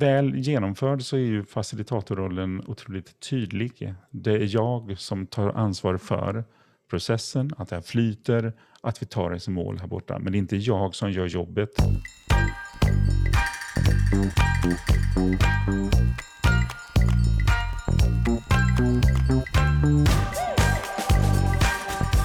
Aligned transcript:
väl 0.00 0.36
genomförd 0.36 1.02
så 1.02 1.16
är 1.16 1.20
ju 1.20 1.44
facilitatorrollen 1.44 2.62
otroligt 2.66 3.20
tydlig. 3.20 3.94
Det 4.10 4.32
är 4.32 4.54
jag 4.54 4.98
som 4.98 5.26
tar 5.26 5.48
ansvar 5.48 5.96
för 5.96 6.44
processen, 6.90 7.50
att 7.56 7.68
det 7.68 7.76
här 7.76 7.82
flyter, 7.82 8.52
att 8.80 9.02
vi 9.02 9.06
tar 9.06 9.30
det 9.30 9.40
som 9.40 9.54
mål 9.54 9.78
här 9.78 9.86
borta. 9.86 10.18
Men 10.18 10.32
det 10.32 10.36
är 10.36 10.40
inte 10.40 10.56
jag 10.56 10.94
som 10.94 11.12
gör 11.12 11.26
jobbet. 11.26 11.70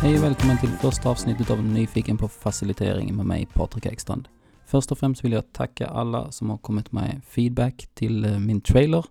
Hej 0.02 0.18
och 0.18 0.24
välkommen 0.24 0.58
till 0.58 0.70
första 0.70 1.10
avsnittet 1.10 1.50
av 1.50 1.64
Nyfiken 1.64 2.18
på 2.18 2.28
facilitering 2.28 3.16
med 3.16 3.26
mig 3.26 3.48
Patrik 3.54 3.86
Ekstrand. 3.86 4.28
Först 4.66 4.92
och 4.92 4.98
främst 4.98 5.24
vill 5.24 5.32
jag 5.32 5.54
tacka 5.54 5.88
alla 5.88 6.32
som 6.32 6.50
har 6.50 6.58
kommit 6.58 6.92
med 6.92 7.22
feedback 7.28 7.88
till 7.94 8.26
eh, 8.26 8.40
min 8.40 8.62
trailer. 8.62 9.06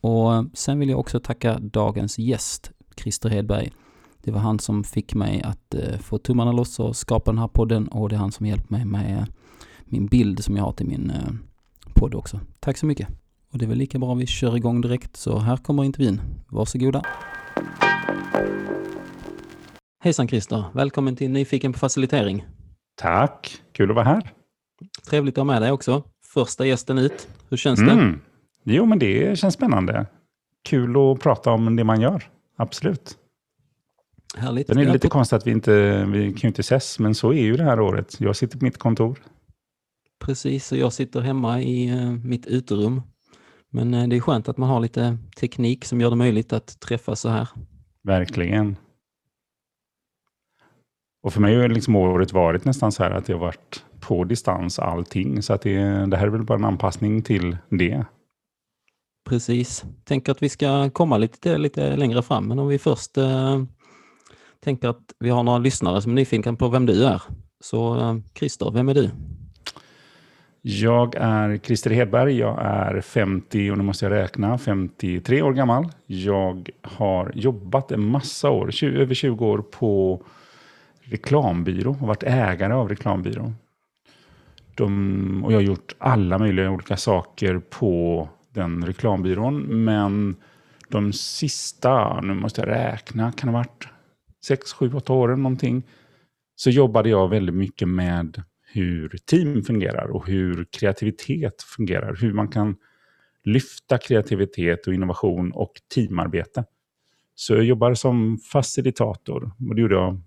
Och 0.00 0.34
eh, 0.34 0.42
sen 0.52 0.78
vill 0.78 0.88
jag 0.88 0.98
också 0.98 1.20
tacka 1.20 1.58
dagens 1.58 2.18
gäst, 2.18 2.70
Christer 2.96 3.28
Hedberg. 3.28 3.72
Det 4.22 4.30
var 4.30 4.40
han 4.40 4.58
som 4.58 4.84
fick 4.84 5.14
mig 5.14 5.42
att 5.42 5.74
eh, 5.74 5.98
få 5.98 6.18
tummarna 6.18 6.52
loss 6.52 6.80
och 6.80 6.96
skapa 6.96 7.30
den 7.30 7.38
här 7.38 7.48
podden 7.48 7.88
och 7.88 8.08
det 8.08 8.14
är 8.16 8.18
han 8.18 8.32
som 8.32 8.46
hjälpt 8.46 8.70
mig 8.70 8.84
med 8.84 9.26
min 9.84 10.06
bild 10.06 10.44
som 10.44 10.56
jag 10.56 10.64
har 10.64 10.72
till 10.72 10.86
min 10.86 11.12
podd 11.94 12.14
också. 12.14 12.40
Tack 12.60 12.76
så 12.76 12.86
mycket! 12.86 13.08
Och 13.52 13.58
det 13.58 13.64
är 13.64 13.68
väl 13.68 13.78
lika 13.78 13.98
bra 13.98 14.14
vi 14.14 14.26
kör 14.26 14.56
igång 14.56 14.80
direkt, 14.80 15.16
så 15.16 15.38
här 15.38 15.56
kommer 15.56 15.84
intervjun. 15.84 16.20
Varsågoda! 16.48 17.02
Hejsan 20.00 20.28
Christer! 20.28 20.64
Välkommen 20.72 21.16
till 21.16 21.30
Nyfiken 21.30 21.72
på 21.72 21.78
facilitering. 21.78 22.44
Tack! 22.96 23.62
Kul 23.72 23.90
att 23.90 23.96
vara 23.96 24.04
här. 24.04 24.37
Trevligt 25.08 25.34
att 25.34 25.38
ha 25.38 25.44
med 25.44 25.62
dig 25.62 25.72
också. 25.72 26.02
Första 26.24 26.66
gästen 26.66 26.98
ut. 26.98 27.28
Hur 27.48 27.56
känns 27.56 27.80
det? 27.80 27.92
Mm. 27.92 28.20
Jo, 28.64 28.86
men 28.86 28.98
det 28.98 29.38
känns 29.38 29.54
spännande. 29.54 30.06
Kul 30.64 30.96
att 30.96 31.20
prata 31.20 31.50
om 31.50 31.76
det 31.76 31.84
man 31.84 32.00
gör. 32.00 32.24
Absolut. 32.56 33.18
Härligt. 34.36 34.66
Sen 34.66 34.78
är 34.78 34.84
det 34.84 34.92
lite 34.92 35.08
konstigt 35.08 35.36
att 35.36 35.46
vi 35.46 35.50
inte 35.50 36.04
vi 36.04 36.32
kan 36.32 36.40
ju 36.40 36.48
inte 36.48 36.60
ses, 36.60 36.98
men 36.98 37.14
så 37.14 37.32
är 37.32 37.42
ju 37.42 37.56
det 37.56 37.64
här 37.64 37.80
året. 37.80 38.20
Jag 38.20 38.36
sitter 38.36 38.58
på 38.58 38.64
mitt 38.64 38.78
kontor. 38.78 39.18
Precis, 40.18 40.72
och 40.72 40.78
jag 40.78 40.92
sitter 40.92 41.20
hemma 41.20 41.62
i 41.62 41.88
eh, 41.88 42.10
mitt 42.10 42.46
uterum. 42.46 43.02
Men 43.70 43.94
eh, 43.94 44.08
det 44.08 44.16
är 44.16 44.20
skönt 44.20 44.48
att 44.48 44.56
man 44.56 44.68
har 44.68 44.80
lite 44.80 45.18
teknik 45.40 45.84
som 45.84 46.00
gör 46.00 46.10
det 46.10 46.16
möjligt 46.16 46.52
att 46.52 46.80
träffas 46.80 47.20
så 47.20 47.28
här. 47.28 47.48
Verkligen. 48.02 48.76
Och 51.22 51.32
för 51.32 51.40
mig 51.40 51.56
har 51.56 51.68
liksom 51.68 51.96
året 51.96 52.32
varit 52.32 52.64
nästan 52.64 52.92
så 52.92 53.02
här 53.02 53.10
att 53.10 53.26
det 53.26 53.32
har 53.32 53.40
varit 53.40 53.84
på 54.00 54.24
distans 54.24 54.78
allting. 54.78 55.42
Så 55.42 55.52
att 55.52 55.62
det, 55.62 56.06
det 56.06 56.16
här 56.16 56.26
är 56.26 56.30
väl 56.30 56.44
bara 56.44 56.58
en 56.58 56.64
anpassning 56.64 57.22
till 57.22 57.56
det. 57.68 58.04
Precis. 59.28 59.84
Tänker 60.04 60.32
att 60.32 60.42
vi 60.42 60.48
ska 60.48 60.90
komma 60.90 61.18
lite, 61.18 61.58
lite 61.58 61.96
längre 61.96 62.22
fram, 62.22 62.48
men 62.48 62.58
om 62.58 62.68
vi 62.68 62.78
först 62.78 63.18
eh, 63.18 63.62
tänker 64.60 64.88
att 64.88 65.12
vi 65.18 65.30
har 65.30 65.42
några 65.42 65.58
lyssnare 65.58 66.02
som 66.02 66.12
är 66.12 66.16
nyfikna 66.16 66.54
på 66.54 66.68
vem 66.68 66.86
du 66.86 67.04
är. 67.04 67.22
Så 67.60 68.00
eh, 68.00 68.16
Christer, 68.34 68.70
vem 68.70 68.88
är 68.88 68.94
du? 68.94 69.10
Jag 70.62 71.14
är 71.14 71.58
Christer 71.58 71.90
Hedberg, 71.90 72.38
jag 72.38 72.58
är 72.62 73.00
50, 73.00 73.70
och 73.70 73.78
nu 73.78 73.84
måste 73.84 74.04
jag 74.04 74.12
räkna, 74.12 74.58
53 74.58 75.42
år 75.42 75.52
gammal. 75.52 75.88
Jag 76.06 76.70
har 76.82 77.32
jobbat 77.34 77.92
en 77.92 78.10
massa 78.10 78.50
år, 78.50 78.70
20, 78.70 79.00
över 79.00 79.14
20 79.14 79.46
år 79.46 79.58
på 79.58 80.22
reklambyrå 81.00 81.90
och 81.90 82.06
varit 82.06 82.22
ägare 82.22 82.72
av 82.72 82.88
reklambyrå. 82.88 83.52
De, 84.78 85.44
och 85.44 85.52
jag 85.52 85.56
har 85.56 85.62
gjort 85.62 85.94
alla 85.98 86.38
möjliga 86.38 86.70
olika 86.70 86.96
saker 86.96 87.58
på 87.58 88.28
den 88.54 88.86
reklambyrån, 88.86 89.84
men 89.84 90.36
de 90.88 91.12
sista, 91.12 92.20
nu 92.20 92.34
måste 92.34 92.60
jag 92.60 92.68
räkna, 92.68 93.32
kan 93.32 93.46
det 93.46 93.52
ha 93.52 93.58
varit 93.58 93.88
6, 94.44 94.72
7, 94.72 94.92
8 94.94 95.12
åren 95.12 95.42
någonting, 95.42 95.82
så 96.54 96.70
jobbade 96.70 97.08
jag 97.08 97.28
väldigt 97.28 97.54
mycket 97.54 97.88
med 97.88 98.42
hur 98.72 99.18
team 99.26 99.62
fungerar 99.62 100.06
och 100.10 100.26
hur 100.26 100.66
kreativitet 100.70 101.62
fungerar. 101.62 102.16
Hur 102.20 102.32
man 102.32 102.48
kan 102.48 102.76
lyfta 103.44 103.98
kreativitet 103.98 104.86
och 104.86 104.94
innovation 104.94 105.52
och 105.52 105.72
teamarbete. 105.94 106.64
Så 107.34 107.54
jag 107.54 107.64
jobbar 107.64 107.94
som 107.94 108.38
facilitator 108.52 109.52
och 109.68 109.74
det 109.74 109.80
gjorde 109.80 109.94
jag 109.94 110.20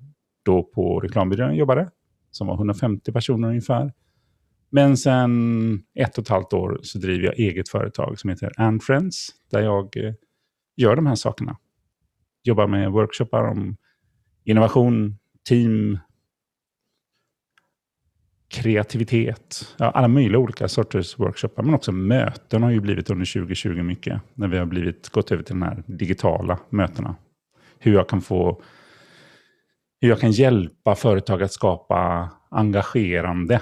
då 0.43 0.63
på 0.63 0.99
reklambyrån 0.99 1.47
jag 1.47 1.57
jobbade, 1.57 1.89
som 2.31 2.47
var 2.47 2.55
150 2.55 3.11
personer 3.11 3.47
ungefär. 3.47 3.93
Men 4.71 4.97
sen 4.97 5.83
ett 5.99 6.17
och 6.17 6.21
ett 6.21 6.29
halvt 6.29 6.53
år 6.53 6.79
så 6.83 6.97
driver 6.97 7.25
jag 7.25 7.39
eget 7.39 7.69
företag 7.69 8.19
som 8.19 8.29
heter 8.29 8.51
And 8.57 8.83
Friends, 8.83 9.29
där 9.51 9.61
jag 9.61 9.97
eh, 9.97 10.13
gör 10.77 10.95
de 10.95 11.05
här 11.05 11.15
sakerna. 11.15 11.57
Jobbar 12.43 12.67
med 12.67 12.91
workshoppar 12.91 13.43
om 13.43 13.77
innovation, 14.43 15.17
team, 15.49 15.99
kreativitet, 18.51 19.75
ja, 19.77 19.91
alla 19.91 20.07
möjliga 20.07 20.39
olika 20.39 20.67
sorters 20.67 21.19
workshoppar, 21.19 21.63
men 21.63 21.73
också 21.73 21.91
möten 21.91 22.63
har 22.63 22.71
ju 22.71 22.79
blivit 22.79 23.09
under 23.09 23.33
2020 23.33 23.83
mycket, 23.83 24.21
när 24.33 24.47
vi 24.47 24.57
har 24.57 24.65
blivit, 24.65 25.09
gått 25.09 25.31
över 25.31 25.43
till 25.43 25.55
de 25.55 25.61
här 25.61 25.83
digitala 25.87 26.59
mötena. 26.69 27.15
Hur 27.79 27.93
jag 27.93 28.09
kan 28.09 28.21
få, 28.21 28.61
hur 30.01 30.09
jag 30.09 30.19
kan 30.19 30.31
hjälpa 30.31 30.95
företag 30.95 31.43
att 31.43 31.51
skapa 31.51 32.29
engagerande 32.49 33.61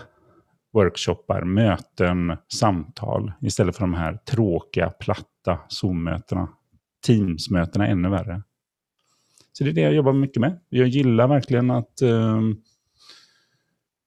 workshoppar, 0.73 1.43
möten, 1.43 2.37
samtal, 2.53 3.31
istället 3.41 3.75
för 3.75 3.81
de 3.81 3.93
här 3.93 4.13
tråkiga, 4.13 4.89
platta 4.89 5.59
Zoom-mötena. 5.67 6.49
Teams-mötena 7.07 7.87
är 7.87 7.91
ännu 7.91 8.09
värre. 8.09 8.41
Så 9.53 9.63
det 9.63 9.69
är 9.69 9.73
det 9.73 9.81
jag 9.81 9.93
jobbar 9.93 10.13
mycket 10.13 10.41
med. 10.41 10.59
Jag 10.69 10.87
gillar 10.87 11.27
verkligen 11.27 11.71
att 11.71 12.01
eh, 12.01 12.41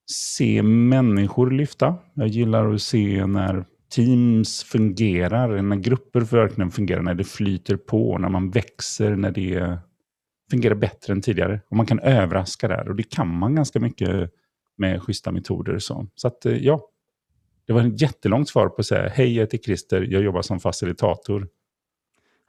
se 0.06 0.62
människor 0.62 1.50
lyfta. 1.50 1.94
Jag 2.14 2.28
gillar 2.28 2.74
att 2.74 2.82
se 2.82 3.26
när 3.26 3.64
teams 3.94 4.62
fungerar, 4.64 5.62
när 5.62 5.76
grupper 5.76 6.20
verkligen 6.20 6.70
fungerar, 6.70 7.02
när 7.02 7.14
det 7.14 7.24
flyter 7.24 7.76
på, 7.76 8.18
när 8.18 8.28
man 8.28 8.50
växer, 8.50 9.16
när 9.16 9.30
det 9.30 9.78
fungerar 10.50 10.74
bättre 10.74 11.12
än 11.12 11.20
tidigare. 11.20 11.60
Och 11.68 11.76
man 11.76 11.86
kan 11.86 12.00
överraska 12.00 12.68
där. 12.68 12.88
Och 12.88 12.96
det 12.96 13.02
kan 13.02 13.28
man 13.28 13.54
ganska 13.54 13.80
mycket 13.80 14.30
med 14.82 15.02
schyssta 15.02 15.32
metoder. 15.32 15.74
och 15.74 15.82
Så, 15.82 16.06
så 16.14 16.28
att, 16.28 16.46
eh, 16.46 16.56
ja, 16.56 16.80
det 17.66 17.72
var 17.72 17.80
ett 17.82 18.00
jättelångt 18.00 18.48
svar 18.48 18.68
på 18.68 18.76
att 18.78 18.86
säga 18.86 19.08
hej, 19.08 19.34
jag 19.34 19.42
heter 19.42 19.58
Christer, 19.58 20.02
jag 20.10 20.22
jobbar 20.22 20.42
som 20.42 20.60
facilitator. 20.60 21.48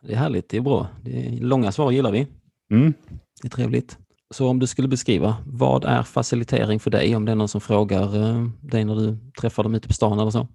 Det 0.01 0.13
är 0.13 0.17
härligt, 0.17 0.49
det 0.49 0.57
är 0.57 0.61
bra. 0.61 0.87
Det 1.01 1.27
är, 1.27 1.31
långa 1.31 1.71
svar 1.71 1.91
gillar 1.91 2.11
vi. 2.11 2.27
Mm. 2.71 2.93
Det 3.41 3.47
är 3.47 3.49
trevligt. 3.49 3.97
Så 4.31 4.47
om 4.47 4.59
du 4.59 4.67
skulle 4.67 4.87
beskriva, 4.87 5.37
vad 5.45 5.85
är 5.85 6.03
facilitering 6.03 6.79
för 6.79 6.91
dig? 6.91 7.15
Om 7.15 7.25
det 7.25 7.31
är 7.31 7.35
någon 7.35 7.47
som 7.47 7.61
frågar 7.61 8.15
eh, 8.15 8.47
dig 8.61 8.85
när 8.85 8.95
du 8.95 9.17
träffar 9.41 9.63
dem 9.63 9.75
ute 9.75 9.87
på 9.87 9.93
stan 9.93 10.19
eller 10.19 10.31
så. 10.31 10.47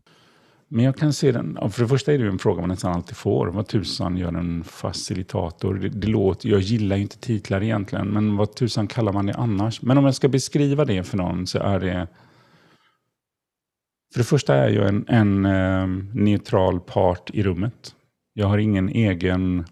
Men 0.68 0.84
jag 0.84 0.96
kan 0.96 1.12
se 1.12 1.32
den, 1.32 1.58
för 1.70 1.82
det 1.82 1.88
första 1.88 2.12
är 2.12 2.18
det 2.18 2.24
ju 2.24 2.30
en 2.30 2.38
fråga 2.38 2.60
man 2.60 2.68
nästan 2.68 2.92
alltid 2.92 3.16
får. 3.16 3.46
Vad 3.46 3.66
tusan 3.66 4.16
gör 4.16 4.32
en 4.32 4.64
facilitator? 4.64 5.74
Det, 5.74 5.88
det 5.88 6.06
låter, 6.06 6.48
jag 6.48 6.60
gillar 6.60 6.96
ju 6.96 7.02
inte 7.02 7.18
titlar 7.18 7.62
egentligen, 7.62 8.08
men 8.08 8.36
vad 8.36 8.54
tusan 8.54 8.86
kallar 8.86 9.12
man 9.12 9.26
det 9.26 9.34
annars? 9.34 9.82
Men 9.82 9.98
om 9.98 10.04
jag 10.04 10.14
ska 10.14 10.28
beskriva 10.28 10.84
det 10.84 11.02
för 11.02 11.16
någon 11.16 11.46
så 11.46 11.58
är 11.58 11.80
det... 11.80 12.06
För 14.12 14.20
det 14.20 14.24
första 14.24 14.54
är 14.54 14.68
jag 14.68 14.88
en, 14.88 15.04
en 15.08 15.46
ehm, 15.46 16.10
neutral 16.14 16.80
part 16.80 17.30
i 17.30 17.42
rummet. 17.42 17.94
Jag 18.32 18.46
har 18.46 18.58
ingen 18.58 18.88
egen 18.88 19.64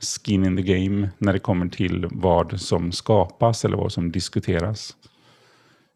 skin 0.00 0.44
in 0.44 0.56
the 0.56 0.62
game 0.62 1.10
när 1.18 1.32
det 1.32 1.38
kommer 1.38 1.68
till 1.68 2.08
vad 2.10 2.60
som 2.60 2.92
skapas 2.92 3.64
eller 3.64 3.76
vad 3.76 3.92
som 3.92 4.12
diskuteras. 4.12 4.96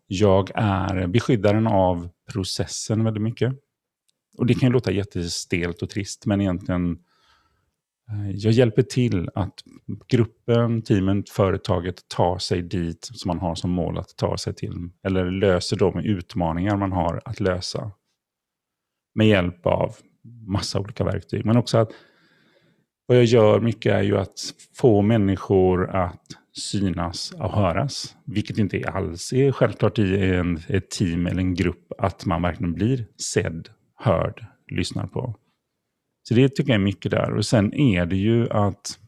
Jag 0.06 0.50
är 0.54 1.06
beskyddaren 1.06 1.66
av 1.66 2.08
processen 2.32 3.04
väldigt 3.04 3.22
mycket. 3.22 3.52
Och 4.38 4.46
det 4.46 4.54
kan 4.54 4.68
ju 4.68 4.72
låta 4.72 4.92
jättestelt 4.92 5.82
och 5.82 5.90
trist, 5.90 6.26
men 6.26 6.40
egentligen 6.40 6.98
eh, 8.10 8.30
jag 8.30 8.52
hjälper 8.52 8.82
till 8.82 9.30
att 9.34 9.54
gruppen, 10.08 10.82
teamet, 10.82 11.30
företaget 11.30 12.08
tar 12.08 12.38
sig 12.38 12.62
dit 12.62 13.10
som 13.12 13.28
man 13.28 13.38
har 13.38 13.54
som 13.54 13.70
mål 13.70 13.98
att 13.98 14.16
ta 14.16 14.38
sig 14.38 14.54
till. 14.54 14.88
Eller 15.02 15.30
löser 15.30 15.76
de 15.76 15.98
utmaningar 15.98 16.76
man 16.76 16.92
har 16.92 17.22
att 17.24 17.40
lösa. 17.40 17.90
Med 19.14 19.28
hjälp 19.28 19.66
av 19.66 19.96
massa 20.46 20.80
olika 20.80 21.04
verktyg. 21.04 21.44
Men 21.44 21.56
också 21.56 21.78
att 21.78 21.90
vad 23.06 23.18
jag 23.18 23.24
gör 23.24 23.60
mycket 23.60 23.92
är 23.92 24.02
ju 24.02 24.18
att 24.18 24.54
få 24.74 25.02
människor 25.02 25.90
att 25.90 26.26
synas 26.56 27.30
och 27.30 27.52
höras. 27.52 28.16
Vilket 28.24 28.58
inte 28.58 28.88
alls 28.88 29.32
är 29.32 29.52
självklart 29.52 29.98
i 29.98 30.24
en, 30.24 30.60
ett 30.68 30.90
team 30.90 31.26
eller 31.26 31.40
en 31.40 31.54
grupp 31.54 31.92
att 31.98 32.26
man 32.26 32.42
verkligen 32.42 32.72
blir 32.72 33.06
sedd, 33.16 33.68
hörd, 33.96 34.46
lyssnar 34.66 35.06
på. 35.06 35.34
Så 36.22 36.34
det 36.34 36.48
tycker 36.48 36.70
jag 36.70 36.80
är 36.80 36.84
mycket 36.84 37.10
där. 37.10 37.32
Och 37.32 37.46
sen 37.46 37.74
är 37.74 38.06
det 38.06 38.16
ju 38.16 38.50
att 38.50 38.98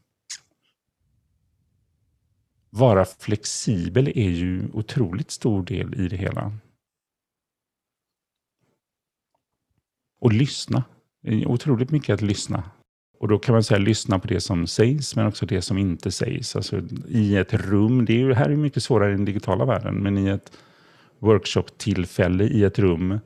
vara 2.69 3.05
flexibel 3.05 4.07
är 4.07 4.29
ju 4.29 4.69
otroligt 4.73 5.31
stor 5.31 5.63
del 5.63 5.95
i 5.95 6.07
det 6.07 6.17
hela. 6.17 6.53
Och 10.21 10.33
lyssna. 10.33 10.83
otroligt 11.45 11.91
mycket 11.91 12.13
att 12.13 12.21
lyssna. 12.21 12.63
Och 13.19 13.27
då 13.27 13.39
kan 13.39 13.53
man 13.53 13.63
säga 13.63 13.77
lyssna 13.77 14.19
på 14.19 14.27
det 14.27 14.41
som 14.41 14.67
sägs, 14.67 15.15
men 15.15 15.27
också 15.27 15.45
det 15.45 15.61
som 15.61 15.77
inte 15.77 16.11
sägs. 16.11 16.55
Alltså 16.55 16.81
i 17.07 17.35
ett 17.35 17.53
rum, 17.53 18.05
det 18.05 18.13
är 18.13 18.17
ju, 18.17 18.33
här 18.33 18.49
är 18.49 18.55
mycket 18.55 18.83
svårare 18.83 19.09
i 19.09 19.15
den 19.15 19.25
digitala 19.25 19.65
världen, 19.65 19.95
men 19.95 20.17
i 20.17 20.27
ett 20.27 20.51
workshop-tillfälle 21.19 22.43
i 22.43 22.63
ett 22.63 22.79
rum, 22.79 23.19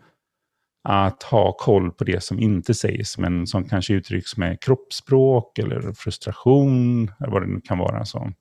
att 0.84 1.24
ha 1.24 1.54
koll 1.54 1.92
på 1.92 2.04
det 2.04 2.24
som 2.24 2.40
inte 2.40 2.74
sägs, 2.74 3.18
men 3.18 3.48
som 3.48 3.64
kanske 3.64 3.94
uttrycks 3.94 4.38
med 4.38 4.62
kroppsspråk 4.62 5.60
eller 5.60 5.94
frustration, 5.94 7.12
eller 7.20 7.32
vad 7.32 7.42
det 7.42 7.48
nu 7.48 7.62
kan 7.62 7.78
vara. 7.78 8.06
Så. 8.06 8.32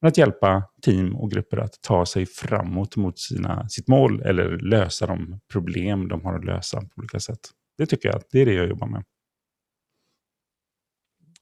Att 0.00 0.18
hjälpa 0.18 0.62
team 0.82 1.16
och 1.16 1.30
grupper 1.30 1.56
att 1.56 1.82
ta 1.82 2.06
sig 2.06 2.26
framåt 2.26 2.96
mot 2.96 3.18
sina, 3.18 3.68
sitt 3.68 3.88
mål 3.88 4.22
eller 4.22 4.58
lösa 4.58 5.06
de 5.06 5.40
problem 5.52 6.08
de 6.08 6.24
har 6.24 6.34
att 6.34 6.44
lösa 6.44 6.80
på 6.80 6.88
olika 6.96 7.20
sätt. 7.20 7.40
Det 7.78 7.86
tycker 7.86 8.08
jag, 8.08 8.22
det 8.30 8.40
är 8.40 8.46
det 8.46 8.54
jag 8.54 8.68
jobbar 8.68 8.86
med. 8.86 9.04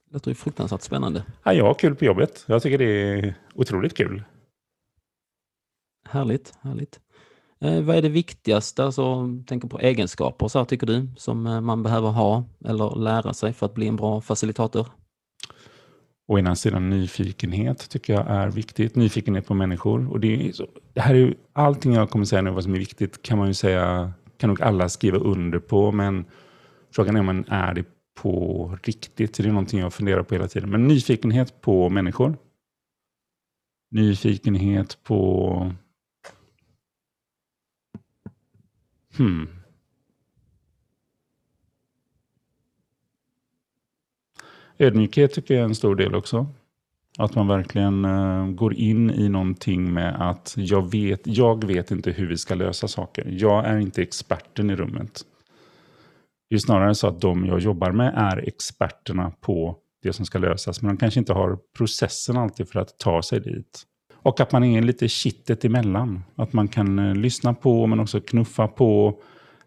Det 0.05 0.13
låter 0.13 0.31
ju 0.31 0.35
fruktansvärt 0.35 0.81
spännande. 0.81 1.25
Ja, 1.43 1.53
jag 1.53 1.65
har 1.65 1.73
kul 1.73 1.95
på 1.95 2.05
jobbet. 2.05 2.43
Jag 2.47 2.61
tycker 2.61 2.77
det 2.77 2.85
är 2.85 3.35
otroligt 3.53 3.97
kul. 3.97 4.23
Härligt, 6.09 6.53
härligt. 6.61 6.99
Eh, 7.63 7.81
vad 7.81 7.95
är 7.95 8.01
det 8.01 8.09
viktigaste, 8.09 8.83
alltså 8.83 9.29
tänker 9.45 9.67
på 9.67 9.79
egenskaper 9.79 10.47
så 10.47 10.59
här, 10.59 10.65
tycker 10.65 10.87
du, 10.87 11.07
som 11.17 11.47
eh, 11.47 11.61
man 11.61 11.83
behöver 11.83 12.09
ha 12.09 12.43
eller 12.65 12.95
lära 12.95 13.33
sig 13.33 13.53
för 13.53 13.65
att 13.65 13.73
bli 13.73 13.87
en 13.87 13.95
bra 13.95 14.21
facilitator? 14.21 14.87
Å 16.27 16.39
ena 16.39 16.55
sidan 16.55 16.89
nyfikenhet 16.89 17.89
tycker 17.89 18.13
jag 18.13 18.27
är 18.27 18.47
viktigt. 18.47 18.95
Nyfikenhet 18.95 19.47
på 19.47 19.53
människor. 19.53 20.11
Och 20.11 20.19
det, 20.19 20.47
är 20.47 20.51
så, 20.51 20.67
det 20.93 21.01
här 21.01 21.13
är 21.13 21.19
ju, 21.19 21.33
allting 21.53 21.93
jag 21.93 22.09
kommer 22.09 22.25
säga 22.25 22.41
nu 22.41 22.51
vad 22.51 22.63
som 22.63 22.73
är 22.73 22.79
viktigt 22.79 23.21
kan 23.21 23.37
man 23.37 23.47
ju 23.47 23.53
säga, 23.53 24.13
kan 24.37 24.49
nog 24.49 24.61
alla 24.61 24.89
skriva 24.89 25.17
under 25.17 25.59
på. 25.59 25.91
Men 25.91 26.25
frågan 26.95 27.15
är 27.15 27.19
om 27.19 27.25
man 27.25 27.45
är 27.47 27.73
det 27.73 27.85
på 28.21 28.77
riktigt. 28.83 29.33
Det 29.33 29.45
är 29.45 29.47
någonting 29.47 29.79
jag 29.79 29.93
funderar 29.93 30.23
på 30.23 30.35
hela 30.35 30.47
tiden. 30.47 30.69
Men 30.69 30.87
nyfikenhet 30.87 31.61
på 31.61 31.89
människor. 31.89 32.37
Nyfikenhet 33.91 35.03
på... 35.03 35.71
Hmm. 39.17 39.47
Ödmjukhet 44.77 45.33
tycker 45.33 45.53
jag 45.53 45.61
är 45.61 45.65
en 45.65 45.75
stor 45.75 45.95
del 45.95 46.15
också. 46.15 46.47
Att 47.17 47.35
man 47.35 47.47
verkligen 47.47 48.05
uh, 48.05 48.51
går 48.51 48.73
in 48.73 49.11
i 49.11 49.29
någonting 49.29 49.93
med 49.93 50.29
att 50.29 50.53
jag 50.57 50.91
vet, 50.91 51.21
jag 51.23 51.63
vet 51.63 51.91
inte 51.91 52.11
hur 52.11 52.27
vi 52.27 52.37
ska 52.37 52.55
lösa 52.55 52.87
saker. 52.87 53.27
Jag 53.29 53.65
är 53.65 53.77
inte 53.77 54.01
experten 54.01 54.69
i 54.69 54.75
rummet. 54.75 55.21
Det 56.49 56.55
är 56.55 56.59
snarare 56.59 56.95
så 56.95 57.07
att 57.07 57.21
de 57.21 57.45
jag 57.45 57.59
jobbar 57.59 57.91
med 57.91 58.13
är 58.15 58.37
experterna 58.37 59.31
på 59.41 59.77
det 60.03 60.13
som 60.13 60.25
ska 60.25 60.39
lösas. 60.39 60.81
Men 60.81 60.95
de 60.95 60.97
kanske 60.97 61.19
inte 61.19 61.33
har 61.33 61.59
processen 61.77 62.37
alltid 62.37 62.69
för 62.69 62.79
att 62.79 62.99
ta 62.99 63.21
sig 63.21 63.39
dit. 63.39 63.83
Och 64.23 64.39
att 64.39 64.51
man 64.51 64.63
är 64.63 64.81
lite 64.81 65.07
kittet 65.07 65.65
emellan. 65.65 66.23
Att 66.35 66.53
man 66.53 66.67
kan 66.67 66.99
eh, 66.99 67.15
lyssna 67.15 67.53
på 67.53 67.87
men 67.87 67.99
också 67.99 68.21
knuffa 68.21 68.67
på 68.67 69.21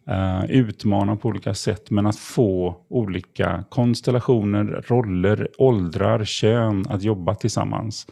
eh, 0.08 0.44
utmana 0.44 1.16
på 1.16 1.28
olika 1.28 1.54
sätt, 1.54 1.90
men 1.90 2.06
att 2.06 2.18
få 2.18 2.80
olika 2.88 3.64
konstellationer, 3.68 4.84
roller, 4.86 5.48
åldrar, 5.58 6.24
kön 6.24 6.84
att 6.88 7.02
jobba 7.02 7.34
tillsammans. 7.34 8.06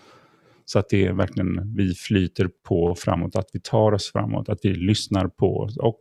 Så 0.65 0.79
att 0.79 0.89
det 0.89 1.07
är 1.07 1.13
verkligen 1.13 1.75
vi 1.77 1.95
flyter 1.95 2.51
på 2.69 2.95
framåt, 2.95 3.37
att 3.37 3.49
vi 3.53 3.61
tar 3.61 3.93
oss 3.93 4.13
framåt, 4.13 4.49
att 4.49 4.59
vi 4.63 4.75
lyssnar 4.75 5.29
på 5.29 5.71
och 5.79 6.01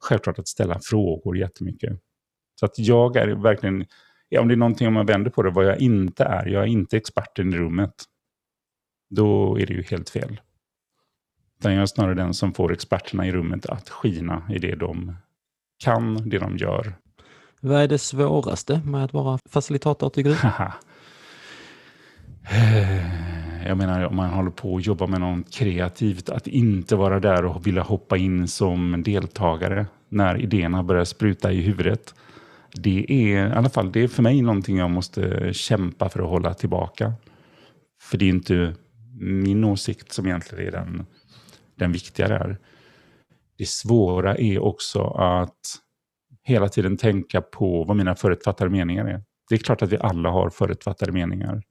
självklart 0.00 0.38
att 0.38 0.48
ställa 0.48 0.80
frågor 0.82 1.36
jättemycket. 1.36 1.98
Så 2.60 2.66
att 2.66 2.78
jag 2.78 3.16
är 3.16 3.28
verkligen, 3.28 3.84
om 4.38 4.48
det 4.48 4.54
är 4.54 4.56
någonting 4.56 4.88
om 4.88 4.94
man 4.94 5.06
vänder 5.06 5.30
på 5.30 5.42
det, 5.42 5.50
vad 5.50 5.64
jag 5.64 5.80
inte 5.80 6.24
är, 6.24 6.46
jag 6.46 6.62
är 6.62 6.66
inte 6.66 6.96
experten 6.96 7.54
i 7.54 7.56
rummet. 7.56 7.94
Då 9.14 9.58
är 9.58 9.66
det 9.66 9.74
ju 9.74 9.82
helt 9.82 10.10
fel. 10.10 10.40
Utan 11.58 11.72
jag 11.72 11.82
är 11.82 11.86
snarare 11.86 12.14
den 12.14 12.34
som 12.34 12.54
får 12.54 12.72
experterna 12.72 13.26
i 13.26 13.32
rummet 13.32 13.66
att 13.66 13.88
skina 13.88 14.42
i 14.50 14.58
det 14.58 14.74
de 14.74 15.16
kan, 15.84 16.28
det 16.28 16.38
de 16.38 16.56
gör. 16.56 16.94
Vad 17.60 17.82
är 17.82 17.88
det 17.88 17.98
svåraste 17.98 18.80
med 18.84 19.04
att 19.04 19.12
vara 19.12 19.38
facilitator 19.50 20.10
tycker 20.10 20.30
du? 20.30 20.36
jag 23.68 23.76
menar 23.76 24.04
om 24.04 24.16
man 24.16 24.30
håller 24.30 24.50
på 24.50 24.76
att 24.76 24.86
jobba 24.86 25.06
med 25.06 25.20
något 25.20 25.54
kreativt, 25.54 26.28
att 26.28 26.46
inte 26.46 26.96
vara 26.96 27.20
där 27.20 27.44
och 27.44 27.66
vilja 27.66 27.82
hoppa 27.82 28.16
in 28.16 28.48
som 28.48 29.02
deltagare 29.02 29.86
när 30.08 30.40
idéerna 30.40 30.82
börjar 30.82 31.04
spruta 31.04 31.52
i 31.52 31.60
huvudet. 31.60 32.14
Det 32.74 33.06
är 33.08 33.48
i 33.48 33.52
alla 33.52 33.68
fall 33.68 33.92
det 33.92 34.02
är 34.02 34.08
för 34.08 34.22
mig 34.22 34.42
någonting 34.42 34.76
jag 34.76 34.90
måste 34.90 35.52
kämpa 35.52 36.08
för 36.08 36.20
att 36.20 36.28
hålla 36.28 36.54
tillbaka. 36.54 37.12
För 38.02 38.18
det 38.18 38.24
är 38.24 38.28
inte 38.28 38.74
min 39.20 39.64
åsikt 39.64 40.12
som 40.12 40.26
egentligen 40.26 40.66
är 40.66 40.70
den 40.70 41.06
den 41.82 41.92
viktiga 41.92 42.28
där. 42.28 42.58
Det 43.58 43.68
svåra 43.68 44.36
är 44.36 44.58
också 44.58 45.02
att 45.04 45.78
hela 46.42 46.68
tiden 46.68 46.96
tänka 46.96 47.40
på 47.40 47.84
vad 47.84 47.96
mina 47.96 48.14
förutfattade 48.14 48.70
meningar 48.70 49.04
är. 49.04 49.22
Det 49.48 49.54
är 49.54 49.58
klart 49.58 49.82
att 49.82 49.92
vi 49.92 49.98
alla 49.98 50.30
har 50.30 50.50
förutfattade 50.50 51.12
meningar. 51.12 51.62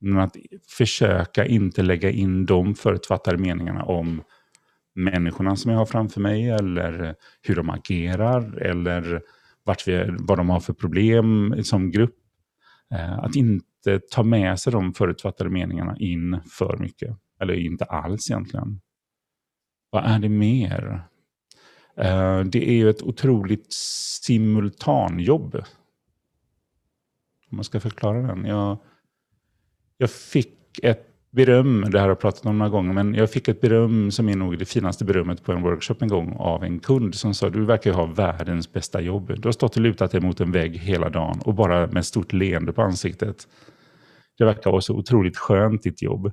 Men 0.00 0.18
att 0.18 0.36
försöka 0.68 1.46
inte 1.46 1.82
lägga 1.82 2.10
in 2.10 2.46
de 2.46 2.74
förutfattade 2.74 3.38
meningarna 3.38 3.82
om 3.84 4.22
människorna 4.94 5.56
som 5.56 5.70
jag 5.70 5.78
har 5.78 5.86
framför 5.86 6.20
mig 6.20 6.50
eller 6.50 7.14
hur 7.42 7.56
de 7.56 7.70
agerar 7.70 8.58
eller 8.58 9.22
vart 9.64 9.88
vi, 9.88 10.16
vad 10.18 10.38
de 10.38 10.50
har 10.50 10.60
för 10.60 10.72
problem 10.72 11.54
som 11.64 11.90
grupp. 11.90 12.16
Eh, 12.94 13.18
att 13.18 13.36
inte 13.36 13.66
ta 14.10 14.22
med 14.22 14.60
sig 14.60 14.72
de 14.72 14.94
förutfattade 14.94 15.50
meningarna 15.50 15.96
in 15.98 16.40
för 16.50 16.76
mycket. 16.76 17.16
Eller 17.40 17.54
inte 17.54 17.84
alls 17.84 18.30
egentligen. 18.30 18.80
Vad 19.90 20.04
är 20.04 20.18
det 20.18 20.28
mer? 20.28 21.08
Eh, 21.96 22.40
det 22.40 22.68
är 22.68 22.74
ju 22.74 22.90
ett 22.90 23.02
otroligt 23.02 23.72
simultanjobb. 24.22 25.54
Om 27.50 27.56
man 27.56 27.64
ska 27.64 27.80
förklara 27.80 28.22
den. 28.22 28.44
Jag, 28.44 28.78
jag 29.98 30.10
fick 30.10 30.78
ett 30.82 31.14
beröm, 31.34 31.80
det 31.90 31.98
här 31.98 32.04
har 32.04 32.10
jag 32.10 32.20
pratat 32.20 32.46
om 32.46 32.58
några 32.58 32.70
gånger, 32.70 32.92
men 32.92 33.14
jag 33.14 33.30
fick 33.30 33.48
ett 33.48 33.60
beröm 33.60 34.10
som 34.10 34.28
är 34.28 34.36
nog 34.36 34.58
det 34.58 34.64
finaste 34.64 35.04
berömmet 35.04 35.44
på 35.44 35.52
en 35.52 35.62
workshop 35.62 35.96
en 36.00 36.08
gång 36.08 36.36
av 36.38 36.64
en 36.64 36.80
kund 36.80 37.14
som 37.14 37.34
sa 37.34 37.50
du 37.50 37.64
verkar 37.64 37.92
ha 37.92 38.06
världens 38.06 38.72
bästa 38.72 39.00
jobb. 39.00 39.32
Du 39.36 39.48
har 39.48 39.52
stått 39.52 39.76
och 39.76 39.82
lutat 39.82 40.10
dig 40.10 40.20
mot 40.20 40.40
en 40.40 40.52
vägg 40.52 40.76
hela 40.76 41.08
dagen 41.08 41.40
och 41.44 41.54
bara 41.54 41.86
med 41.86 42.06
stort 42.06 42.32
leende 42.32 42.72
på 42.72 42.82
ansiktet. 42.82 43.48
Det 44.38 44.44
verkar 44.44 44.70
vara 44.70 44.80
så 44.80 44.94
otroligt 44.94 45.36
skönt 45.36 45.82
ditt 45.82 46.02
jobb. 46.02 46.32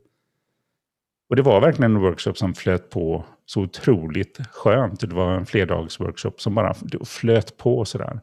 Och 1.29 1.35
det 1.35 1.41
var 1.41 1.61
verkligen 1.61 1.95
en 1.95 2.01
workshop 2.01 2.33
som 2.33 2.53
flöt 2.53 2.89
på 2.89 3.25
så 3.45 3.61
otroligt 3.61 4.39
skönt. 4.51 4.99
Det 4.99 5.15
var 5.15 5.33
en 5.33 5.45
flerdagsworkshop 5.45 6.41
som 6.41 6.55
bara 6.55 6.73
flöt 7.05 7.57
på 7.57 7.85
sådär. 7.85 8.19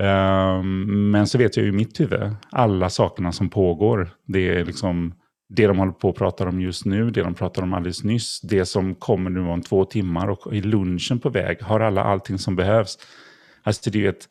Um, 0.00 1.10
men 1.10 1.26
så 1.26 1.38
vet 1.38 1.56
jag 1.56 1.64
ju 1.64 1.68
i 1.68 1.74
mitt 1.74 2.00
huvud, 2.00 2.36
alla 2.50 2.90
sakerna 2.90 3.32
som 3.32 3.48
pågår, 3.48 4.08
det 4.24 4.48
är 4.48 4.64
liksom 4.64 5.14
det 5.48 5.66
de 5.66 5.78
håller 5.78 5.92
på 5.92 6.08
att 6.08 6.16
prata 6.16 6.48
om 6.48 6.60
just 6.60 6.84
nu, 6.84 7.10
det 7.10 7.22
de 7.22 7.34
pratade 7.34 7.64
om 7.64 7.74
alldeles 7.74 8.04
nyss, 8.04 8.40
det 8.40 8.66
som 8.66 8.94
kommer 8.94 9.30
nu 9.30 9.40
om 9.40 9.62
två 9.62 9.84
timmar 9.84 10.28
och 10.28 10.54
i 10.54 10.60
lunchen 10.60 11.18
på 11.18 11.28
väg, 11.28 11.62
har 11.62 11.80
alla 11.80 12.04
allting 12.04 12.38
som 12.38 12.56
behövs. 12.56 12.98
Alltså 13.62 13.90
det 13.90 13.98
är 13.98 14.00
ju 14.00 14.08
ett 14.08 14.28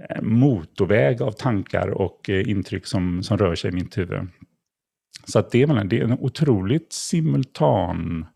Eh, 0.00 0.22
motorväg 0.22 1.22
av 1.22 1.32
tankar 1.32 1.88
och 1.88 2.30
eh, 2.30 2.48
intryck 2.48 2.86
som, 2.86 3.22
som 3.22 3.38
rör 3.38 3.54
sig 3.54 3.70
i 3.70 3.74
mitt 3.74 3.98
huvud. 3.98 4.28
Så 5.24 5.38
att 5.38 5.50
det, 5.50 5.62
är, 5.62 5.84
det 5.84 5.98
är 5.98 6.04
en 6.04 6.12
otroligt 6.12 6.92
simultan 6.92 8.26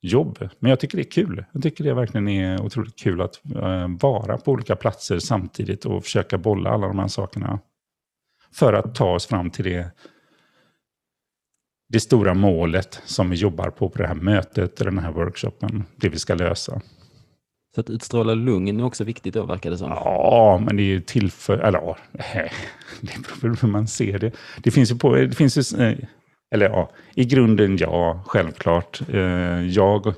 jobb. 0.00 0.48
Men 0.58 0.70
jag 0.70 0.80
tycker 0.80 0.96
det 0.96 1.02
är 1.02 1.10
kul. 1.10 1.44
Jag 1.52 1.62
tycker 1.62 1.84
det 1.84 1.94
verkligen 1.94 2.28
är 2.28 2.62
otroligt 2.62 2.98
kul 2.98 3.20
att 3.20 3.40
eh, 3.54 3.88
vara 4.00 4.38
på 4.38 4.52
olika 4.52 4.76
platser 4.76 5.18
samtidigt 5.18 5.84
och 5.84 6.04
försöka 6.04 6.38
bolla 6.38 6.70
alla 6.70 6.86
de 6.86 6.98
här 6.98 7.08
sakerna. 7.08 7.58
För 8.52 8.72
att 8.72 8.94
ta 8.94 9.14
oss 9.14 9.26
fram 9.26 9.50
till 9.50 9.64
det, 9.64 9.90
det 11.88 12.00
stora 12.00 12.34
målet 12.34 13.00
som 13.04 13.30
vi 13.30 13.36
jobbar 13.36 13.70
på 13.70 13.88
på 13.88 13.98
det 13.98 14.06
här 14.06 14.14
mötet, 14.14 14.76
den 14.76 14.98
här 14.98 15.12
workshopen, 15.12 15.84
det 15.96 16.08
vi 16.08 16.18
ska 16.18 16.34
lösa. 16.34 16.80
Så 17.74 17.80
att 17.80 17.90
utstråla 17.90 18.34
lugn 18.34 18.80
är 18.80 18.84
också 18.84 19.04
viktigt 19.04 19.34
då, 19.34 19.46
verkar 19.46 19.70
det 19.70 19.78
som. 19.78 19.90
Ja, 19.90 20.62
men 20.66 20.76
det 20.76 20.82
är 20.82 20.84
ju 20.84 21.00
tillför... 21.00 21.58
Eller 21.58 21.78
ja, 21.78 21.96
det 23.00 23.40
beror 23.40 23.54
på 23.54 23.66
hur 23.66 23.72
man 23.72 23.86
ser 23.86 24.18
det. 24.18 24.32
Det 24.62 24.70
finns 24.70 24.92
ju, 24.92 24.98
på, 24.98 25.14
det 25.14 25.36
finns 25.36 25.74
ju 25.74 25.82
eh, 25.82 25.98
eller 26.54 26.66
ja, 26.66 26.90
i 27.14 27.24
grunden 27.24 27.76
ja, 27.76 28.24
självklart. 28.26 29.00
Eh, 29.08 29.66
jag, 29.66 30.14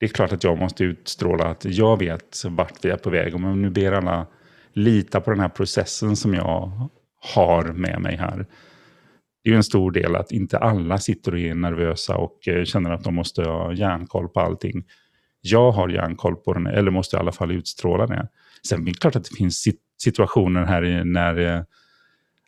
det 0.00 0.06
är 0.06 0.08
klart 0.08 0.32
att 0.32 0.44
jag 0.44 0.58
måste 0.58 0.84
utstråla 0.84 1.44
att 1.44 1.64
jag 1.64 1.98
vet 1.98 2.42
vart 2.48 2.84
vi 2.84 2.90
är 2.90 2.96
på 2.96 3.10
väg. 3.10 3.34
Om 3.34 3.62
nu 3.62 3.70
ber 3.70 3.92
alla 3.92 4.26
lita 4.72 5.20
på 5.20 5.30
den 5.30 5.40
här 5.40 5.48
processen 5.48 6.16
som 6.16 6.34
jag 6.34 6.88
har 7.34 7.64
med 7.64 8.00
mig 8.00 8.16
här. 8.16 8.46
Det 9.42 9.50
är 9.50 9.52
ju 9.52 9.56
en 9.56 9.64
stor 9.64 9.90
del 9.90 10.16
att 10.16 10.32
inte 10.32 10.58
alla 10.58 10.98
sitter 10.98 11.32
och 11.32 11.38
är 11.38 11.54
nervösa 11.54 12.16
och 12.16 12.48
eh, 12.48 12.64
känner 12.64 12.90
att 12.90 13.04
de 13.04 13.14
måste 13.14 13.42
ha 13.42 13.72
järnkoll 13.72 14.28
på 14.28 14.40
allting. 14.40 14.84
Jag 15.46 15.72
har 15.72 15.88
järnkoll 15.88 16.36
på 16.36 16.52
den, 16.52 16.66
eller 16.66 16.90
måste 16.90 17.16
i 17.16 17.18
alla 17.18 17.32
fall 17.32 17.50
utstråla 17.50 18.06
det. 18.06 18.28
Sen 18.68 18.82
är 18.82 18.86
det 18.86 19.00
klart 19.00 19.16
att 19.16 19.24
det 19.24 19.36
finns 19.36 19.68
situationer 20.02 20.64
här 20.64 21.04
när 21.04 21.38
eh, 21.38 21.62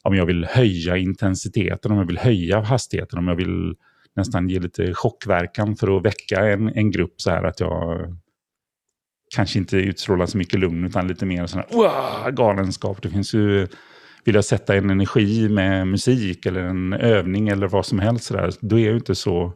om 0.03 0.15
jag 0.15 0.27
vill 0.27 0.45
höja 0.45 0.97
intensiteten, 0.97 1.93
om 1.93 1.99
jag 1.99 2.07
vill 2.07 2.19
höja 2.19 2.61
hastigheten, 2.61 3.19
om 3.19 3.29
jag 3.29 3.37
vill 3.37 3.75
nästan 4.17 4.49
ge 4.49 4.61
lite 4.61 4.95
chockverkan 4.95 5.77
för 5.77 5.97
att 5.97 6.05
väcka 6.05 6.47
en, 6.47 6.69
en 6.69 6.91
grupp 6.91 7.21
så 7.21 7.31
här 7.31 7.45
att 7.45 7.61
jag 7.61 8.01
eh, 8.01 8.09
kanske 9.35 9.59
inte 9.59 9.77
utstrålar 9.77 10.27
så 10.27 10.39
mycket 10.39 10.61
lugn 10.61 10.85
utan 10.85 11.09
lite 11.09 11.27
mer 11.27 11.47
sån 11.47 11.63
här 11.71 12.31
galenskap. 12.31 13.03
Det 13.03 13.11
finns 13.11 13.35
ju, 13.35 13.69
vill 14.25 14.35
jag 14.35 14.45
sätta 14.45 14.77
en 14.77 14.91
energi 14.91 15.49
med 15.49 15.89
musik 15.89 16.47
eller 16.47 16.61
en 16.61 16.93
övning 16.93 17.49
eller 17.49 17.69
vad 17.69 17.87
som 17.87 17.99
helst 17.99 18.25
så 18.25 18.35
där, 18.35 18.53
då 18.61 18.79
är 18.79 18.81
jag 18.81 18.91
ju 18.91 18.97
inte 18.99 19.15
så 19.15 19.53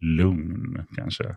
lugn 0.00 0.86
kanske. 0.96 1.36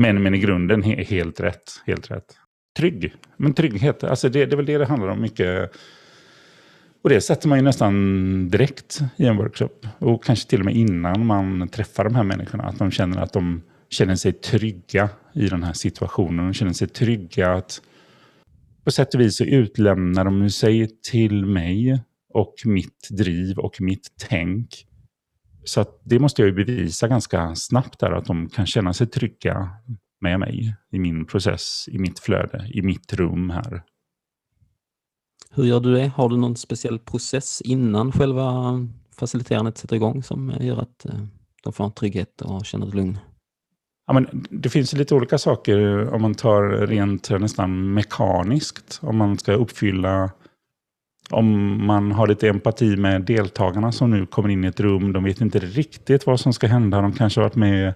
Men, 0.00 0.22
men 0.22 0.34
i 0.34 0.38
grunden 0.38 0.82
he, 0.82 1.04
helt 1.04 1.40
rätt. 1.40 1.82
Helt 1.86 2.10
rätt. 2.10 2.36
Trygg. 2.76 3.14
Men 3.36 3.54
trygghet, 3.54 4.04
alltså 4.04 4.28
det, 4.28 4.46
det 4.46 4.54
är 4.54 4.56
väl 4.56 4.66
det 4.66 4.78
det 4.78 4.86
handlar 4.86 5.08
om 5.08 5.20
mycket. 5.20 5.72
Och 7.02 7.10
det 7.10 7.20
sätter 7.20 7.48
man 7.48 7.58
ju 7.58 7.64
nästan 7.64 8.48
direkt 8.48 9.00
i 9.16 9.26
en 9.26 9.36
workshop. 9.36 9.86
Och 9.98 10.24
kanske 10.24 10.48
till 10.50 10.58
och 10.60 10.64
med 10.64 10.76
innan 10.76 11.26
man 11.26 11.68
träffar 11.68 12.04
de 12.04 12.14
här 12.14 12.22
människorna. 12.22 12.64
Att 12.64 12.78
de 12.78 12.90
känner 12.90 13.22
att 13.22 13.32
de 13.32 13.62
känner 13.90 14.14
sig 14.14 14.32
trygga 14.32 15.08
i 15.34 15.48
den 15.48 15.62
här 15.62 15.72
situationen. 15.72 16.46
De 16.46 16.54
känner 16.54 16.72
sig 16.72 16.88
trygga 16.88 17.52
att 17.52 17.82
på 18.84 18.90
sätt 18.90 19.14
och 19.14 19.20
vis 19.20 19.36
så 19.36 19.44
utlämnar 19.44 20.24
de 20.24 20.50
sig 20.50 20.88
till 21.10 21.46
mig 21.46 22.00
och 22.34 22.54
mitt 22.64 23.08
driv 23.10 23.58
och 23.58 23.80
mitt 23.80 24.06
tänk. 24.28 24.84
Så 25.68 25.84
det 26.04 26.18
måste 26.18 26.42
jag 26.42 26.46
ju 26.46 26.54
bevisa 26.54 27.08
ganska 27.08 27.54
snabbt 27.54 28.00
där, 28.00 28.10
att 28.10 28.24
de 28.24 28.48
kan 28.48 28.66
känna 28.66 28.92
sig 28.92 29.06
trygga 29.06 29.70
med 30.20 30.40
mig 30.40 30.74
i 30.90 30.98
min 30.98 31.24
process, 31.24 31.84
i 31.88 31.98
mitt 31.98 32.18
flöde, 32.18 32.70
i 32.74 32.82
mitt 32.82 33.12
rum 33.12 33.50
här. 33.50 33.82
Hur 35.50 35.64
gör 35.64 35.80
du 35.80 35.94
det? 35.94 36.06
Har 36.06 36.28
du 36.28 36.36
någon 36.36 36.56
speciell 36.56 36.98
process 36.98 37.60
innan 37.60 38.12
själva 38.12 38.74
faciliterandet 39.16 39.78
sätter 39.78 39.96
igång 39.96 40.22
som 40.22 40.52
gör 40.60 40.76
att 40.76 41.04
eh, 41.04 41.20
de 41.62 41.72
får 41.72 41.84
en 41.84 41.92
trygghet 41.92 42.40
och 42.40 42.66
känner 42.66 42.86
ett 42.86 42.94
lugn? 42.94 43.18
Ja, 44.06 44.12
men 44.12 44.46
det 44.50 44.68
finns 44.68 44.92
lite 44.92 45.14
olika 45.14 45.38
saker 45.38 46.08
om 46.14 46.22
man 46.22 46.34
tar 46.34 46.86
rent 46.86 47.30
nästan 47.30 47.94
mekaniskt. 47.94 48.98
Om 49.02 49.16
man 49.16 49.38
ska 49.38 49.52
uppfylla, 49.52 50.30
om 51.30 51.86
man 51.86 52.12
har 52.12 52.26
lite 52.26 52.48
empati 52.48 52.96
med 52.96 53.22
deltagarna 53.22 53.92
som 53.92 54.10
nu 54.10 54.26
kommer 54.26 54.48
in 54.48 54.64
i 54.64 54.66
ett 54.66 54.80
rum. 54.80 55.12
De 55.12 55.24
vet 55.24 55.40
inte 55.40 55.58
riktigt 55.58 56.26
vad 56.26 56.40
som 56.40 56.52
ska 56.52 56.66
hända. 56.66 57.00
De 57.00 57.12
kanske 57.12 57.40
har 57.40 57.48
varit 57.48 57.56
med 57.56 57.94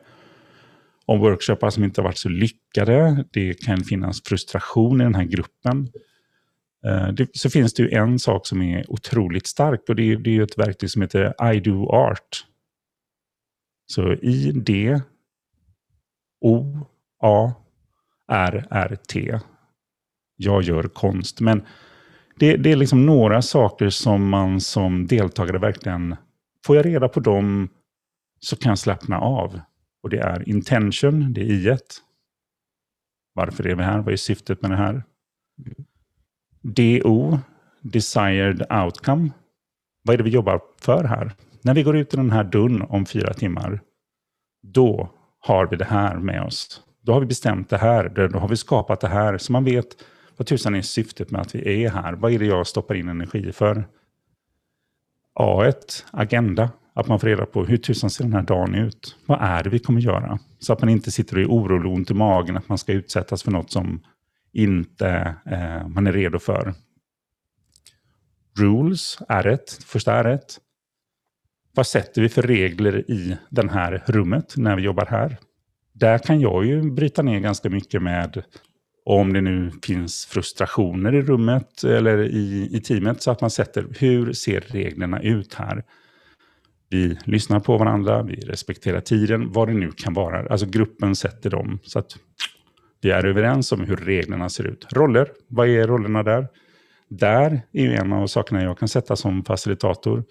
om 1.07 1.21
workshoppar 1.21 1.71
som 1.71 1.85
inte 1.85 2.01
har 2.01 2.05
varit 2.05 2.19
så 2.19 2.29
lyckade. 2.29 3.25
Det 3.33 3.55
kan 3.55 3.81
finnas 3.81 4.23
frustration 4.25 5.01
i 5.01 5.05
den 5.05 5.15
här 5.15 5.25
gruppen. 5.25 5.89
Eh, 6.87 7.09
så 7.33 7.51
finns 7.51 7.75
det 7.75 7.83
ju 7.83 7.91
en 7.91 8.19
sak 8.19 8.47
som 8.47 8.62
är 8.62 8.91
otroligt 8.91 9.47
stark 9.47 9.81
och 9.89 9.97
det 9.97 10.03
är, 10.03 10.29
ju 10.29 10.43
ett 10.43 10.59
verktyg 10.59 10.91
som 10.91 11.03
heter 11.03 11.53
I 11.55 11.61
do 11.61 11.87
art. 11.87 12.47
Så 13.87 14.12
i 14.12 14.53
D, 14.53 15.01
O-A-R-R-T. 16.41 17.59
Jag 20.37 20.62
gör 20.62 20.83
konst. 20.83 21.41
Men 21.41 21.62
det, 22.35 22.57
det, 22.57 22.73
är 22.73 22.77
liksom 22.77 23.07
några 23.07 23.43
saker 23.43 23.91
som 23.91 24.29
man 24.29 24.61
som 24.61 25.07
deltagare 25.07 25.59
verkligen... 25.59 26.17
Får 26.67 26.77
jag 26.77 26.87
reda 26.87 27.09
på 27.09 27.21
dem 27.21 27.69
så 28.41 28.57
kan 28.57 28.71
jag 28.71 28.79
slappna 28.79 29.19
av. 29.19 29.61
Och 30.03 30.11
det 30.11 30.19
är 30.19 30.49
intention, 30.49 31.33
det 31.33 31.41
är 31.41 31.45
i 31.45 31.69
ett. 31.69 31.95
Varför 33.35 33.67
är 33.67 33.75
vi 33.75 33.83
här? 33.83 33.99
Vad 33.99 34.12
är 34.12 34.17
syftet 34.17 34.62
med 34.62 34.71
det 34.71 34.77
här? 34.77 35.05
DO, 36.62 37.39
desired 37.81 38.67
outcome. 38.85 39.31
Vad 40.05 40.15
är 40.15 40.19
det 40.19 40.25
vi 40.25 40.31
jobbar 40.31 40.61
för 40.81 41.05
här? 41.05 41.33
När 41.62 41.75
vi 41.75 41.83
går 41.83 41.97
ut 41.97 42.15
i 42.15 42.17
den 42.17 42.31
här 42.31 42.45
dörren 42.45 42.83
om 42.83 43.07
fyra 43.07 43.35
timmar, 43.35 43.81
då 44.62 45.11
har 45.41 45.67
vi 45.67 45.77
det 45.77 45.85
här 45.85 46.17
med 46.17 46.43
oss. 46.43 46.83
Då 47.03 47.12
har 47.12 47.21
vi 47.21 47.27
bestämt 47.27 47.71
det 47.71 47.79
här, 47.79 48.29
då 48.33 48.39
har 48.39 48.49
vi 48.49 48.57
skapat 48.57 49.01
det 49.01 49.09
här. 49.09 49.39
Så 49.39 49.53
man 49.53 49.65
vet 49.65 49.87
vad 50.37 50.47
tusan 50.47 50.75
är 50.75 50.83
syftet 50.83 51.31
med 51.31 51.41
att 51.41 51.55
vi 51.55 51.85
är 51.85 51.91
här. 51.91 52.12
Vad 52.12 52.33
är 52.33 52.39
det 52.39 52.47
jag 52.47 52.67
stoppar 52.67 52.95
in 52.95 53.09
energi 53.09 53.53
för? 53.53 53.89
A1, 55.35 56.05
agenda. 56.11 56.71
Att 56.95 57.09
man 57.09 57.21
får 57.21 57.27
reda 57.27 57.47
på 57.47 57.65
hur 57.65 57.77
tusan 57.77 58.11
ser 58.11 58.25
den 58.25 58.33
här 58.33 58.43
dagen 58.43 58.75
ut? 58.75 59.17
Vad 59.27 59.39
är 59.43 59.62
det 59.62 59.71
vi 59.71 59.79
kommer 59.79 60.01
göra? 60.01 60.39
Så 60.59 60.73
att 60.73 60.81
man 60.81 60.89
inte 60.89 61.11
sitter 61.11 61.37
och 61.37 61.43
är 61.43 61.47
orolig 61.47 61.87
och 61.87 61.97
ont 61.97 62.11
i 62.11 62.15
magen 62.15 62.57
att 62.57 62.69
man 62.69 62.79
ska 62.79 62.93
utsättas 62.93 63.43
för 63.43 63.51
något 63.51 63.71
som 63.71 64.01
inte 64.53 65.35
eh, 65.47 65.89
man 65.89 66.07
är 66.07 66.12
redo 66.12 66.39
för. 66.39 66.75
Rules, 68.59 69.19
R1, 69.29 69.85
första 69.85 70.23
R1 70.23 70.41
vad 71.75 71.87
sätter 71.87 72.23
vi 72.23 72.29
för 72.29 72.43
regler 72.43 73.11
i 73.11 73.37
det 73.51 73.71
här 73.71 74.03
rummet 74.07 74.55
när 74.57 74.77
vi 74.77 74.83
jobbar 74.83 75.07
här? 75.07 75.37
Där 75.93 76.19
kan 76.19 76.41
jag 76.41 76.67
ju 76.67 76.91
bryta 76.91 77.23
ner 77.23 77.41
ganska 77.41 77.71
mycket 77.71 78.03
med 78.03 78.43
om 79.04 79.32
det 79.32 79.40
nu 79.40 79.71
finns 79.82 80.26
frustrationer 80.26 81.14
i 81.14 81.23
rummet 81.23 81.85
eller 81.85 82.18
i, 82.23 82.68
i 82.73 82.80
teamet 82.80 83.23
så 83.23 83.30
att 83.30 83.40
man 83.40 83.50
sätter 83.50 83.87
hur 83.99 84.32
ser 84.32 84.61
reglerna 84.61 85.23
ut 85.23 85.54
här? 85.54 85.85
Vi 86.90 87.18
lyssnar 87.25 87.61
på 87.61 87.78
varandra, 87.78 88.23
vi 88.23 88.35
respekterar 88.35 89.00
tiden, 89.00 89.52
vad 89.52 89.68
det 89.68 89.75
nu 89.75 89.90
kan 89.92 90.14
vara. 90.14 90.49
Alltså 90.50 90.66
gruppen 90.66 91.16
sätter 91.16 91.50
dem 91.50 91.78
så 91.82 91.99
att 91.99 92.16
vi 93.00 93.11
är 93.11 93.26
överens 93.26 93.73
om 93.73 93.80
hur 93.80 93.97
reglerna 93.97 94.49
ser 94.49 94.64
ut. 94.64 94.87
Roller, 94.92 95.28
vad 95.49 95.68
är 95.68 95.87
rollerna 95.87 96.23
där? 96.23 96.49
Där 97.09 97.62
är 97.73 97.90
en 97.90 98.12
av 98.12 98.26
sakerna 98.26 98.62
jag 98.62 98.78
kan 98.78 98.88
sätta 98.88 99.16
som 99.16 99.44
facilitator. 99.44 100.25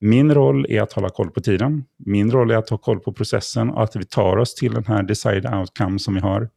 Min 0.00 0.34
roll 0.34 0.66
är 0.68 0.82
att 0.82 0.92
hålla 0.92 1.08
koll 1.08 1.30
på 1.30 1.40
tiden. 1.40 1.84
Min 1.98 2.30
roll 2.30 2.50
är 2.50 2.56
att 2.56 2.70
ha 2.70 2.78
koll 2.78 3.00
på 3.00 3.12
processen 3.12 3.70
och 3.70 3.82
att 3.82 3.96
vi 3.96 4.04
tar 4.04 4.36
oss 4.36 4.54
till 4.54 4.74
den 4.74 4.84
här 4.84 5.02
decide 5.02 5.56
outcome 5.58 5.98
som 5.98 6.14
vi 6.14 6.20
har. 6.20 6.48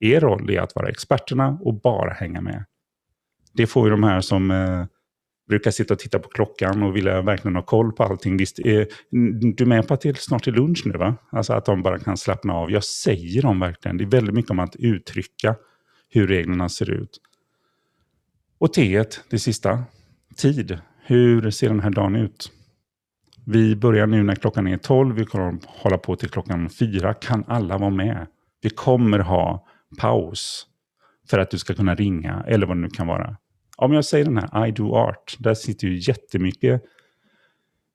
Er 0.00 0.20
roll 0.20 0.50
är 0.50 0.60
att 0.60 0.74
vara 0.74 0.88
experterna 0.88 1.58
och 1.60 1.80
bara 1.80 2.12
hänga 2.12 2.40
med. 2.40 2.64
Det 3.52 3.66
får 3.66 3.86
ju 3.86 3.90
de 3.90 4.02
här 4.02 4.20
som 4.20 4.50
eh, 4.50 4.84
brukar 5.48 5.70
sitta 5.70 5.94
och 5.94 6.00
titta 6.00 6.18
på 6.18 6.28
klockan 6.28 6.82
och 6.82 6.96
vilja 6.96 7.22
verkligen 7.22 7.56
ha 7.56 7.62
koll 7.62 7.92
på 7.92 8.04
allting. 8.04 8.36
Visst, 8.36 8.58
eh, 8.58 8.72
är, 8.72 8.86
du 9.52 9.64
är 9.64 9.68
med 9.68 9.88
på 9.88 9.94
att 9.94 10.00
det 10.00 10.18
snart 10.18 10.46
är 10.46 10.52
lunch 10.52 10.82
nu 10.86 10.98
va? 10.98 11.16
Alltså 11.30 11.52
att 11.52 11.64
de 11.64 11.82
bara 11.82 11.98
kan 11.98 12.16
slappna 12.16 12.54
av. 12.54 12.70
Jag 12.70 12.84
säger 12.84 13.42
dem 13.42 13.60
verkligen. 13.60 13.96
Det 13.96 14.04
är 14.04 14.08
väldigt 14.08 14.34
mycket 14.34 14.50
om 14.50 14.58
att 14.58 14.76
uttrycka 14.76 15.56
hur 16.10 16.26
reglerna 16.26 16.68
ser 16.68 16.90
ut. 16.90 17.20
Och 18.58 18.72
T, 18.72 19.04
det 19.30 19.38
sista. 19.38 19.84
Tid. 20.36 20.78
Hur 21.04 21.50
ser 21.50 21.68
den 21.68 21.80
här 21.80 21.90
dagen 21.90 22.16
ut? 22.16 22.52
Vi 23.46 23.76
börjar 23.76 24.06
nu 24.06 24.22
när 24.22 24.34
klockan 24.34 24.66
är 24.66 24.76
12, 24.76 25.14
vi 25.14 25.24
kommer 25.24 25.58
hålla 25.66 25.98
på 25.98 26.16
till 26.16 26.28
klockan 26.28 26.70
4. 26.70 27.14
Kan 27.14 27.44
alla 27.48 27.78
vara 27.78 27.90
med? 27.90 28.26
Vi 28.62 28.70
kommer 28.70 29.18
ha 29.18 29.66
paus 29.98 30.66
för 31.30 31.38
att 31.38 31.50
du 31.50 31.58
ska 31.58 31.74
kunna 31.74 31.94
ringa 31.94 32.44
eller 32.46 32.66
vad 32.66 32.76
det 32.76 32.80
nu 32.80 32.90
kan 32.90 33.06
vara. 33.06 33.36
Om 33.76 33.92
jag 33.92 34.04
säger 34.04 34.24
den 34.24 34.36
här 34.36 34.66
I 34.66 34.70
do 34.70 34.94
art, 34.94 35.36
där 35.38 35.54
sitter 35.54 35.88
ju 35.88 35.98
jättemycket 35.98 36.82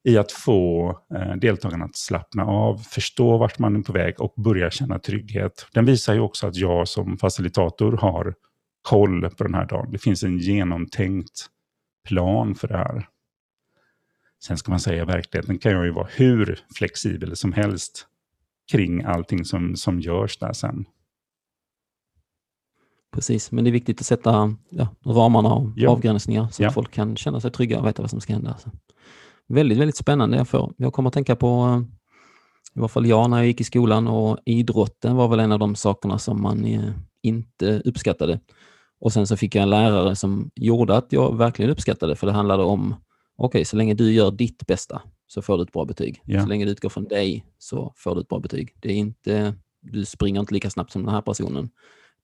i 0.03 0.17
att 0.17 0.31
få 0.31 0.89
eh, 1.15 1.35
deltagarna 1.35 1.85
att 1.85 1.95
slappna 1.95 2.45
av, 2.45 2.77
förstå 2.77 3.38
vart 3.38 3.59
man 3.59 3.75
är 3.75 3.81
på 3.81 3.93
väg 3.93 4.21
och 4.21 4.33
börja 4.38 4.71
känna 4.71 5.00
trygghet. 5.00 5.67
Den 5.73 5.85
visar 5.85 6.13
ju 6.13 6.19
också 6.19 6.47
att 6.47 6.55
jag 6.55 6.88
som 6.88 7.17
facilitator 7.17 7.91
har 7.91 8.33
koll 8.81 9.29
på 9.29 9.43
den 9.43 9.53
här 9.53 9.65
dagen. 9.65 9.91
Det 9.91 9.97
finns 9.97 10.23
en 10.23 10.38
genomtänkt 10.38 11.45
plan 12.07 12.55
för 12.55 12.67
det 12.67 12.77
här. 12.77 13.07
Sen 14.43 14.57
ska 14.57 14.71
man 14.71 14.79
säga, 14.79 15.03
i 15.03 15.05
verkligheten 15.05 15.57
kan 15.57 15.71
jag 15.71 15.85
ju 15.85 15.91
vara 15.91 16.07
hur 16.12 16.59
flexibel 16.75 17.35
som 17.35 17.53
helst 17.53 18.07
kring 18.71 19.03
allting 19.03 19.45
som, 19.45 19.75
som 19.75 20.00
görs 20.00 20.38
där 20.38 20.53
sen. 20.53 20.85
Precis, 23.13 23.51
men 23.51 23.63
det 23.63 23.70
är 23.70 23.72
viktigt 23.72 24.00
att 24.00 24.05
sätta 24.05 24.55
ja, 24.70 24.88
ramarna 25.05 25.53
och 25.53 25.70
ja. 25.75 25.89
avgränsningar 25.89 26.48
så 26.51 26.63
ja. 26.63 26.67
att 26.67 26.74
folk 26.74 26.91
kan 26.91 27.15
känna 27.15 27.39
sig 27.39 27.51
trygga 27.51 27.79
och 27.79 27.88
veta 27.88 28.01
vad 28.01 28.10
som 28.10 28.22
ska 28.22 28.34
hända. 28.34 28.58
Så. 28.58 28.72
Väldigt, 29.48 29.77
väldigt 29.77 29.98
spännande. 29.98 30.38
Jag, 30.38 30.48
får. 30.48 30.74
jag 30.77 30.93
kommer 30.93 31.08
att 31.08 31.13
tänka 31.13 31.36
på, 31.36 31.84
i 32.75 32.79
alla 32.79 32.88
fall 32.88 33.05
jag 33.05 33.29
när 33.29 33.38
jag 33.38 33.48
gick 33.48 33.62
i 33.62 33.63
skolan 33.63 34.08
och 34.08 34.38
idrotten 34.46 35.15
var 35.15 35.27
väl 35.27 35.39
en 35.39 35.51
av 35.51 35.60
de 35.60 35.75
sakerna 35.75 36.20
som 36.20 36.41
man 36.41 36.65
eh, 36.65 36.91
inte 37.22 37.82
uppskattade. 37.86 38.39
Och 39.00 39.13
sen 39.13 39.27
så 39.27 39.38
fick 39.38 39.55
jag 39.55 39.63
en 39.63 39.70
lärare 39.70 40.15
som 40.15 40.51
gjorde 40.55 40.98
att 40.98 41.13
jag 41.13 41.38
verkligen 41.38 41.72
uppskattade 41.72 42.15
för 42.15 42.27
det 42.27 42.34
handlade 42.34 42.63
om 42.63 42.96
okej, 43.38 43.48
okay, 43.48 43.65
så 43.65 43.77
länge 43.77 43.93
du 43.93 44.12
gör 44.12 44.32
ditt 44.32 44.67
bästa 44.67 45.01
så 45.27 45.41
får 45.41 45.58
du 45.58 45.63
ett 45.63 45.72
bra 45.72 45.86
betyg. 45.86 46.22
Så 46.41 46.48
länge 46.48 46.65
du 46.65 46.72
utgår 46.72 46.89
från 46.89 47.08
dig 47.08 47.46
så 47.58 47.93
får 47.98 48.15
du 48.15 48.22
ett 48.22 48.27
bra 48.27 48.39
betyg. 48.39 48.75
Det 48.75 48.89
är 48.89 48.96
inte, 48.96 49.55
du 49.82 50.05
springer 50.05 50.39
inte 50.39 50.53
lika 50.53 50.70
snabbt 50.70 50.91
som 50.91 51.03
den 51.03 51.13
här 51.13 51.22
personen. 51.22 51.70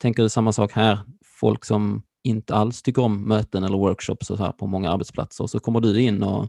Tänker 0.02 0.24
du 0.24 0.30
samma 0.30 0.52
sak 0.52 0.72
här? 0.72 1.00
Folk 1.26 1.66
som 1.66 2.04
inte 2.24 2.56
alls 2.56 2.82
tycker 2.82 3.02
om 3.02 3.28
möten 3.28 3.64
eller 3.64 3.78
workshops 3.78 4.30
och 4.30 4.38
så 4.38 4.44
här 4.44 4.52
på 4.52 4.68
många 4.68 4.92
arbetsplatser, 4.92 5.48
så 5.48 5.60
kommer 5.60 5.80
du 5.80 6.02
in 6.02 6.24
och 6.24 6.48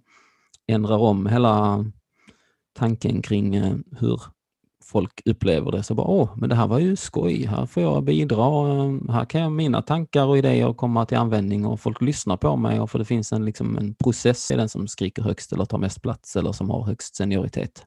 ändrar 0.67 0.99
om 0.99 1.27
hela 1.27 1.85
tanken 2.79 3.23
kring 3.23 3.55
eh, 3.55 3.77
hur 3.99 4.21
folk 4.85 5.23
upplever 5.25 5.73
det 5.73 5.83
så 5.83 5.95
bara, 5.95 6.07
åh, 6.07 6.31
men 6.37 6.49
det 6.49 6.55
här 6.55 6.67
var 6.67 6.79
ju 6.79 6.97
skoj, 6.97 7.47
här 7.47 7.67
får 7.67 7.83
jag 7.83 8.05
bidra, 8.05 8.45
här 9.13 9.25
kan 9.25 9.41
jag, 9.41 9.53
mina 9.53 9.83
tankar 9.83 10.27
och 10.27 10.39
idéer 10.39 10.73
komma 10.73 11.07
till 11.07 11.19
användning 11.19 11.67
och 11.67 11.81
folk 11.81 12.01
lyssnar 12.01 12.37
på 12.37 12.57
mig 12.57 12.81
och 12.81 12.91
för 12.91 12.99
det 12.99 13.05
finns 13.05 13.33
en, 13.33 13.45
liksom, 13.45 13.79
en 13.79 13.95
process 13.95 14.51
i 14.51 14.57
den 14.57 14.69
som 14.69 14.89
skriker 14.89 15.23
högst 15.23 15.53
eller 15.53 15.65
tar 15.65 15.79
mest 15.79 16.03
plats 16.03 16.37
eller 16.37 16.53
som 16.53 16.71
har 16.71 16.85
högst 16.85 17.17
senioritet. 17.17 17.85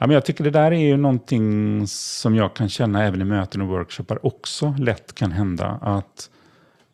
Ja, 0.00 0.06
men 0.06 0.14
jag 0.14 0.24
tycker 0.24 0.44
det 0.44 0.50
där 0.50 0.72
är 0.72 0.78
ju 0.78 0.96
någonting 0.96 1.86
som 1.86 2.34
jag 2.34 2.54
kan 2.54 2.68
känna 2.68 3.04
även 3.04 3.20
i 3.20 3.24
möten 3.24 3.60
och 3.62 3.68
workshoppar 3.68 4.26
också 4.26 4.74
lätt 4.78 5.14
kan 5.14 5.32
hända. 5.32 5.78
Att 5.82 6.30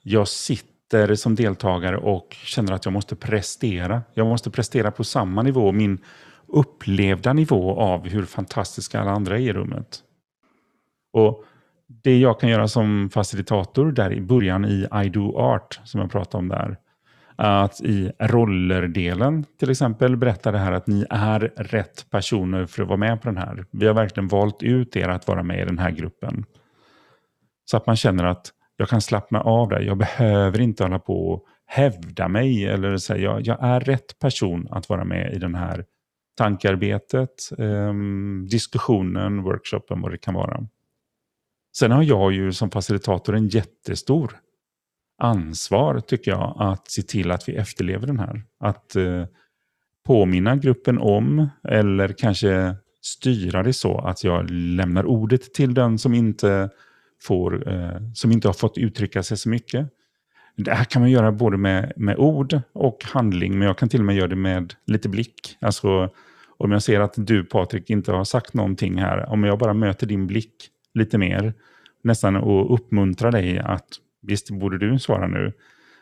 jag 0.02 0.28
sitter 0.28 1.14
som 1.14 1.34
deltagare 1.34 1.96
och 1.96 2.36
känner 2.44 2.72
att 2.72 2.84
jag 2.84 2.92
måste 2.92 3.16
prestera. 3.16 4.02
Jag 4.14 4.26
måste 4.26 4.50
prestera 4.50 4.90
på 4.90 5.04
samma 5.04 5.42
nivå, 5.42 5.72
min 5.72 5.98
upplevda 6.46 7.32
nivå 7.32 7.80
av 7.80 8.08
hur 8.08 8.25
fantastiska 8.25 9.00
alla 9.00 9.10
andra 9.10 9.38
är 9.38 9.42
i 9.42 9.52
rummet. 9.52 9.98
Och 11.12 11.44
Det 11.88 12.18
jag 12.18 12.40
kan 12.40 12.50
göra 12.50 12.68
som 12.68 13.10
facilitator 13.10 13.92
där 13.92 14.12
i 14.12 14.20
början 14.20 14.64
i 14.64 14.86
I 15.04 15.08
do 15.08 15.36
art, 15.38 15.80
som 15.84 16.00
jag 16.00 16.10
pratade 16.10 16.38
om 16.38 16.48
där, 16.48 16.76
att 17.37 17.81
i 17.81 18.12
rollerdelen 18.19 19.45
till 19.59 19.71
exempel 19.71 20.16
berätta 20.16 20.52
det 20.52 20.59
här 20.59 20.73
att 20.73 20.87
ni 20.87 21.07
är 21.11 21.40
rätt 21.57 22.11
personer 22.11 22.66
för 22.66 22.83
att 22.83 22.88
vara 22.88 22.99
med 22.99 23.23
på 23.23 23.28
den 23.28 23.37
här. 23.37 23.64
Vi 23.71 23.87
har 23.87 23.95
verkligen 23.95 24.28
valt 24.28 24.62
ut 24.62 24.97
er 24.97 25.09
att 25.09 25.28
vara 25.28 25.43
med 25.43 25.62
i 25.62 25.64
den 25.64 25.78
här 25.78 25.90
gruppen. 25.90 26.45
Så 27.64 27.76
att 27.76 27.87
man 27.87 27.97
känner 27.97 28.25
att 28.25 28.52
jag 28.76 28.88
kan 28.88 29.00
slappna 29.00 29.40
av 29.40 29.69
där. 29.69 29.81
Jag 29.81 29.97
behöver 29.97 30.61
inte 30.61 30.83
hålla 30.83 30.99
på 30.99 31.28
och 31.28 31.45
hävda 31.66 32.28
mig 32.28 32.66
eller 32.66 32.97
säga 32.97 33.21
jag, 33.21 33.47
jag 33.47 33.59
är 33.61 33.81
rätt 33.81 34.19
person 34.19 34.69
att 34.71 34.88
vara 34.88 35.05
med 35.05 35.35
i 35.35 35.38
den 35.38 35.55
här 35.55 35.85
tankearbetet, 36.37 37.50
eh, 37.59 37.95
diskussionen, 38.50 39.43
workshopen, 39.43 40.00
vad 40.00 40.11
det 40.11 40.19
kan 40.19 40.35
vara. 40.35 40.66
Sen 41.76 41.90
har 41.90 42.02
jag 42.02 42.33
ju 42.33 42.52
som 42.52 42.71
facilitator 42.71 43.37
en 43.37 43.49
jättestor 43.49 44.37
ansvar, 45.18 46.00
tycker 46.00 46.30
jag, 46.30 46.56
att 46.58 46.90
se 46.90 47.02
till 47.02 47.30
att 47.30 47.49
vi 47.49 47.56
efterlever 47.56 48.06
den 48.06 48.18
här. 48.18 48.42
Att 48.61 48.96
eh, 48.96 49.25
påminna 50.06 50.56
gruppen 50.56 50.99
om, 50.99 51.49
eller 51.68 52.08
kanske 52.08 52.76
styra 53.02 53.62
det 53.62 53.73
så 53.73 53.99
att 53.99 54.25
jag 54.25 54.50
lämnar 54.50 55.06
ordet 55.06 55.54
till 55.54 55.75
den 55.75 55.99
som 55.99 56.14
inte, 56.14 56.70
får, 57.23 57.73
eh, 57.73 58.12
som 58.14 58.32
inte 58.32 58.49
har 58.49 58.52
fått 58.52 58.78
uttrycka 58.78 59.23
sig 59.23 59.37
så 59.37 59.49
mycket. 59.49 59.88
Det 60.56 60.75
här 60.75 60.85
kan 60.85 61.02
man 61.02 61.11
göra 61.11 61.32
både 61.32 61.56
med, 61.56 61.92
med 61.96 62.16
ord 62.16 62.61
och 62.73 63.04
handling, 63.04 63.58
men 63.58 63.68
jag 63.68 63.78
kan 63.78 63.88
till 63.88 64.00
och 64.00 64.06
med 64.06 64.16
göra 64.16 64.28
det 64.28 64.37
med 64.37 64.75
lite 64.87 65.08
blick. 65.08 65.56
Alltså, 65.61 66.11
om 66.58 66.73
jag 66.73 66.82
ser 66.82 67.00
att 67.00 67.14
du 67.16 67.44
Patrik 67.44 67.90
inte 67.90 68.12
har 68.12 68.25
sagt 68.25 68.54
någonting 68.54 68.99
här, 68.99 69.28
om 69.28 69.44
jag 69.44 69.58
bara 69.58 69.75
möter 69.75 70.06
din 70.06 70.26
blick 70.26 70.54
lite 70.94 71.18
mer, 71.18 71.54
nästan 72.02 72.37
och 72.37 72.75
uppmuntrar 72.75 73.32
dig 73.32 73.58
att 73.58 73.88
Visst 74.26 74.50
borde 74.50 74.78
du 74.78 74.99
svara 74.99 75.26
nu. 75.26 75.52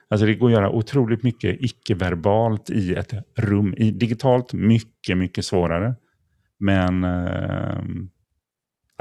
Alltså 0.09 0.27
det 0.27 0.35
går 0.35 0.47
att 0.47 0.53
göra 0.53 0.71
otroligt 0.71 1.23
mycket 1.23 1.57
icke-verbalt 1.61 2.71
i 2.71 2.95
ett 2.95 3.13
rum. 3.37 3.75
I 3.77 3.91
digitalt 3.91 4.53
mycket, 4.53 5.19
mycket 5.19 5.45
svårare. 5.45 5.95
Men 6.59 7.05
eh, 7.05 7.85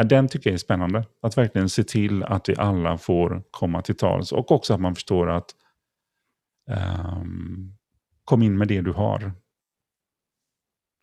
den 0.06 0.28
tycker 0.28 0.50
jag 0.50 0.54
är 0.54 0.58
spännande. 0.58 1.06
Att 1.22 1.38
verkligen 1.38 1.70
se 1.70 1.84
till 1.84 2.24
att 2.24 2.50
vi 2.50 2.56
alla 2.58 2.98
får 2.98 3.44
komma 3.52 3.82
till 3.82 3.96
tals. 3.96 4.32
Och 4.32 4.52
också 4.52 4.74
att 4.74 4.82
man 4.82 4.96
förstår 4.96 5.30
att 5.30 5.50
eh, 6.70 7.24
kom 8.26 8.44
in 8.44 8.58
med 8.58 8.68
det 8.68 8.82
du 8.82 8.92
har. 8.92 9.32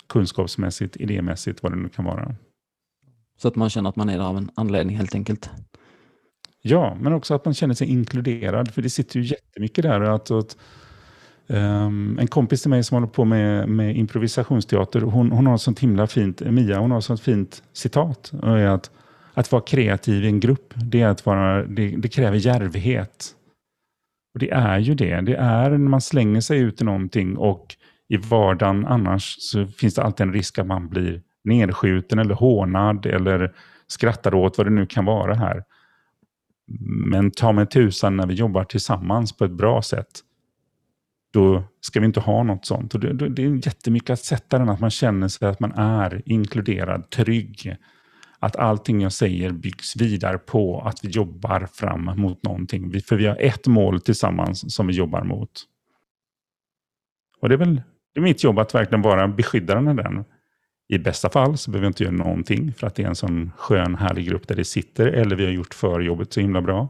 Kunskapsmässigt, 0.09 0.97
idémässigt, 0.97 1.63
vad 1.63 1.73
det 1.73 1.77
nu 1.77 1.89
kan 1.89 2.05
vara. 2.05 2.35
Så 3.37 3.49
att 3.49 3.57
man 3.57 3.71
känner 3.71 3.89
att 3.89 3.97
man 3.97 4.09
är 4.09 4.19
där 4.19 4.25
av 4.25 4.37
en 4.37 4.51
anledning 4.55 4.97
helt 4.97 5.15
enkelt. 5.15 5.51
Ja, 6.63 6.97
men 7.01 7.13
också 7.13 7.35
att 7.35 7.45
man 7.45 7.55
känner 7.55 7.75
sig 7.75 7.89
inkluderad. 7.89 8.75
För 8.75 8.83
det 8.83 8.91
sitter 8.91 9.21
ju 9.21 9.27
jättemycket 9.27 9.83
där. 9.83 10.01
Att, 10.01 10.31
att 10.31 10.57
um, 11.47 12.19
en 12.19 12.27
kompis 12.27 12.63
till 12.63 12.71
mig 12.71 12.85
som 12.85 12.95
håller 12.95 13.07
på 13.07 13.25
med, 13.25 13.69
med 13.69 13.97
improvisationsteater, 13.97 15.01
hon, 15.01 15.33
hon 15.33 15.47
har 15.47 15.55
ett 15.55 15.61
sånt 15.61 15.81
himla 15.81 16.07
fint, 16.07 16.41
Mia, 16.41 16.79
hon 16.79 16.91
har 16.91 16.99
ett 16.99 17.05
sånt 17.05 17.21
fint 17.21 17.63
citat. 17.73 18.33
Och 18.43 18.59
är 18.59 18.67
att, 18.67 18.91
att 19.35 19.53
vara 19.53 19.63
kreativ 19.63 20.25
i 20.25 20.27
en 20.27 20.41
grupp, 20.41 20.75
det, 20.77 21.01
är 21.01 21.09
att 21.09 21.27
vara, 21.27 21.65
det, 21.67 21.97
det 21.97 22.09
kräver 22.09 22.37
järvhet. 22.37 23.35
Och 24.35 24.41
det 24.41 24.51
är 24.51 24.79
ju 24.79 24.95
det. 24.95 25.21
Det 25.21 25.35
är 25.37 25.71
när 25.71 25.79
man 25.79 26.01
slänger 26.01 26.41
sig 26.41 26.59
ut 26.59 26.81
i 26.81 26.85
någonting 26.85 27.37
och 27.37 27.77
i 28.09 28.17
vardagen 28.17 28.87
annars 28.87 29.37
så 29.39 29.67
finns 29.67 29.95
det 29.95 30.03
alltid 30.03 30.27
en 30.27 30.33
risk 30.33 30.59
att 30.59 30.67
man 30.67 30.89
blir 30.89 31.23
nedskjuten 31.45 32.19
eller 32.19 32.35
hånad 32.35 33.07
eller 33.07 33.53
skrattar 33.87 34.35
åt 34.35 34.59
vad 34.59 34.67
det 34.67 34.71
nu 34.71 34.87
kan 34.87 35.05
vara 35.05 35.35
här. 35.35 35.65
Men 37.07 37.31
ta 37.31 37.53
mig 37.53 37.67
tusan 37.67 38.17
när 38.17 38.27
vi 38.27 38.35
jobbar 38.35 38.65
tillsammans 38.65 39.37
på 39.37 39.45
ett 39.45 39.51
bra 39.51 39.83
sätt, 39.83 40.21
då 41.33 41.65
ska 41.81 42.01
vi 42.01 42.07
inte 42.07 42.21
ha 42.21 42.43
något 42.43 42.67
sånt. 42.67 42.95
Och 42.95 43.01
det, 43.01 43.29
det 43.29 43.45
är 43.45 43.67
jättemycket 43.67 44.11
att 44.11 44.25
sätta 44.25 44.59
den, 44.59 44.69
att 44.69 44.81
man 44.81 44.91
känner 44.91 45.29
sig 45.29 45.49
att 45.49 45.61
man 45.61 45.73
är 45.73 46.23
inkluderad, 46.25 47.11
trygg. 47.11 47.77
Att 48.39 48.57
allting 48.57 49.01
jag 49.01 49.13
säger 49.13 49.51
byggs 49.51 49.97
vidare 49.97 50.39
på 50.39 50.81
att 50.81 51.05
vi 51.05 51.09
jobbar 51.09 51.69
fram 51.73 52.05
mot 52.17 52.43
någonting. 52.43 53.01
För 53.01 53.17
vi 53.17 53.27
har 53.27 53.37
ett 53.41 53.67
mål 53.67 54.01
tillsammans 54.01 54.75
som 54.75 54.87
vi 54.87 54.93
jobbar 54.93 55.25
mot. 55.25 55.51
Och 57.41 57.49
det 57.49 57.55
är 57.55 57.59
väl 57.59 57.83
det 58.15 58.21
är 58.21 58.23
mitt 58.23 58.45
jobb 58.45 58.59
att 58.59 58.75
verkligen 58.75 59.03
vara 59.03 59.29
beskyddaren 59.29 59.89
av 59.89 59.97
den. 59.97 60.25
I 60.93 60.99
bästa 60.99 61.31
fall 61.31 61.57
så 61.57 61.71
behöver 61.71 61.87
jag 61.87 61.91
inte 61.91 62.03
göra 62.03 62.15
någonting 62.15 62.73
för 62.73 62.87
att 62.87 62.95
det 62.95 63.03
är 63.03 63.07
en 63.07 63.17
sån 63.17 63.53
skön, 63.57 63.95
härlig 63.95 64.27
grupp 64.27 64.49
där 64.49 64.57
det 64.57 64.65
sitter. 64.65 65.07
Eller 65.07 65.37
vi 65.37 65.45
har 65.45 65.53
gjort 65.53 65.75
förjobbet 65.75 66.33
så 66.33 66.41
himla 66.41 66.63
bra. 66.63 66.89